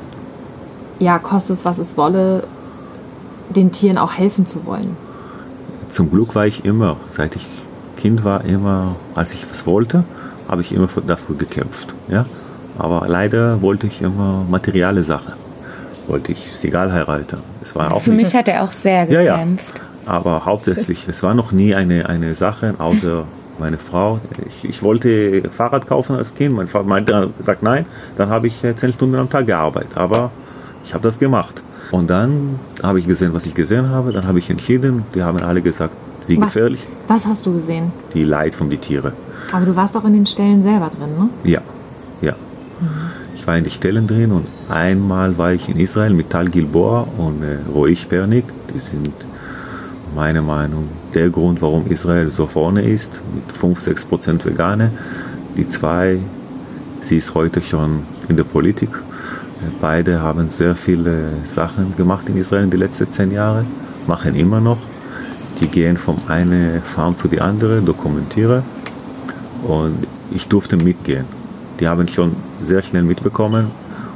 ja, 1.00 1.20
koste 1.20 1.54
es, 1.54 1.66
was 1.66 1.78
es 1.78 1.98
wolle, 1.98 2.44
den 3.50 3.72
Tieren 3.72 3.98
auch 3.98 4.14
helfen 4.14 4.46
zu 4.46 4.66
wollen. 4.66 4.96
Zum 5.90 6.12
Glück 6.12 6.36
war 6.36 6.46
ich 6.46 6.66
immer, 6.66 6.98
seit 7.08 7.36
ich 7.36 7.48
Kind 7.98 8.24
war, 8.24 8.46
immer, 8.46 8.96
als 9.16 9.34
ich 9.34 9.50
was 9.50 9.66
wollte, 9.66 10.04
habe 10.48 10.62
ich 10.62 10.72
immer 10.72 10.88
dafür 11.06 11.36
gekämpft. 11.36 11.96
Ja? 12.08 12.26
Aber 12.78 13.08
leider 13.08 13.62
wollte 13.62 13.88
ich 13.88 14.02
immer 14.02 14.46
materielle 14.50 15.04
Sachen. 15.04 15.34
Wollte 16.08 16.32
ich 16.32 16.56
Sigal 16.56 16.92
heiraten. 16.94 17.40
Das 17.60 17.76
war 17.76 17.94
auch 17.94 18.02
Für 18.02 18.12
mich 18.12 18.34
hat 18.34 18.48
er 18.48 18.64
auch 18.64 18.72
sehr 18.72 19.06
gekämpft. 19.06 19.74
Ja, 19.76 19.84
ja. 19.84 20.14
Aber 20.14 20.46
hauptsächlich, 20.46 21.08
es 21.08 21.22
war 21.24 21.34
noch 21.34 21.52
nie 21.52 21.76
eine, 21.76 22.08
eine 22.08 22.34
Sache, 22.34 22.74
außer 22.80 23.26
meine 23.60 23.78
Frau. 23.78 24.20
Ich, 24.48 24.68
ich 24.68 24.82
wollte 24.82 25.44
Fahrrad 25.50 25.86
kaufen 25.86 26.16
als 26.16 26.34
Kind. 26.34 26.56
Mein 26.56 26.68
Vater 26.68 26.88
meinte, 26.88 27.30
sagt 27.42 27.62
nein. 27.62 27.86
Dann 28.16 28.30
habe 28.30 28.48
ich 28.48 28.64
zehn 28.76 28.94
Stunden 28.94 29.16
am 29.16 29.30
Tag 29.30 29.46
gearbeitet. 29.48 29.92
Aber 29.96 30.32
ich 30.84 30.94
habe 30.94 31.04
das 31.04 31.20
gemacht. 31.20 31.64
Und 31.92 32.10
dann 32.10 32.60
habe 32.84 33.00
ich 33.00 33.08
gesehen, 33.08 33.34
was 33.34 33.46
ich 33.46 33.56
gesehen 33.56 33.90
habe. 33.90 34.12
Dann 34.12 34.28
habe 34.28 34.40
ich 34.40 34.50
entschieden. 34.50 35.04
Die 35.16 35.24
haben 35.24 35.40
alle 35.40 35.62
gesagt, 35.62 35.94
wie 36.28 36.38
was, 36.38 36.54
gefährlich. 36.54 36.86
Was 37.08 37.26
hast 37.26 37.46
du 37.46 37.54
gesehen? 37.54 37.92
Die 38.14 38.24
Leid 38.24 38.54
von 38.54 38.70
den 38.70 38.80
Tieren. 38.80 39.14
Aber 39.52 39.66
du 39.66 39.76
warst 39.76 39.98
auch 39.98 40.06
in 40.06 40.14
den 40.14 40.26
Stellen 40.26 40.62
selber 40.62 40.90
drin, 40.90 41.10
ne? 41.18 41.30
Ja, 41.44 41.62
ja. 42.22 42.34
Mhm. 42.34 42.88
Ich 43.36 43.48
war 43.48 43.58
in 43.58 43.64
den 43.64 43.72
Stellen 43.72 44.06
drin 44.06 44.32
und 44.32 44.46
einmal 44.70 45.38
war 45.38 45.54
ich 45.54 45.70
in 45.70 45.78
Israel 45.78 46.14
mit 46.14 46.30
Tal 46.30 46.50
Gilboa 46.50 47.08
und 47.18 47.42
äh, 47.42 47.58
Roy 47.74 47.96
Spernik. 47.96 48.46
Die 48.74 48.80
sind 48.80 49.14
meine 50.16 50.42
Meinung, 50.42 50.88
der 51.14 51.30
Grund, 51.30 51.62
warum 51.62 51.88
Israel 51.88 52.32
so 52.32 52.46
vorne 52.46 52.82
ist, 52.82 53.22
mit 53.34 53.56
5, 53.56 53.80
6 53.80 54.06
Prozent 54.06 54.46
Veganer. 54.46 54.92
Die 55.58 55.68
zwei, 55.68 56.20
sie 57.02 57.18
ist 57.18 57.34
heute 57.34 57.62
schon 57.62 58.04
in 58.28 58.36
der 58.36 58.44
Politik. 58.44 58.90
Beide 59.82 60.22
haben 60.22 60.50
sehr 60.50 60.76
viele 60.76 61.30
Sachen 61.44 61.96
gemacht 61.96 62.30
in 62.30 62.38
Israel 62.38 62.64
in 62.64 62.70
den 62.70 62.80
letzten 62.80 63.12
zehn 63.12 63.32
Jahren, 63.32 63.66
machen 64.08 64.36
immer 64.36 64.60
noch. 64.62 64.78
Die 65.60 65.68
gehen 65.68 65.98
von 65.98 66.16
einer 66.28 66.80
Farm 66.82 67.18
zu 67.18 67.28
der 67.28 67.44
anderen, 67.44 67.86
dokumentieren. 67.86 68.64
Und 69.68 70.08
ich 70.32 70.48
durfte 70.48 70.78
mitgehen. 70.78 71.26
Die 71.80 71.88
haben 71.88 72.08
schon 72.08 72.36
sehr 72.64 72.82
schnell 72.84 73.04
mitbekommen 73.04 73.68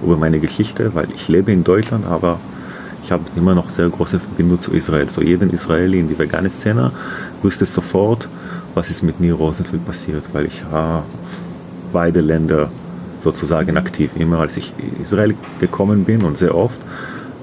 über 0.02 0.16
meine 0.18 0.40
Geschichte, 0.40 0.96
weil 0.96 1.08
ich 1.14 1.28
lebe 1.28 1.52
in 1.52 1.64
Deutschland, 1.64 2.06
aber 2.06 2.40
ich 3.04 3.12
habe 3.12 3.24
immer 3.36 3.54
noch 3.54 3.70
sehr 3.70 3.90
große 3.90 4.20
Verbindung 4.20 4.62
zu 4.62 4.72
Israel. 4.72 5.10
So 5.10 5.22
jeden 5.22 5.50
Israeli 5.50 6.00
in 6.00 6.08
die 6.08 6.18
vegane 6.18 6.50
Szene 6.50 6.92
wusste 7.42 7.66
sofort, 7.66 8.30
was 8.74 8.90
ist 8.90 9.04
mit 9.04 9.20
Nir 9.20 9.34
Rosenfeld 9.36 9.86
passiert, 9.86 10.24
weil 10.32 10.46
ich 10.46 10.64
beide 11.92 12.22
Länder 12.22 12.70
sozusagen 13.24 13.78
aktiv, 13.78 14.12
immer 14.16 14.42
als 14.42 14.58
ich 14.58 14.74
in 14.78 15.02
Israel 15.02 15.34
gekommen 15.60 16.04
bin 16.04 16.24
und 16.24 16.38
sehr 16.38 16.56
oft. 16.56 16.80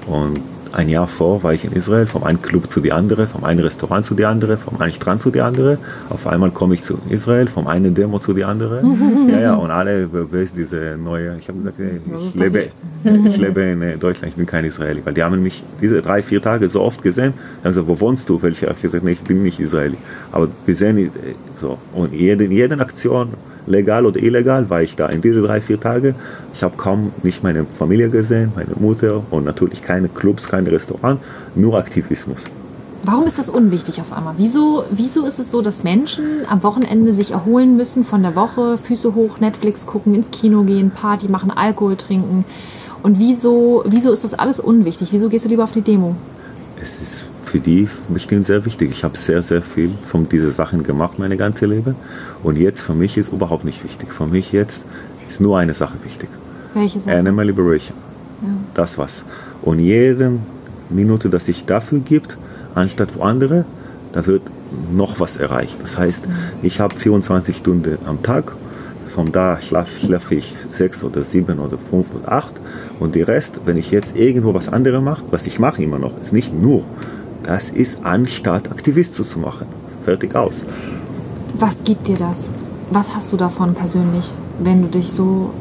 Und 0.07 0.41
ein 0.73 0.89
Jahr 0.89 1.09
vor 1.09 1.43
war 1.43 1.53
ich 1.53 1.65
in 1.65 1.73
Israel, 1.73 2.07
vom 2.07 2.23
einen 2.23 2.41
Club 2.43 2.71
zu 2.71 2.81
die 2.81 2.93
andere, 2.93 3.27
vom 3.27 3.43
einen 3.45 3.61
Restaurant 3.61 4.05
zu 4.05 4.15
die 4.15 4.25
andere, 4.25 4.57
vom 4.57 4.81
einen 4.81 4.93
Strand 4.93 5.21
zu 5.21 5.31
die 5.31 5.41
andere. 5.41 5.79
Auf 6.09 6.27
einmal 6.27 6.51
komme 6.53 6.75
ich 6.75 6.83
zu 6.83 6.99
Israel, 7.09 7.49
vom 7.49 7.67
einen 7.67 7.95
Demo 7.95 8.19
zu 8.21 8.35
die 8.35 8.45
andere. 8.45 8.83
ja, 9.29 9.41
ja, 9.41 9.55
und 9.55 9.71
alle, 9.71 10.09
wer 10.13 10.41
ist 10.41 10.57
diese 10.57 10.97
neue, 11.03 11.37
ich 11.39 11.49
habe 11.49 11.59
gesagt, 11.59 11.77
ich, 11.81 12.35
lebe, 12.35 12.69
ich 13.27 13.37
lebe 13.39 13.63
in 13.63 13.83
äh, 13.83 13.97
Deutschland, 13.97 14.31
ich 14.31 14.37
bin 14.37 14.47
kein 14.47 14.65
Israeli. 14.65 15.05
Weil 15.05 15.15
die 15.15 15.23
haben 15.23 15.43
mich 15.43 15.65
diese 15.81 16.03
drei, 16.03 16.23
vier 16.23 16.41
Tage 16.41 16.69
so 16.69 16.81
oft 16.83 17.03
gesehen, 17.03 17.35
die 17.35 17.65
haben 17.65 17.73
gesagt, 17.73 17.89
wo 17.89 17.99
wohnst 18.01 18.29
du? 18.29 18.41
Weil 18.41 18.53
ich 18.53 18.63
habe 18.63 18.75
gesagt, 18.81 19.03
nee, 19.03 19.13
ich 19.13 19.23
bin 19.23 19.43
nicht 19.43 19.59
Israeli. 19.59 19.97
Aber 20.31 20.49
wir 20.67 20.75
sehen, 20.75 20.99
äh, 20.99 21.11
so, 21.57 21.79
und 21.95 22.13
jede, 22.13 22.45
jede 22.45 22.79
Aktion, 22.79 23.31
legal 23.67 24.07
oder 24.07 24.23
illegal, 24.23 24.69
war 24.71 24.83
ich 24.83 24.97
da. 24.97 25.07
In 25.07 25.21
diese 25.21 25.43
drei, 25.43 25.61
vier 25.61 25.81
Tage, 25.81 26.15
ich 26.55 26.63
habe 26.63 26.77
kaum 26.77 27.13
nicht 27.23 27.43
meine 27.43 27.67
Familie 27.79 28.11
gesehen, 28.11 28.53
meine 28.55 28.73
Mutter 28.79 29.23
und 29.31 29.45
natürlich 29.45 29.83
keine 29.83 30.09
Clubs, 30.09 30.49
keine 30.49 30.71
Restaurants, 30.71 31.23
nur 31.55 31.79
Aktivismus. 31.79 32.47
Warum 33.03 33.25
ist 33.25 33.39
das 33.39 33.49
unwichtig 33.49 34.01
auf 34.01 34.13
einmal? 34.13 34.35
Wieso, 34.37 34.85
wieso 34.91 35.25
ist 35.25 35.39
es 35.39 35.51
so, 35.51 35.63
dass 35.63 35.83
Menschen 35.83 36.25
am 36.49 36.63
Wochenende 36.63 37.15
sich 37.15 37.31
erholen 37.31 37.77
müssen 37.77 38.05
von 38.05 38.23
der 38.23 38.37
Woche, 38.37 38.77
Füße 38.77 39.15
hoch, 39.15 39.41
Netflix 39.41 39.87
gucken, 39.87 40.15
ins 40.15 40.31
Kino 40.31 40.65
gehen, 40.65 40.91
Party 40.91 41.31
machen, 41.31 41.51
Alkohol 41.51 41.97
trinken? 41.97 42.45
Und 43.03 43.19
wieso, 43.19 43.83
wieso 43.87 44.13
ist 44.13 44.25
das 44.25 44.35
alles 44.35 44.61
unwichtig? 44.61 45.09
Wieso 45.13 45.31
gehst 45.31 45.47
du 45.47 45.49
lieber 45.49 45.65
auf 45.65 45.73
die 45.73 45.81
Demo? 45.81 46.15
Es 46.81 47.01
ist 47.01 47.25
für 47.51 47.59
die 47.59 47.89
bestimmt 48.09 48.47
sehr 48.47 48.65
wichtig. 48.65 48.91
Ich 48.93 49.03
habe 49.03 49.17
sehr, 49.17 49.43
sehr 49.43 49.61
viel 49.61 49.91
von 50.05 50.29
diesen 50.29 50.53
Sachen 50.53 50.85
gemacht, 50.85 51.19
meine 51.19 51.37
ganze 51.37 51.67
Leben. 51.67 51.97
Und 52.45 52.57
jetzt 52.57 52.81
für 52.81 52.95
mich 52.95 53.19
ist 53.19 53.33
überhaupt 53.33 53.65
nicht 53.65 53.83
wichtig. 53.83 54.13
Für 54.13 54.27
mich 54.27 54.53
jetzt 54.53 54.85
ist 55.29 55.41
nur 55.41 55.59
eine 55.59 55.75
Sache 55.75 55.99
wichtig. 56.05 56.31
Welche 56.75 57.01
Sache? 57.01 57.17
Animal 57.17 57.47
Liberation. 57.47 57.97
Ja. 58.41 58.49
Das 58.75 58.99
was. 58.99 59.25
Und 59.63 59.81
jede 59.81 60.39
Minute, 60.91 61.29
dass 61.29 61.47
sich 61.47 61.65
dafür 61.65 61.99
gibt, 61.99 62.39
anstatt 62.75 63.17
wo 63.17 63.23
andere, 63.23 63.65
da 64.13 64.25
wird 64.27 64.43
noch 64.93 65.19
was 65.19 65.37
erreicht. 65.37 65.79
Das 65.83 65.99
heißt, 65.99 66.23
ich 66.63 66.79
habe 66.79 66.95
24 66.95 67.57
Stunden 67.57 67.99
am 68.07 68.23
Tag. 68.23 68.53
Von 69.09 69.33
da 69.33 69.61
schlafe 69.61 69.99
schlaf 69.99 70.31
ich 70.31 70.55
sechs 70.69 71.03
oder 71.03 71.25
sieben 71.25 71.59
oder 71.59 71.77
fünf 71.79 72.15
oder 72.15 72.31
acht. 72.31 72.55
Und 73.01 73.17
die 73.17 73.23
Rest, 73.23 73.61
wenn 73.65 73.77
ich 73.77 73.91
jetzt 73.91 74.15
irgendwo 74.15 74.55
was 74.55 74.69
anderes 74.69 75.03
mache, 75.03 75.25
was 75.33 75.49
ich 75.49 75.59
mache 75.59 75.83
immer 75.83 75.99
noch, 75.99 76.17
ist 76.21 76.33
nicht 76.33 76.55
nur 76.55 76.85
das 77.51 77.69
ist 77.69 77.99
anstatt 78.05 78.71
Aktivist 78.71 79.17
zu 79.17 79.39
machen. 79.41 79.67
Fertig 80.05 80.37
aus. 80.37 80.63
Was 81.59 81.83
gibt 81.83 82.07
dir 82.07 82.17
das? 82.17 82.49
Was 82.93 83.13
hast 83.13 83.33
du 83.33 83.37
davon 83.37 83.75
persönlich, 83.75 84.31
wenn 84.61 84.83
du 84.83 84.87
dich 84.89 85.11
so. 85.11 85.53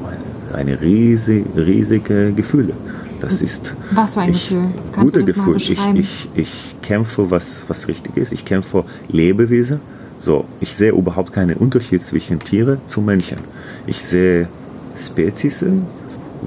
Eine 0.53 0.79
riesige, 0.79 1.45
riesige 1.55 2.31
Gefühle. 2.33 2.73
Das 3.21 3.41
ist. 3.41 3.75
Was 3.89 4.13
für 4.13 4.21
ein 4.21 4.29
ich, 4.29 4.49
Gefühl? 4.49 4.69
Kannst 4.91 5.15
gute 5.15 5.25
Gefühl. 5.25 5.55
Ich, 5.57 5.79
ich, 5.95 6.29
ich 6.35 6.75
kämpfe, 6.83 7.31
was, 7.31 7.63
was 7.67 7.87
richtig 7.87 8.17
ist. 8.17 8.33
Ich 8.33 8.45
kämpfe 8.45 8.85
Lebewesen. 9.07 9.79
So, 10.19 10.45
ich 10.59 10.75
sehe 10.75 10.91
überhaupt 10.91 11.33
keinen 11.33 11.57
Unterschied 11.57 12.03
zwischen 12.03 12.37
Tieren 12.37 12.77
zu 12.85 13.01
Menschen. 13.01 13.39
Ich 13.87 14.05
sehe 14.05 14.47
Spezies. 14.95 15.65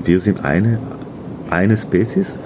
Wir 0.05 0.21
sind 0.21 0.45
eine, 0.45 0.79
eine 1.51 1.77
Spezies 1.77 2.39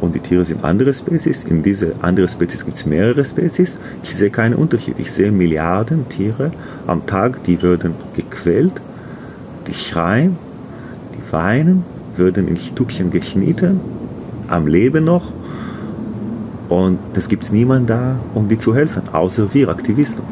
und 0.00 0.14
die 0.14 0.20
Tiere 0.20 0.44
sind 0.44 0.64
andere 0.64 0.92
Spezies. 0.92 1.44
In 1.44 1.62
diese 1.62 1.92
andere 2.02 2.28
Spezies 2.28 2.64
gibt 2.64 2.76
es 2.76 2.86
mehrere 2.86 3.24
Spezies. 3.24 3.78
Ich 4.02 4.14
sehe 4.14 4.30
keinen 4.30 4.54
Unterschied. 4.54 4.96
Ich 4.98 5.12
sehe 5.12 5.32
Milliarden 5.32 6.08
Tiere 6.08 6.50
am 6.86 7.06
Tag, 7.06 7.42
die 7.44 7.62
würden 7.62 7.94
gequält, 8.14 8.80
die 9.66 9.74
schreien, 9.74 10.36
die 11.14 11.32
weinen, 11.32 11.84
würden 12.16 12.48
in 12.48 12.56
Stückchen 12.56 13.10
geschnitten, 13.10 13.80
am 14.48 14.66
Leben 14.66 15.04
noch. 15.04 15.32
Und 16.68 16.98
es 17.14 17.28
gibt 17.28 17.50
niemanden 17.52 17.86
da, 17.86 18.18
um 18.34 18.48
die 18.48 18.58
zu 18.58 18.74
helfen, 18.74 19.02
außer 19.12 19.52
wir 19.54 19.68
Aktivisten. 19.68 20.24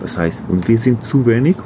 Das 0.00 0.18
heißt, 0.18 0.44
und 0.48 0.68
wir 0.68 0.78
sind 0.78 1.02
zu 1.02 1.26
wenig. 1.26 1.56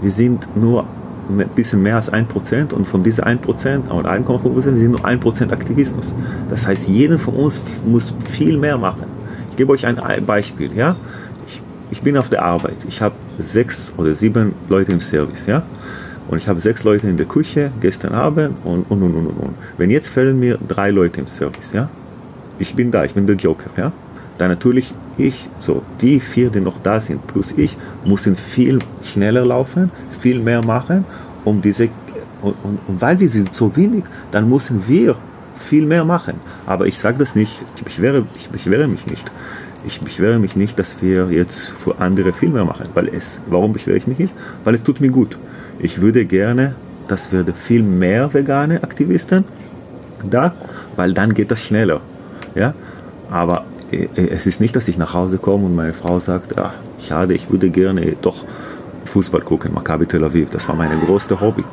Wir 0.00 0.10
sind 0.10 0.48
nur 0.56 0.84
ein 1.28 1.48
bisschen 1.54 1.82
mehr 1.82 1.96
als 1.96 2.12
1% 2.12 2.72
und 2.72 2.86
von 2.86 3.02
diesen 3.02 3.24
1% 3.24 3.90
oder 3.90 4.10
1,5% 4.10 4.62
sind 4.62 4.90
nur 4.90 5.04
1% 5.04 5.52
Aktivismus. 5.52 6.14
Das 6.48 6.66
heißt, 6.66 6.88
jeder 6.88 7.18
von 7.18 7.34
uns 7.34 7.60
muss 7.84 8.12
viel 8.24 8.56
mehr 8.58 8.78
machen. 8.78 9.04
Ich 9.50 9.56
gebe 9.56 9.72
euch 9.72 9.86
ein 9.86 10.24
Beispiel. 10.24 10.70
Ja? 10.74 10.96
Ich, 11.46 11.60
ich 11.90 12.02
bin 12.02 12.16
auf 12.16 12.28
der 12.30 12.44
Arbeit. 12.44 12.76
Ich 12.86 13.02
habe 13.02 13.14
sechs 13.38 13.92
oder 13.96 14.12
sieben 14.14 14.54
Leute 14.68 14.92
im 14.92 15.00
Service. 15.00 15.46
Ja? 15.46 15.62
Und 16.28 16.38
ich 16.38 16.46
habe 16.46 16.60
sechs 16.60 16.84
Leute 16.84 17.08
in 17.08 17.16
der 17.16 17.26
Küche 17.26 17.70
gestern 17.80 18.14
Abend 18.14 18.54
und 18.64 18.84
und 18.90 19.02
und 19.02 19.14
und 19.14 19.26
und. 19.26 19.54
Wenn 19.78 19.90
jetzt 19.90 20.10
fehlen 20.10 20.38
mir 20.38 20.58
drei 20.68 20.90
Leute 20.90 21.20
im 21.20 21.26
Service, 21.26 21.72
ja, 21.72 21.88
ich 22.58 22.74
bin 22.74 22.90
da, 22.90 23.04
ich 23.04 23.14
bin 23.14 23.26
der 23.26 23.36
Joker, 23.36 23.70
ja, 23.76 23.92
dann 24.36 24.50
natürlich 24.50 24.92
ich, 25.18 25.48
so 25.58 25.82
die 26.00 26.20
vier, 26.20 26.50
die 26.50 26.60
noch 26.60 26.78
da 26.82 27.00
sind, 27.00 27.26
plus 27.26 27.52
ich, 27.56 27.76
müssen 28.04 28.36
viel 28.36 28.78
schneller 29.02 29.44
laufen, 29.44 29.90
viel 30.10 30.40
mehr 30.40 30.64
machen, 30.64 31.04
um 31.44 31.60
diese 31.60 31.88
und, 32.40 32.54
und, 32.62 32.78
und 32.86 33.00
weil 33.00 33.18
wir 33.18 33.28
sind 33.28 33.52
so 33.52 33.76
wenig, 33.76 34.04
dann 34.30 34.48
müssen 34.48 34.86
wir 34.86 35.16
viel 35.56 35.84
mehr 35.84 36.04
machen. 36.04 36.34
Aber 36.66 36.86
ich 36.86 36.98
sage 36.98 37.18
das 37.18 37.34
nicht, 37.34 37.62
ich 37.76 37.82
beschwere, 37.82 38.24
ich 38.36 38.48
beschwere 38.48 38.86
mich 38.86 39.06
nicht. 39.06 39.30
Ich 39.84 40.00
beschwere 40.00 40.38
mich 40.38 40.56
nicht, 40.56 40.78
dass 40.78 41.02
wir 41.02 41.30
jetzt 41.30 41.70
für 41.70 41.98
andere 41.98 42.32
viel 42.32 42.50
mehr 42.50 42.64
machen. 42.64 42.86
Weil 42.94 43.08
es, 43.08 43.40
warum 43.48 43.72
beschwere 43.72 43.96
ich 43.96 44.06
mich 44.06 44.18
nicht? 44.18 44.34
Weil 44.64 44.74
es 44.74 44.82
tut 44.82 45.00
mir 45.00 45.10
gut. 45.10 45.38
Ich 45.78 46.00
würde 46.00 46.24
gerne, 46.26 46.74
dass 47.06 47.32
wir 47.32 47.44
viel 47.54 47.82
mehr 47.82 48.32
vegane 48.32 48.82
Aktivisten 48.82 49.44
da, 50.28 50.52
weil 50.96 51.12
dann 51.12 51.32
geht 51.32 51.50
das 51.50 51.64
schneller. 51.64 52.00
Ja? 52.54 52.74
Aber 53.30 53.64
es 53.90 54.46
ist 54.46 54.60
nicht, 54.60 54.76
dass 54.76 54.88
ich 54.88 54.98
nach 54.98 55.14
Hause 55.14 55.38
komme 55.38 55.66
und 55.66 55.74
meine 55.74 55.94
Frau 55.94 56.20
sagt, 56.20 56.58
ach, 56.58 56.74
schade, 56.98 57.34
ich 57.34 57.50
würde 57.50 57.70
gerne 57.70 58.16
doch 58.20 58.44
Fußball 59.06 59.40
gucken, 59.40 59.72
Maccabi 59.72 60.06
Tel 60.06 60.24
Aviv. 60.24 60.50
Das 60.50 60.68
war 60.68 60.74
mein 60.74 60.90
größtes 61.00 61.40
Hobby. 61.40 61.64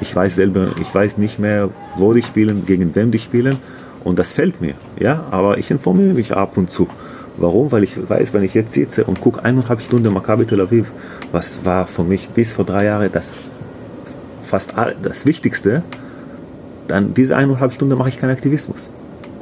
Ich 0.00 0.14
weiß 0.14 0.36
selber, 0.36 0.68
ich 0.80 0.94
weiß 0.94 1.18
nicht 1.18 1.38
mehr, 1.38 1.70
wo 1.96 2.12
die 2.12 2.22
spielen, 2.22 2.64
gegen 2.66 2.94
wem 2.94 3.10
die 3.10 3.18
spielen 3.18 3.58
und 4.04 4.18
das 4.18 4.32
fällt 4.32 4.60
mir. 4.60 4.74
Ja, 4.98 5.24
aber 5.30 5.58
ich 5.58 5.70
informiere 5.70 6.14
mich 6.14 6.36
ab 6.36 6.56
und 6.56 6.70
zu. 6.70 6.88
Warum? 7.36 7.72
Weil 7.72 7.82
ich 7.82 7.96
weiß, 8.08 8.32
wenn 8.32 8.44
ich 8.44 8.54
jetzt 8.54 8.72
sitze 8.72 9.04
und 9.04 9.20
gucke 9.20 9.44
eineinhalb 9.44 9.80
Stunden 9.80 10.12
Maccabi 10.12 10.46
Tel 10.46 10.60
Aviv, 10.60 10.92
was 11.32 11.64
war 11.64 11.86
für 11.86 12.04
mich 12.04 12.28
bis 12.28 12.52
vor 12.52 12.64
drei 12.64 12.84
Jahren 12.84 13.10
das 13.10 13.40
fast 14.44 14.76
all, 14.76 14.94
das 15.02 15.26
Wichtigste, 15.26 15.82
dann 16.86 17.14
diese 17.14 17.36
eineinhalb 17.36 17.72
Stunden 17.72 17.98
mache 17.98 18.10
ich 18.10 18.20
keinen 18.20 18.30
Aktivismus. 18.30 18.88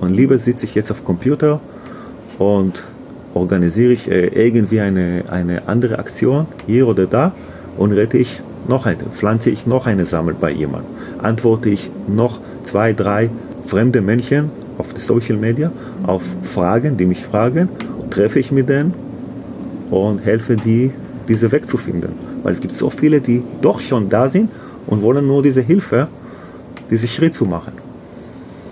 Und 0.00 0.14
lieber 0.14 0.38
sitze 0.38 0.64
ich 0.64 0.74
jetzt 0.74 0.90
auf 0.90 0.98
dem 0.98 1.04
Computer 1.04 1.60
und 2.38 2.84
organisiere 3.34 3.92
ich 3.92 4.10
äh, 4.10 4.26
irgendwie 4.26 4.80
eine, 4.80 5.24
eine 5.28 5.68
andere 5.68 5.98
Aktion 5.98 6.46
hier 6.66 6.86
oder 6.86 7.06
da 7.06 7.32
und 7.78 7.92
rette 7.92 8.18
ich 8.18 8.42
noch 8.68 8.86
eine, 8.86 9.04
pflanze 9.12 9.50
ich 9.50 9.66
noch 9.66 9.86
eine 9.86 10.04
Sammel 10.04 10.34
bei 10.38 10.50
jemandem, 10.50 10.90
antworte 11.20 11.68
ich 11.70 11.90
noch 12.06 12.40
zwei, 12.64 12.92
drei 12.92 13.30
fremde 13.62 14.00
Menschen 14.00 14.50
auf 14.78 14.88
Social 14.94 15.36
Media 15.36 15.70
auf 16.06 16.22
Fragen, 16.42 16.96
die 16.96 17.06
mich 17.06 17.22
fragen, 17.24 17.68
treffe 18.10 18.38
ich 18.38 18.52
mit 18.52 18.68
denen 18.68 18.94
und 19.90 20.24
helfe 20.24 20.56
die, 20.56 20.90
diese 21.28 21.50
wegzufinden. 21.52 22.12
Weil 22.42 22.52
es 22.52 22.60
gibt 22.60 22.74
so 22.74 22.90
viele, 22.90 23.20
die 23.20 23.42
doch 23.60 23.80
schon 23.80 24.08
da 24.08 24.28
sind 24.28 24.50
und 24.86 25.02
wollen 25.02 25.26
nur 25.26 25.42
diese 25.42 25.60
Hilfe, 25.60 26.08
diesen 26.90 27.08
Schritt 27.08 27.34
zu 27.34 27.44
machen. 27.44 27.74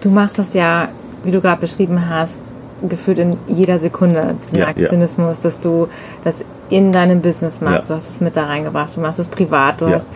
Du 0.00 0.10
machst 0.10 0.38
das 0.38 0.54
ja, 0.54 0.88
wie 1.24 1.30
du 1.30 1.40
gerade 1.40 1.60
beschrieben 1.60 2.08
hast, 2.08 2.42
gefühlt 2.88 3.18
in 3.18 3.36
jeder 3.48 3.78
Sekunde, 3.78 4.34
diesen 4.42 4.56
Ja, 4.58 4.64
ja. 4.64 4.68
Aktionismus, 4.70 5.42
dass 5.42 5.60
du 5.60 5.88
das 6.24 6.36
in 6.68 6.92
deinem 6.92 7.20
Business 7.20 7.60
machst. 7.60 7.88
Ja. 7.88 7.96
Du 7.96 8.00
hast 8.02 8.10
es 8.14 8.20
mit 8.20 8.36
da 8.36 8.44
reingebracht, 8.44 8.96
du 8.96 9.00
machst 9.00 9.18
es 9.18 9.28
privat, 9.28 9.80
du 9.80 9.86
Ja. 9.86 9.94
hast 9.94 10.06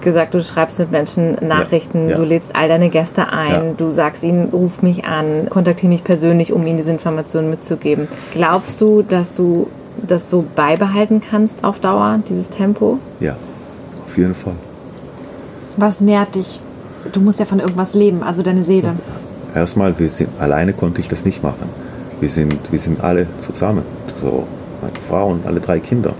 gesagt, 0.00 0.32
du 0.34 0.42
schreibst 0.42 0.78
mit 0.78 0.90
Menschen 0.90 1.36
Nachrichten, 1.46 2.08
ja. 2.08 2.16
du 2.16 2.22
lädst 2.22 2.54
all 2.56 2.68
deine 2.68 2.88
Gäste 2.88 3.28
ein, 3.32 3.50
Ja. 3.66 3.72
du 3.76 3.90
sagst 3.90 4.22
ihnen, 4.22 4.48
ruf 4.52 4.80
mich 4.82 5.04
an, 5.04 5.48
kontaktiere 5.50 5.88
mich 5.90 6.04
persönlich, 6.04 6.52
um 6.52 6.66
ihnen 6.66 6.76
diese 6.78 6.90
Informationen 6.92 7.50
mitzugeben. 7.50 8.08
Glaubst 8.32 8.80
du, 8.80 9.02
dass 9.02 9.34
du 9.36 9.68
das 10.02 10.30
so 10.30 10.44
beibehalten 10.56 11.20
kannst 11.20 11.64
auf 11.64 11.78
Dauer, 11.80 12.20
dieses 12.28 12.48
Tempo? 12.48 12.98
Ja, 13.20 13.36
auf 14.06 14.16
jeden 14.16 14.34
Fall. 14.34 14.54
Was 15.76 16.00
nährt 16.00 16.34
dich? 16.34 16.60
Du 17.12 17.20
musst 17.20 17.40
ja 17.40 17.44
von 17.44 17.58
irgendwas 17.60 17.94
leben, 17.94 18.22
also 18.22 18.42
deine 18.42 18.64
Seele. 18.64 18.94
Erstmal, 19.54 19.98
wir 19.98 20.08
sind, 20.08 20.30
alleine 20.38 20.72
konnte 20.72 21.00
ich 21.00 21.08
das 21.08 21.24
nicht 21.24 21.42
machen. 21.42 21.68
Wir 22.22 22.28
sind, 22.28 22.54
wir 22.70 22.78
sind 22.78 23.02
alle 23.02 23.26
zusammen, 23.38 23.82
so 24.20 24.46
meine 24.80 24.94
Frau 25.08 25.30
und 25.32 25.44
alle 25.44 25.58
drei 25.58 25.80
Kinder. 25.80 26.14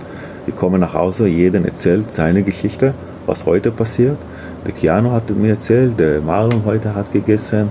Wir 0.45 0.53
kommen 0.53 0.81
nach 0.81 0.93
Hause, 0.93 1.29
jeder 1.29 1.63
erzählt 1.63 2.11
seine 2.11 2.43
Geschichte, 2.43 2.93
was 3.25 3.45
heute 3.45 3.71
passiert. 3.71 4.17
Der 4.65 4.73
Keanu 4.73 5.11
hat 5.11 5.29
mir 5.29 5.51
erzählt, 5.51 5.97
der 5.97 6.19
Marlon 6.19 6.63
heute 6.65 6.93
hat 6.93 7.13
gegessen 7.13 7.69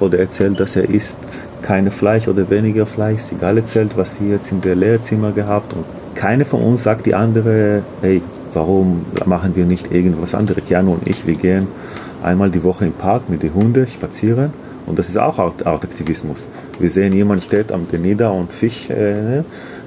oder 0.00 0.18
erzählt, 0.18 0.60
dass 0.60 0.76
er 0.76 0.88
isst 0.88 1.18
keine 1.60 1.90
Fleisch 1.90 2.26
oder 2.26 2.48
weniger 2.48 2.86
Fleisch. 2.86 3.30
Egal 3.32 3.58
erzählt, 3.58 3.90
was 3.96 4.14
sie 4.14 4.30
jetzt 4.30 4.50
in 4.50 4.62
der 4.62 4.76
Lehrzimmer 4.76 5.32
gehabt 5.32 5.74
und 5.74 5.84
keine 6.14 6.46
von 6.46 6.62
uns 6.62 6.84
sagt 6.84 7.04
die 7.04 7.14
andere, 7.14 7.82
hey, 8.00 8.22
warum 8.54 9.04
machen 9.26 9.56
wir 9.56 9.66
nicht 9.66 9.92
irgendwas 9.92 10.34
anderes? 10.34 10.64
Keanu 10.66 10.94
und 10.94 11.06
ich, 11.06 11.26
wir 11.26 11.34
gehen 11.34 11.68
einmal 12.22 12.48
die 12.48 12.64
Woche 12.64 12.86
im 12.86 12.94
Park 12.94 13.28
mit 13.28 13.42
den 13.42 13.52
Hunden 13.52 13.86
spazieren 13.86 14.63
Und 14.86 14.98
das 14.98 15.08
ist 15.08 15.16
auch 15.16 15.38
Artaktivismus. 15.38 16.48
Wir 16.78 16.90
sehen, 16.90 17.12
jemand 17.12 17.42
steht 17.42 17.72
am 17.72 17.88
Genieder 17.88 18.32
und 18.32 18.52
Fisch, 18.52 18.90
äh, 18.90 18.94
ne? 18.94 19.44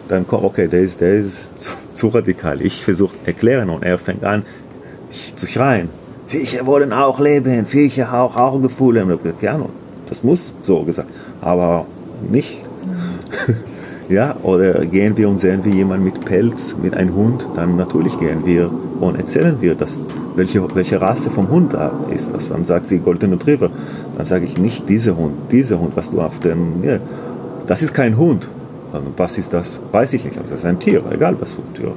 dann 0.07 0.25
kommt, 0.25 0.43
okay, 0.43 0.67
der 0.67 0.81
ist, 0.81 1.01
der 1.01 1.15
ist 1.15 1.59
zu, 1.59 1.71
zu 1.93 2.07
radikal. 2.07 2.61
Ich 2.61 2.83
versuche 2.83 3.15
erklären 3.25 3.69
und 3.69 3.83
er 3.83 3.97
fängt 3.97 4.23
an 4.23 4.43
zu 5.35 5.47
schreien. 5.47 5.89
Fische 6.27 6.65
wollen 6.65 6.91
auch 6.91 7.19
leben, 7.19 7.65
Fische 7.65 8.11
auch, 8.11 8.35
auch 8.35 8.59
Gefühle. 8.59 9.17
Ja, 9.41 9.59
das 10.07 10.23
muss 10.23 10.53
so 10.63 10.83
gesagt, 10.83 11.09
aber 11.41 11.85
nicht. 12.29 12.65
ja, 14.09 14.35
oder 14.43 14.85
gehen 14.85 15.17
wir 15.17 15.27
und 15.27 15.39
sehen 15.39 15.65
wir 15.65 15.73
jemanden 15.73 16.05
mit 16.05 16.23
Pelz, 16.23 16.75
mit 16.81 16.95
einem 16.95 17.13
Hund, 17.15 17.49
dann 17.55 17.75
natürlich 17.75 18.17
gehen 18.19 18.45
wir 18.45 18.69
und 18.99 19.17
erzählen 19.17 19.57
wir, 19.59 19.75
dass, 19.75 19.99
welche, 20.35 20.63
welche 20.75 21.01
Rasse 21.01 21.29
vom 21.29 21.49
Hund 21.49 21.73
da 21.73 21.91
ist. 22.13 22.33
Das. 22.33 22.49
Dann 22.49 22.65
sagt 22.65 22.87
sie 22.87 22.99
Golden 22.99 23.33
Retriever. 23.33 23.69
Dann 24.15 24.25
sage 24.25 24.45
ich 24.45 24.57
nicht 24.57 24.87
dieser 24.87 25.15
Hund, 25.17 25.33
dieser 25.51 25.79
Hund, 25.79 25.91
was 25.95 26.09
du 26.09 26.21
auf 26.21 26.39
dem, 26.39 26.83
ja, 26.83 26.99
das 27.67 27.83
ist 27.83 27.93
kein 27.93 28.17
Hund. 28.17 28.49
Was 29.17 29.37
ist 29.37 29.53
das? 29.53 29.79
Weiß 29.91 30.13
ich 30.13 30.23
nicht. 30.23 30.39
Das 30.49 30.59
ist 30.59 30.65
ein 30.65 30.79
Tier, 30.79 31.03
egal 31.11 31.35
was 31.39 31.55
für 31.55 31.61
ein 31.61 31.73
Tier. 31.73 31.91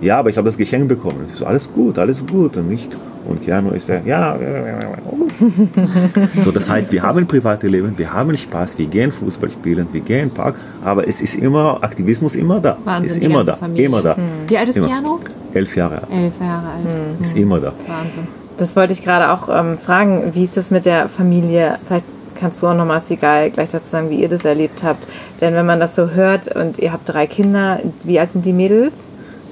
Ja, 0.00 0.18
aber 0.18 0.30
ich 0.30 0.36
habe 0.36 0.46
das 0.46 0.56
Geschenk 0.56 0.88
bekommen. 0.88 1.26
Ich 1.28 1.34
so, 1.34 1.44
alles 1.44 1.70
gut, 1.70 1.98
alles 1.98 2.24
gut. 2.24 2.56
Und 2.56 2.68
nicht, 2.68 2.96
und 3.26 3.42
Keanu 3.42 3.70
ist 3.70 3.88
der, 3.88 4.02
ja. 4.04 4.36
so, 6.42 6.50
das 6.50 6.68
heißt, 6.68 6.92
wir 6.92 7.02
haben 7.02 7.26
private 7.26 7.66
Leben, 7.66 7.96
wir 7.96 8.12
haben 8.12 8.36
Spaß, 8.36 8.78
wir 8.78 8.86
gehen 8.86 9.12
Fußball 9.12 9.50
spielen, 9.50 9.86
wir 9.92 10.00
gehen 10.00 10.30
Park, 10.30 10.56
aber 10.84 11.06
es 11.06 11.20
ist 11.20 11.36
immer, 11.36 11.82
Aktivismus 11.82 12.34
immer 12.34 12.60
da. 12.60 12.76
Wahnsinn, 12.84 13.10
ist 13.10 13.22
immer 13.22 13.44
da, 13.44 13.56
Familie. 13.56 13.86
immer 13.86 14.02
da. 14.02 14.16
Hm. 14.16 14.22
Wie 14.48 14.58
alt 14.58 14.68
ist 14.68 14.76
immer. 14.76 14.88
Keanu? 14.88 15.18
Elf 15.52 15.76
Jahre 15.76 15.94
alt. 15.94 16.10
Elf 16.10 16.40
Jahre 16.40 16.68
alt. 16.68 16.92
Hm. 16.92 17.22
Ist 17.22 17.36
immer 17.36 17.60
da. 17.60 17.72
Wahnsinn. 17.86 18.26
Das 18.56 18.76
wollte 18.76 18.92
ich 18.92 19.02
gerade 19.02 19.30
auch 19.30 19.48
ähm, 19.48 19.78
fragen. 19.78 20.34
Wie 20.34 20.44
ist 20.44 20.56
das 20.56 20.70
mit 20.70 20.84
der 20.84 21.08
Familie? 21.08 21.78
Vielleicht 21.86 22.04
kannst 22.34 22.62
du 22.62 22.66
auch 22.66 22.74
nochmal, 22.74 23.00
Sigal, 23.00 23.50
gleich 23.50 23.70
dazu 23.70 23.88
sagen, 23.88 24.10
wie 24.10 24.20
ihr 24.20 24.28
das 24.28 24.44
erlebt 24.44 24.82
habt. 24.82 25.06
Denn 25.40 25.54
wenn 25.54 25.66
man 25.66 25.80
das 25.80 25.94
so 25.94 26.10
hört 26.10 26.54
und 26.54 26.78
ihr 26.78 26.92
habt 26.92 27.08
drei 27.08 27.26
Kinder, 27.26 27.80
wie 28.02 28.18
alt 28.18 28.32
sind 28.32 28.44
die 28.44 28.52
Mädels? 28.52 28.92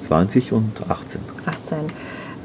20 0.00 0.52
und 0.52 0.72
18. 0.88 1.20
18. 1.46 1.78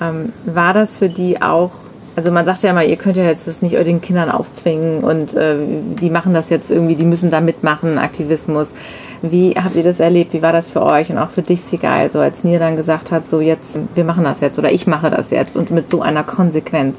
Ähm, 0.02 0.34
war 0.46 0.74
das 0.74 0.98
für 0.98 1.10
die 1.10 1.42
auch, 1.42 1.72
also 2.16 2.32
man 2.32 2.46
sagt 2.46 2.64
ja 2.64 2.74
mal, 2.74 2.88
ihr 2.88 2.96
könnt 2.96 3.18
ja 3.18 3.24
jetzt 3.24 3.48
das 3.48 3.62
nicht 3.62 3.74
den 3.74 4.02
Kindern 4.02 4.30
aufzwingen 4.30 5.04
und 5.04 5.34
äh, 5.34 5.56
die 6.02 6.10
machen 6.10 6.34
das 6.34 6.50
jetzt 6.50 6.72
irgendwie, 6.72 6.96
die 6.96 7.06
müssen 7.06 7.32
da 7.32 7.42
mitmachen, 7.42 7.98
Aktivismus. 7.98 8.74
Wie 9.22 9.52
habt 9.52 9.76
ihr 9.76 9.84
das 9.84 10.00
erlebt? 10.00 10.34
Wie 10.34 10.42
war 10.42 10.52
das 10.52 10.68
für 10.68 10.82
euch 10.82 11.10
und 11.10 11.18
auch 11.18 11.30
für 11.30 11.42
dich, 11.42 11.62
Sigal, 11.62 12.12
so 12.12 12.20
als 12.20 12.44
Nir 12.44 12.60
dann 12.60 12.76
gesagt 12.76 13.12
hat, 13.12 13.28
so 13.28 13.40
jetzt, 13.40 13.78
wir 13.96 14.04
machen 14.04 14.24
das 14.24 14.42
jetzt 14.42 14.60
oder 14.60 14.72
ich 14.72 14.86
mache 14.86 15.10
das 15.10 15.32
jetzt 15.32 15.56
und 15.56 15.72
mit 15.72 15.90
so 15.90 16.02
einer 16.02 16.24
Konsequenz? 16.24 16.98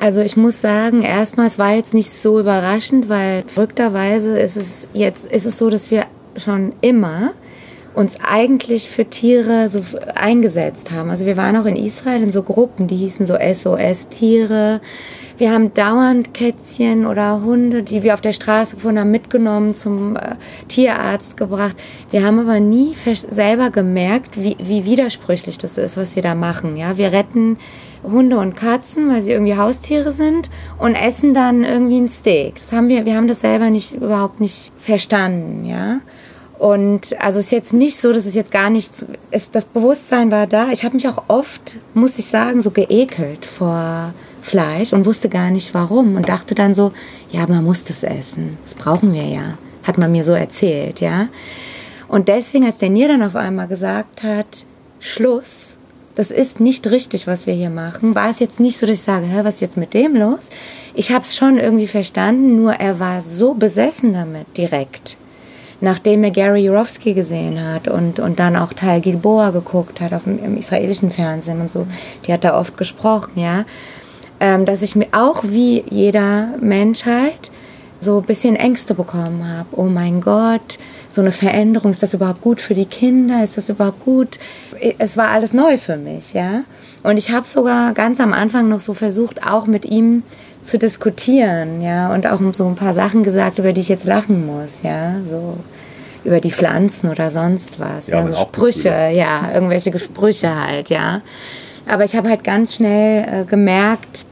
Also 0.00 0.20
ich 0.20 0.36
muss 0.36 0.60
sagen, 0.60 1.02
erstmal, 1.02 1.46
es 1.46 1.58
war 1.58 1.72
jetzt 1.72 1.94
nicht 1.94 2.10
so 2.10 2.38
überraschend, 2.38 3.08
weil 3.08 3.42
verrückterweise 3.46 4.38
ist 4.38 4.56
es 4.56 4.88
jetzt, 4.92 5.24
ist 5.24 5.46
es 5.46 5.56
so, 5.56 5.70
dass 5.70 5.90
wir 5.90 6.04
schon 6.36 6.72
immer 6.80 7.30
uns 7.94 8.16
eigentlich 8.22 8.90
für 8.90 9.04
Tiere 9.04 9.68
so 9.68 9.80
eingesetzt 10.14 10.90
haben. 10.90 11.10
Also 11.10 11.26
wir 11.26 11.36
waren 11.36 11.56
auch 11.56 11.64
in 11.64 11.76
Israel 11.76 12.22
in 12.22 12.32
so 12.32 12.42
Gruppen, 12.42 12.88
die 12.88 12.96
hießen 12.96 13.24
so 13.24 13.36
SOS-Tiere. 13.36 14.80
Wir 15.36 15.52
haben 15.52 15.74
dauernd 15.74 16.32
Kätzchen 16.32 17.06
oder 17.06 17.42
Hunde, 17.42 17.82
die 17.82 18.04
wir 18.04 18.14
auf 18.14 18.20
der 18.20 18.32
Straße 18.32 18.76
gefunden 18.76 19.00
haben, 19.00 19.10
mitgenommen, 19.10 19.74
zum 19.74 20.14
äh, 20.14 20.36
Tierarzt 20.68 21.36
gebracht. 21.36 21.76
Wir 22.10 22.24
haben 22.24 22.38
aber 22.38 22.60
nie 22.60 22.94
selber 22.94 23.70
gemerkt, 23.70 24.40
wie, 24.40 24.56
wie 24.60 24.84
widersprüchlich 24.84 25.58
das 25.58 25.76
ist, 25.76 25.96
was 25.96 26.14
wir 26.14 26.22
da 26.22 26.36
machen. 26.36 26.76
Ja, 26.76 26.98
wir 26.98 27.10
retten 27.10 27.58
Hunde 28.04 28.38
und 28.38 28.54
Katzen, 28.54 29.08
weil 29.08 29.22
sie 29.22 29.32
irgendwie 29.32 29.56
Haustiere 29.56 30.12
sind 30.12 30.50
und 30.78 30.94
essen 30.94 31.34
dann 31.34 31.64
irgendwie 31.64 31.98
ein 31.98 32.08
Steak. 32.08 32.54
Das 32.56 32.72
haben 32.72 32.88
wir, 32.88 33.04
wir 33.04 33.16
haben 33.16 33.28
das 33.28 33.40
selber 33.40 33.70
nicht, 33.70 33.94
überhaupt 33.94 34.40
nicht 34.40 34.72
verstanden, 34.78 35.64
ja. 35.64 36.00
Und 36.58 37.20
also 37.20 37.38
es 37.38 37.46
ist 37.46 37.50
jetzt 37.50 37.72
nicht 37.72 37.96
so, 37.96 38.12
dass 38.12 38.26
es 38.26 38.34
jetzt 38.34 38.52
gar 38.52 38.70
nichts, 38.70 39.04
es, 39.30 39.50
das 39.50 39.64
Bewusstsein 39.64 40.30
war 40.30 40.46
da. 40.46 40.68
Ich 40.70 40.84
habe 40.84 40.94
mich 40.94 41.08
auch 41.08 41.24
oft, 41.28 41.76
muss 41.94 42.18
ich 42.18 42.26
sagen, 42.26 42.62
so 42.62 42.70
geekelt 42.70 43.44
vor 43.44 44.14
Fleisch 44.40 44.92
und 44.92 45.04
wusste 45.04 45.28
gar 45.28 45.50
nicht 45.50 45.74
warum 45.74 46.16
und 46.16 46.28
dachte 46.28 46.54
dann 46.54 46.74
so, 46.74 46.92
ja, 47.30 47.46
man 47.46 47.64
muss 47.64 47.84
das 47.84 48.02
essen. 48.04 48.56
Das 48.64 48.74
brauchen 48.74 49.12
wir 49.12 49.24
ja. 49.24 49.58
Hat 49.82 49.98
man 49.98 50.12
mir 50.12 50.24
so 50.24 50.32
erzählt, 50.32 51.00
ja. 51.00 51.28
Und 52.08 52.28
deswegen, 52.28 52.64
als 52.64 52.78
der 52.78 52.90
Nier 52.90 53.08
dann 53.08 53.22
auf 53.22 53.36
einmal 53.36 53.66
gesagt 53.66 54.22
hat, 54.22 54.64
Schluss, 55.00 55.78
das 56.14 56.30
ist 56.30 56.60
nicht 56.60 56.86
richtig, 56.90 57.26
was 57.26 57.46
wir 57.46 57.54
hier 57.54 57.70
machen, 57.70 58.14
war 58.14 58.30
es 58.30 58.38
jetzt 58.38 58.60
nicht 58.60 58.78
so, 58.78 58.86
dass 58.86 58.98
ich 58.98 59.02
sage, 59.02 59.26
Hä, 59.26 59.40
was 59.42 59.54
ist 59.54 59.60
jetzt 59.60 59.76
mit 59.76 59.92
dem 59.94 60.14
los? 60.14 60.48
Ich 60.94 61.10
habe 61.10 61.24
es 61.24 61.34
schon 61.34 61.58
irgendwie 61.58 61.88
verstanden, 61.88 62.54
nur 62.56 62.74
er 62.74 63.00
war 63.00 63.20
so 63.20 63.54
besessen 63.54 64.12
damit 64.12 64.56
direkt 64.56 65.16
nachdem 65.84 66.24
er 66.24 66.30
Gary 66.30 66.64
Jurowski 66.64 67.14
gesehen 67.14 67.62
hat 67.62 67.88
und, 67.88 68.18
und 68.18 68.40
dann 68.40 68.56
auch 68.56 68.72
Tal 68.72 69.00
Gilboa 69.00 69.50
geguckt 69.50 70.00
hat 70.00 70.12
auf 70.12 70.24
dem, 70.24 70.42
im 70.42 70.56
israelischen 70.56 71.10
Fernsehen 71.10 71.60
und 71.60 71.70
so, 71.70 71.86
die 72.26 72.32
hat 72.32 72.42
da 72.42 72.58
oft 72.58 72.76
gesprochen, 72.76 73.32
ja, 73.36 73.64
ähm, 74.40 74.64
dass 74.64 74.82
ich 74.82 74.96
mir 74.96 75.08
auch 75.12 75.44
wie 75.44 75.84
jeder 75.88 76.48
Mensch 76.60 77.04
halt 77.04 77.52
so 78.00 78.18
ein 78.18 78.24
bisschen 78.24 78.56
Ängste 78.56 78.94
bekommen 78.94 79.46
habe. 79.46 79.68
Oh 79.72 79.84
mein 79.84 80.20
Gott, 80.20 80.78
so 81.08 81.20
eine 81.20 81.32
Veränderung, 81.32 81.92
ist 81.92 82.02
das 82.02 82.14
überhaupt 82.14 82.42
gut 82.42 82.60
für 82.60 82.74
die 82.74 82.84
Kinder? 82.84 83.42
Ist 83.42 83.56
das 83.56 83.68
überhaupt 83.68 84.04
gut? 84.04 84.38
Es 84.98 85.16
war 85.16 85.28
alles 85.28 85.52
neu 85.52 85.78
für 85.78 85.96
mich, 85.96 86.34
ja. 86.34 86.64
Und 87.02 87.16
ich 87.16 87.30
habe 87.30 87.46
sogar 87.46 87.92
ganz 87.92 88.20
am 88.20 88.32
Anfang 88.32 88.68
noch 88.68 88.80
so 88.80 88.94
versucht, 88.94 89.46
auch 89.46 89.66
mit 89.66 89.84
ihm 89.84 90.22
zu 90.62 90.78
diskutieren, 90.78 91.82
ja, 91.82 92.12
und 92.12 92.26
auch 92.26 92.40
so 92.52 92.66
ein 92.66 92.74
paar 92.74 92.94
Sachen 92.94 93.22
gesagt, 93.22 93.58
über 93.58 93.72
die 93.72 93.82
ich 93.82 93.90
jetzt 93.90 94.06
lachen 94.06 94.46
muss, 94.46 94.82
ja, 94.82 95.16
so 95.30 95.58
über 96.24 96.40
die 96.40 96.50
Pflanzen 96.50 97.10
oder 97.10 97.30
sonst 97.30 97.78
was, 97.78 98.08
ja, 98.08 98.20
ja 98.20 98.26
so 98.28 98.34
Sprüche, 98.34 98.88
ja, 98.88 99.50
irgendwelche 99.52 99.96
Sprüche 99.98 100.54
halt, 100.54 100.90
ja. 100.90 101.22
Aber 101.88 102.04
ich 102.04 102.16
habe 102.16 102.30
halt 102.30 102.44
ganz 102.44 102.76
schnell 102.76 103.42
äh, 103.42 103.44
gemerkt, 103.44 104.26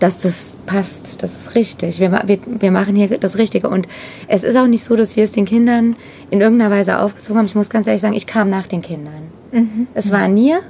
dass 0.00 0.20
das 0.20 0.56
passt, 0.66 1.22
das 1.22 1.40
ist 1.40 1.54
richtig. 1.54 2.00
Wir, 2.00 2.10
wir, 2.24 2.38
wir 2.46 2.70
machen 2.70 2.96
hier 2.96 3.18
das 3.18 3.36
Richtige. 3.36 3.68
Und 3.68 3.86
es 4.28 4.44
ist 4.44 4.56
auch 4.56 4.66
nicht 4.66 4.82
so, 4.82 4.96
dass 4.96 5.14
wir 5.16 5.24
es 5.24 5.32
den 5.32 5.44
Kindern 5.44 5.94
in 6.30 6.40
irgendeiner 6.40 6.70
Weise 6.74 7.00
aufgezogen 7.00 7.38
haben. 7.38 7.46
Ich 7.46 7.54
muss 7.54 7.68
ganz 7.68 7.86
ehrlich 7.86 8.00
sagen, 8.00 8.14
ich 8.14 8.26
kam 8.26 8.50
nach 8.50 8.66
den 8.66 8.80
Kindern. 8.82 9.30
Mhm. 9.52 9.86
Es 9.94 10.10
war 10.10 10.26
Nier, 10.26 10.60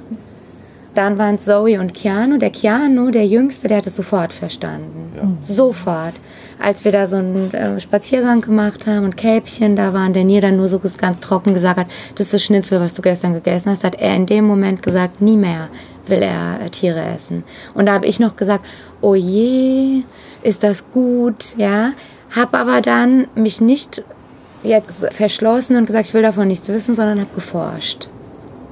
dann 0.93 1.17
waren 1.17 1.35
es 1.35 1.45
Zoe 1.45 1.79
und 1.79 1.93
Keanu. 1.93 2.37
Der 2.37 2.49
Keanu, 2.49 3.11
der 3.11 3.25
Jüngste, 3.25 3.67
der 3.67 3.77
hat 3.77 3.87
es 3.87 3.95
sofort 3.95 4.33
verstanden. 4.33 5.13
Ja. 5.15 5.23
Sofort. 5.39 6.15
Als 6.59 6.83
wir 6.83 6.91
da 6.91 7.07
so 7.07 7.17
einen 7.17 7.53
äh, 7.53 7.79
Spaziergang 7.79 8.41
gemacht 8.41 8.87
haben 8.87 9.05
und 9.05 9.17
Kälbchen 9.17 9.75
da 9.75 9.93
waren, 9.93 10.13
der 10.13 10.25
Nier 10.25 10.41
dann 10.41 10.57
nur 10.57 10.67
so 10.67 10.79
ganz 10.97 11.21
trocken 11.21 11.53
gesagt 11.53 11.79
hat, 11.79 11.87
das 12.15 12.27
ist 12.27 12.33
das 12.33 12.43
Schnitzel, 12.43 12.79
was 12.81 12.93
du 12.93 13.01
gestern 13.01 13.33
gegessen 13.33 13.71
hast, 13.71 13.83
hat 13.83 13.95
er 13.95 14.15
in 14.15 14.25
dem 14.25 14.45
Moment 14.45 14.83
gesagt, 14.83 15.21
nie 15.21 15.37
mehr 15.37 15.69
will 16.07 16.21
er 16.21 16.59
äh, 16.65 16.69
Tiere 16.69 17.03
essen. 17.15 17.43
Und 17.73 17.85
da 17.85 17.93
habe 17.93 18.05
ich 18.05 18.19
noch 18.19 18.35
gesagt, 18.35 18.65
oh 18.99 19.15
je, 19.15 20.03
ist 20.43 20.63
das 20.63 20.91
gut, 20.91 21.55
ja. 21.57 21.93
Hab 22.35 22.53
aber 22.53 22.81
dann 22.81 23.27
mich 23.35 23.61
nicht 23.61 24.03
jetzt 24.63 25.11
verschlossen 25.13 25.77
und 25.77 25.85
gesagt, 25.85 26.07
ich 26.07 26.13
will 26.13 26.21
davon 26.21 26.47
nichts 26.47 26.67
wissen, 26.69 26.95
sondern 26.95 27.19
habe 27.19 27.33
geforscht. 27.33 28.07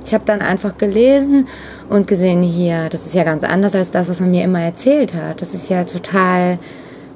Ich 0.06 0.14
habe 0.14 0.24
dann 0.26 0.42
einfach 0.42 0.78
gelesen 0.78 1.48
und 1.90 2.08
gesehen, 2.08 2.42
hier, 2.42 2.90
das 2.90 3.06
ist 3.06 3.16
ja 3.16 3.24
ganz 3.24 3.44
anders 3.44 3.76
als 3.76 3.92
das, 3.92 4.10
was 4.10 4.20
man 4.20 4.32
mir 4.32 4.44
immer 4.44 4.62
erzählt 4.62 5.14
hat. 5.14 5.42
Das 5.42 5.54
ist 5.54 5.70
ja 5.70 5.84
total 5.84 6.58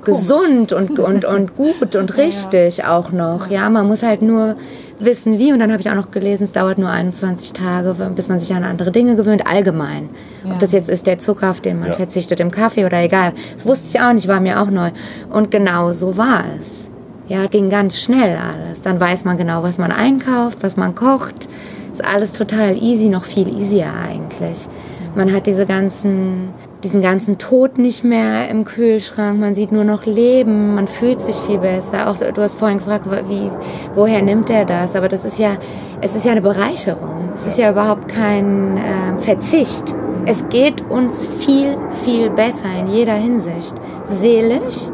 Komisch. 0.02 0.20
gesund 0.20 0.74
und, 0.74 1.00
und, 1.00 1.26
und 1.26 1.56
gut 1.56 1.96
und 1.96 2.18
richtig 2.18 2.78
ja. 2.78 2.98
auch 2.98 3.12
noch. 3.12 3.50
Ja, 3.50 3.70
man 3.70 3.88
muss 3.88 4.04
halt 4.04 4.22
nur 4.22 4.58
wissen, 5.00 5.40
wie. 5.40 5.54
Und 5.54 5.60
dann 5.60 5.72
habe 5.72 5.82
ich 5.82 5.90
auch 5.90 5.96
noch 5.96 6.12
gelesen, 6.12 6.44
es 6.44 6.52
dauert 6.52 6.78
nur 6.78 6.90
21 6.90 7.54
Tage, 7.54 7.94
bis 8.16 8.28
man 8.28 8.40
sich 8.40 8.54
an 8.54 8.64
andere 8.64 8.92
Dinge 8.92 9.16
gewöhnt, 9.16 9.48
allgemein. 9.48 10.10
Ja. 10.44 10.54
Ob 10.54 10.60
das 10.60 10.72
jetzt 10.72 10.90
ist 10.90 11.08
der 11.08 11.20
Zucker, 11.20 11.52
auf 11.52 11.62
den 11.62 11.80
man 11.80 11.90
ja. 11.90 11.96
verzichtet 11.96 12.40
im 12.40 12.52
Kaffee 12.52 12.86
oder 12.86 13.02
egal. 13.02 13.34
Das 13.56 13.66
wusste 13.66 13.88
ich 13.88 14.02
auch 14.02 14.14
nicht, 14.14 14.28
war 14.28 14.40
mir 14.40 14.62
auch 14.62 14.70
neu. 14.70 14.92
Und 15.32 15.52
genau 15.52 15.94
so 15.94 16.18
war 16.18 16.44
es. 16.60 16.90
Ja, 17.28 17.46
ging 17.48 17.70
ganz 17.70 18.00
schnell 18.00 18.38
alles. 18.38 18.82
Dann 18.82 19.00
weiß 19.00 19.24
man 19.24 19.38
genau, 19.38 19.64
was 19.64 19.78
man 19.78 19.92
einkauft, 19.92 20.60
was 20.62 20.76
man 20.76 20.94
kocht 20.94 21.48
ist 21.94 22.06
alles 22.06 22.34
total 22.34 22.76
easy, 22.82 23.08
noch 23.08 23.24
viel 23.24 23.48
easier 23.48 23.88
eigentlich. 23.88 24.68
Man 25.16 25.32
hat 25.32 25.46
diese 25.46 25.68
ganzen, 25.68 26.50
diesen 26.84 27.02
ganzen 27.02 27.38
Tod 27.38 27.78
nicht 27.78 28.04
mehr 28.04 28.50
im 28.50 28.66
Kühlschrank, 28.66 29.40
man 29.40 29.54
sieht 29.54 29.72
nur 29.72 29.84
noch 29.84 30.08
Leben, 30.08 30.74
man 30.74 30.88
fühlt 30.88 31.22
sich 31.22 31.36
viel 31.36 31.60
besser. 31.60 32.10
Auch 32.10 32.16
du 32.16 32.42
hast 32.42 32.56
vorhin 32.56 32.80
gefragt, 32.80 33.06
wie, 33.30 33.52
woher 33.94 34.24
nimmt 34.24 34.50
er 34.50 34.66
das? 34.66 34.96
Aber 34.96 35.08
das 35.08 35.24
ist 35.24 35.38
ja, 35.38 35.58
es 36.02 36.16
ist 36.16 36.26
ja 36.26 36.32
eine 36.32 36.42
Bereicherung. 36.42 37.30
Es 37.36 37.46
ist 37.46 37.60
ja 37.60 37.70
überhaupt 37.70 38.08
kein 38.08 38.78
äh, 38.78 39.22
Verzicht. 39.22 39.94
Es 40.26 40.50
geht 40.50 40.90
uns 40.90 41.28
viel, 41.28 41.78
viel 42.04 42.32
besser 42.32 42.70
in 42.80 42.88
jeder 42.88 43.14
Hinsicht. 43.14 43.76
Seelisch 44.06 44.90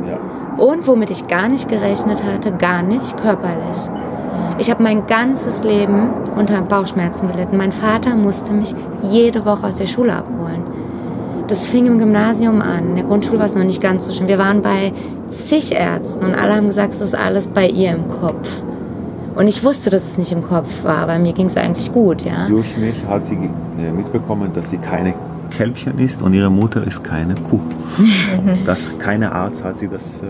und 0.58 0.86
womit 0.86 1.12
ich 1.12 1.28
gar 1.28 1.47
nicht 1.47 1.70
gerechnet 1.70 2.24
hatte, 2.24 2.52
gar 2.52 2.84
nicht 2.84 3.16
körperlich. 3.18 3.78
Ich 4.57 4.69
habe 4.69 4.83
mein 4.83 5.07
ganzes 5.07 5.63
Leben 5.63 6.09
unter 6.35 6.61
Bauchschmerzen 6.61 7.31
gelitten. 7.31 7.57
Mein 7.57 7.71
Vater 7.71 8.15
musste 8.15 8.51
mich 8.53 8.75
jede 9.01 9.45
Woche 9.45 9.67
aus 9.67 9.77
der 9.77 9.87
Schule 9.87 10.13
abholen. 10.13 10.63
Das 11.47 11.67
fing 11.67 11.85
im 11.85 11.97
Gymnasium 11.97 12.61
an. 12.61 12.89
In 12.89 12.95
der 12.95 13.05
Grundschule 13.05 13.39
war 13.39 13.45
es 13.45 13.55
noch 13.55 13.63
nicht 13.63 13.81
ganz 13.81 14.05
so 14.05 14.11
schlimm. 14.11 14.27
Wir 14.27 14.37
waren 14.37 14.61
bei 14.61 14.91
zig 15.29 15.71
Ärzten 15.73 16.25
und 16.25 16.35
alle 16.35 16.55
haben 16.55 16.67
gesagt, 16.67 16.93
es 16.93 17.01
ist 17.01 17.15
alles 17.15 17.47
bei 17.47 17.67
ihr 17.67 17.91
im 17.91 18.07
Kopf. 18.21 18.49
Und 19.35 19.47
ich 19.47 19.63
wusste, 19.63 19.89
dass 19.89 20.05
es 20.05 20.17
nicht 20.17 20.31
im 20.31 20.43
Kopf 20.45 20.83
war, 20.83 21.07
weil 21.07 21.19
mir 21.19 21.33
ging 21.33 21.45
es 21.45 21.55
eigentlich 21.55 21.91
gut, 21.93 22.23
ja. 22.23 22.47
Durch 22.47 22.75
mich 22.77 23.05
hat 23.07 23.25
sie 23.25 23.35
äh, 23.35 23.91
mitbekommen, 23.91 24.51
dass 24.53 24.69
sie 24.69 24.77
keine 24.77 25.13
Kälbchen 25.49 25.97
ist 25.99 26.21
und 26.21 26.33
ihre 26.33 26.49
Mutter 26.49 26.85
ist 26.85 27.03
keine 27.03 27.35
Kuh. 27.35 27.61
das, 28.65 28.87
keine 28.99 29.31
Arzt 29.31 29.63
hat 29.63 29.77
sie 29.77 29.87
das, 29.87 30.21
äh, 30.21 30.25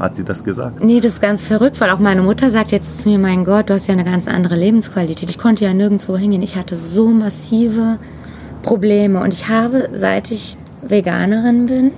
hat 0.00 0.14
sie 0.14 0.24
das 0.24 0.44
gesagt. 0.44 0.82
Nee, 0.82 1.00
das 1.00 1.14
ist 1.14 1.22
ganz 1.22 1.42
verrückt, 1.42 1.80
weil 1.80 1.90
auch 1.90 1.98
meine 1.98 2.22
Mutter 2.22 2.50
sagt 2.50 2.72
jetzt 2.72 3.02
zu 3.02 3.08
mir, 3.08 3.18
mein 3.18 3.44
Gott, 3.44 3.70
du 3.70 3.74
hast 3.74 3.86
ja 3.86 3.92
eine 3.92 4.04
ganz 4.04 4.28
andere 4.28 4.56
Lebensqualität. 4.56 5.30
Ich 5.30 5.38
konnte 5.38 5.64
ja 5.64 5.72
nirgendwo 5.72 6.16
hingehen. 6.16 6.42
Ich 6.42 6.56
hatte 6.56 6.76
so 6.76 7.08
massive 7.08 7.98
Probleme 8.62 9.20
und 9.20 9.32
ich 9.32 9.48
habe, 9.48 9.88
seit 9.92 10.30
ich 10.30 10.56
Veganerin 10.82 11.66
bin, 11.66 11.90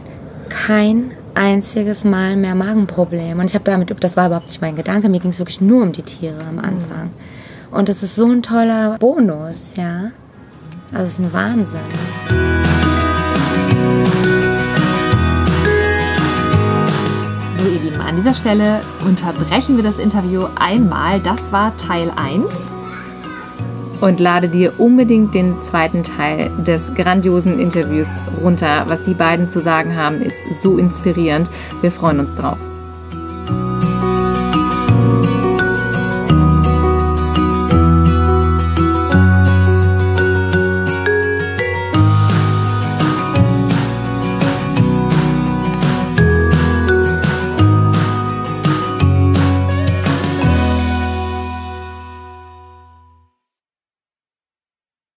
kein 0.49 1.11
einziges 1.35 2.05
Mal 2.05 2.37
mehr 2.37 2.55
Magenprobleme. 2.55 3.41
Und 3.41 3.47
ich 3.47 3.55
habe 3.55 3.65
damit, 3.65 3.95
das 4.01 4.17
war 4.17 4.27
überhaupt 4.27 4.47
nicht 4.47 4.61
mein 4.61 4.77
Gedanke, 4.77 5.09
mir 5.09 5.21
ging 5.21 5.31
es 5.31 5.39
wirklich 5.39 5.61
nur 5.61 5.83
um 5.83 5.93
die 5.93 6.03
Tiere 6.03 6.41
am 6.49 6.59
Anfang. 6.59 7.11
Und 7.71 7.89
das 7.89 8.03
ist 8.03 8.17
so 8.17 8.27
ein 8.27 8.43
toller 8.43 8.97
Bonus, 8.99 9.75
ja. 9.77 10.11
Also 10.93 11.07
es 11.07 11.19
ist 11.19 11.21
ein 11.21 11.33
Wahnsinn. 11.33 12.46
So, 17.67 17.73
ihr 17.73 17.81
Lieben, 17.81 18.01
an 18.01 18.15
dieser 18.15 18.33
Stelle 18.33 18.81
unterbrechen 19.05 19.77
wir 19.77 19.83
das 19.83 19.99
Interview 19.99 20.47
einmal. 20.55 21.19
Das 21.19 21.51
war 21.51 21.77
Teil 21.77 22.13
1 22.15 22.45
und 24.01 24.21
lade 24.21 24.49
dir 24.49 24.79
unbedingt 24.79 25.35
den 25.35 25.61
zweiten 25.63 26.05
Teil 26.05 26.53
des 26.59 26.95
grandiosen 26.95 27.59
Interviews 27.59 28.07
runter. 28.41 28.85
Was 28.87 29.03
die 29.03 29.15
beiden 29.15 29.51
zu 29.51 29.61
sagen 29.61 29.97
haben, 29.97 30.23
ist 30.23 30.37
so 30.63 30.79
inspirierend. 30.79 31.51
Wir 31.81 31.91
freuen 31.91 32.21
uns 32.21 32.33
drauf. 32.37 32.59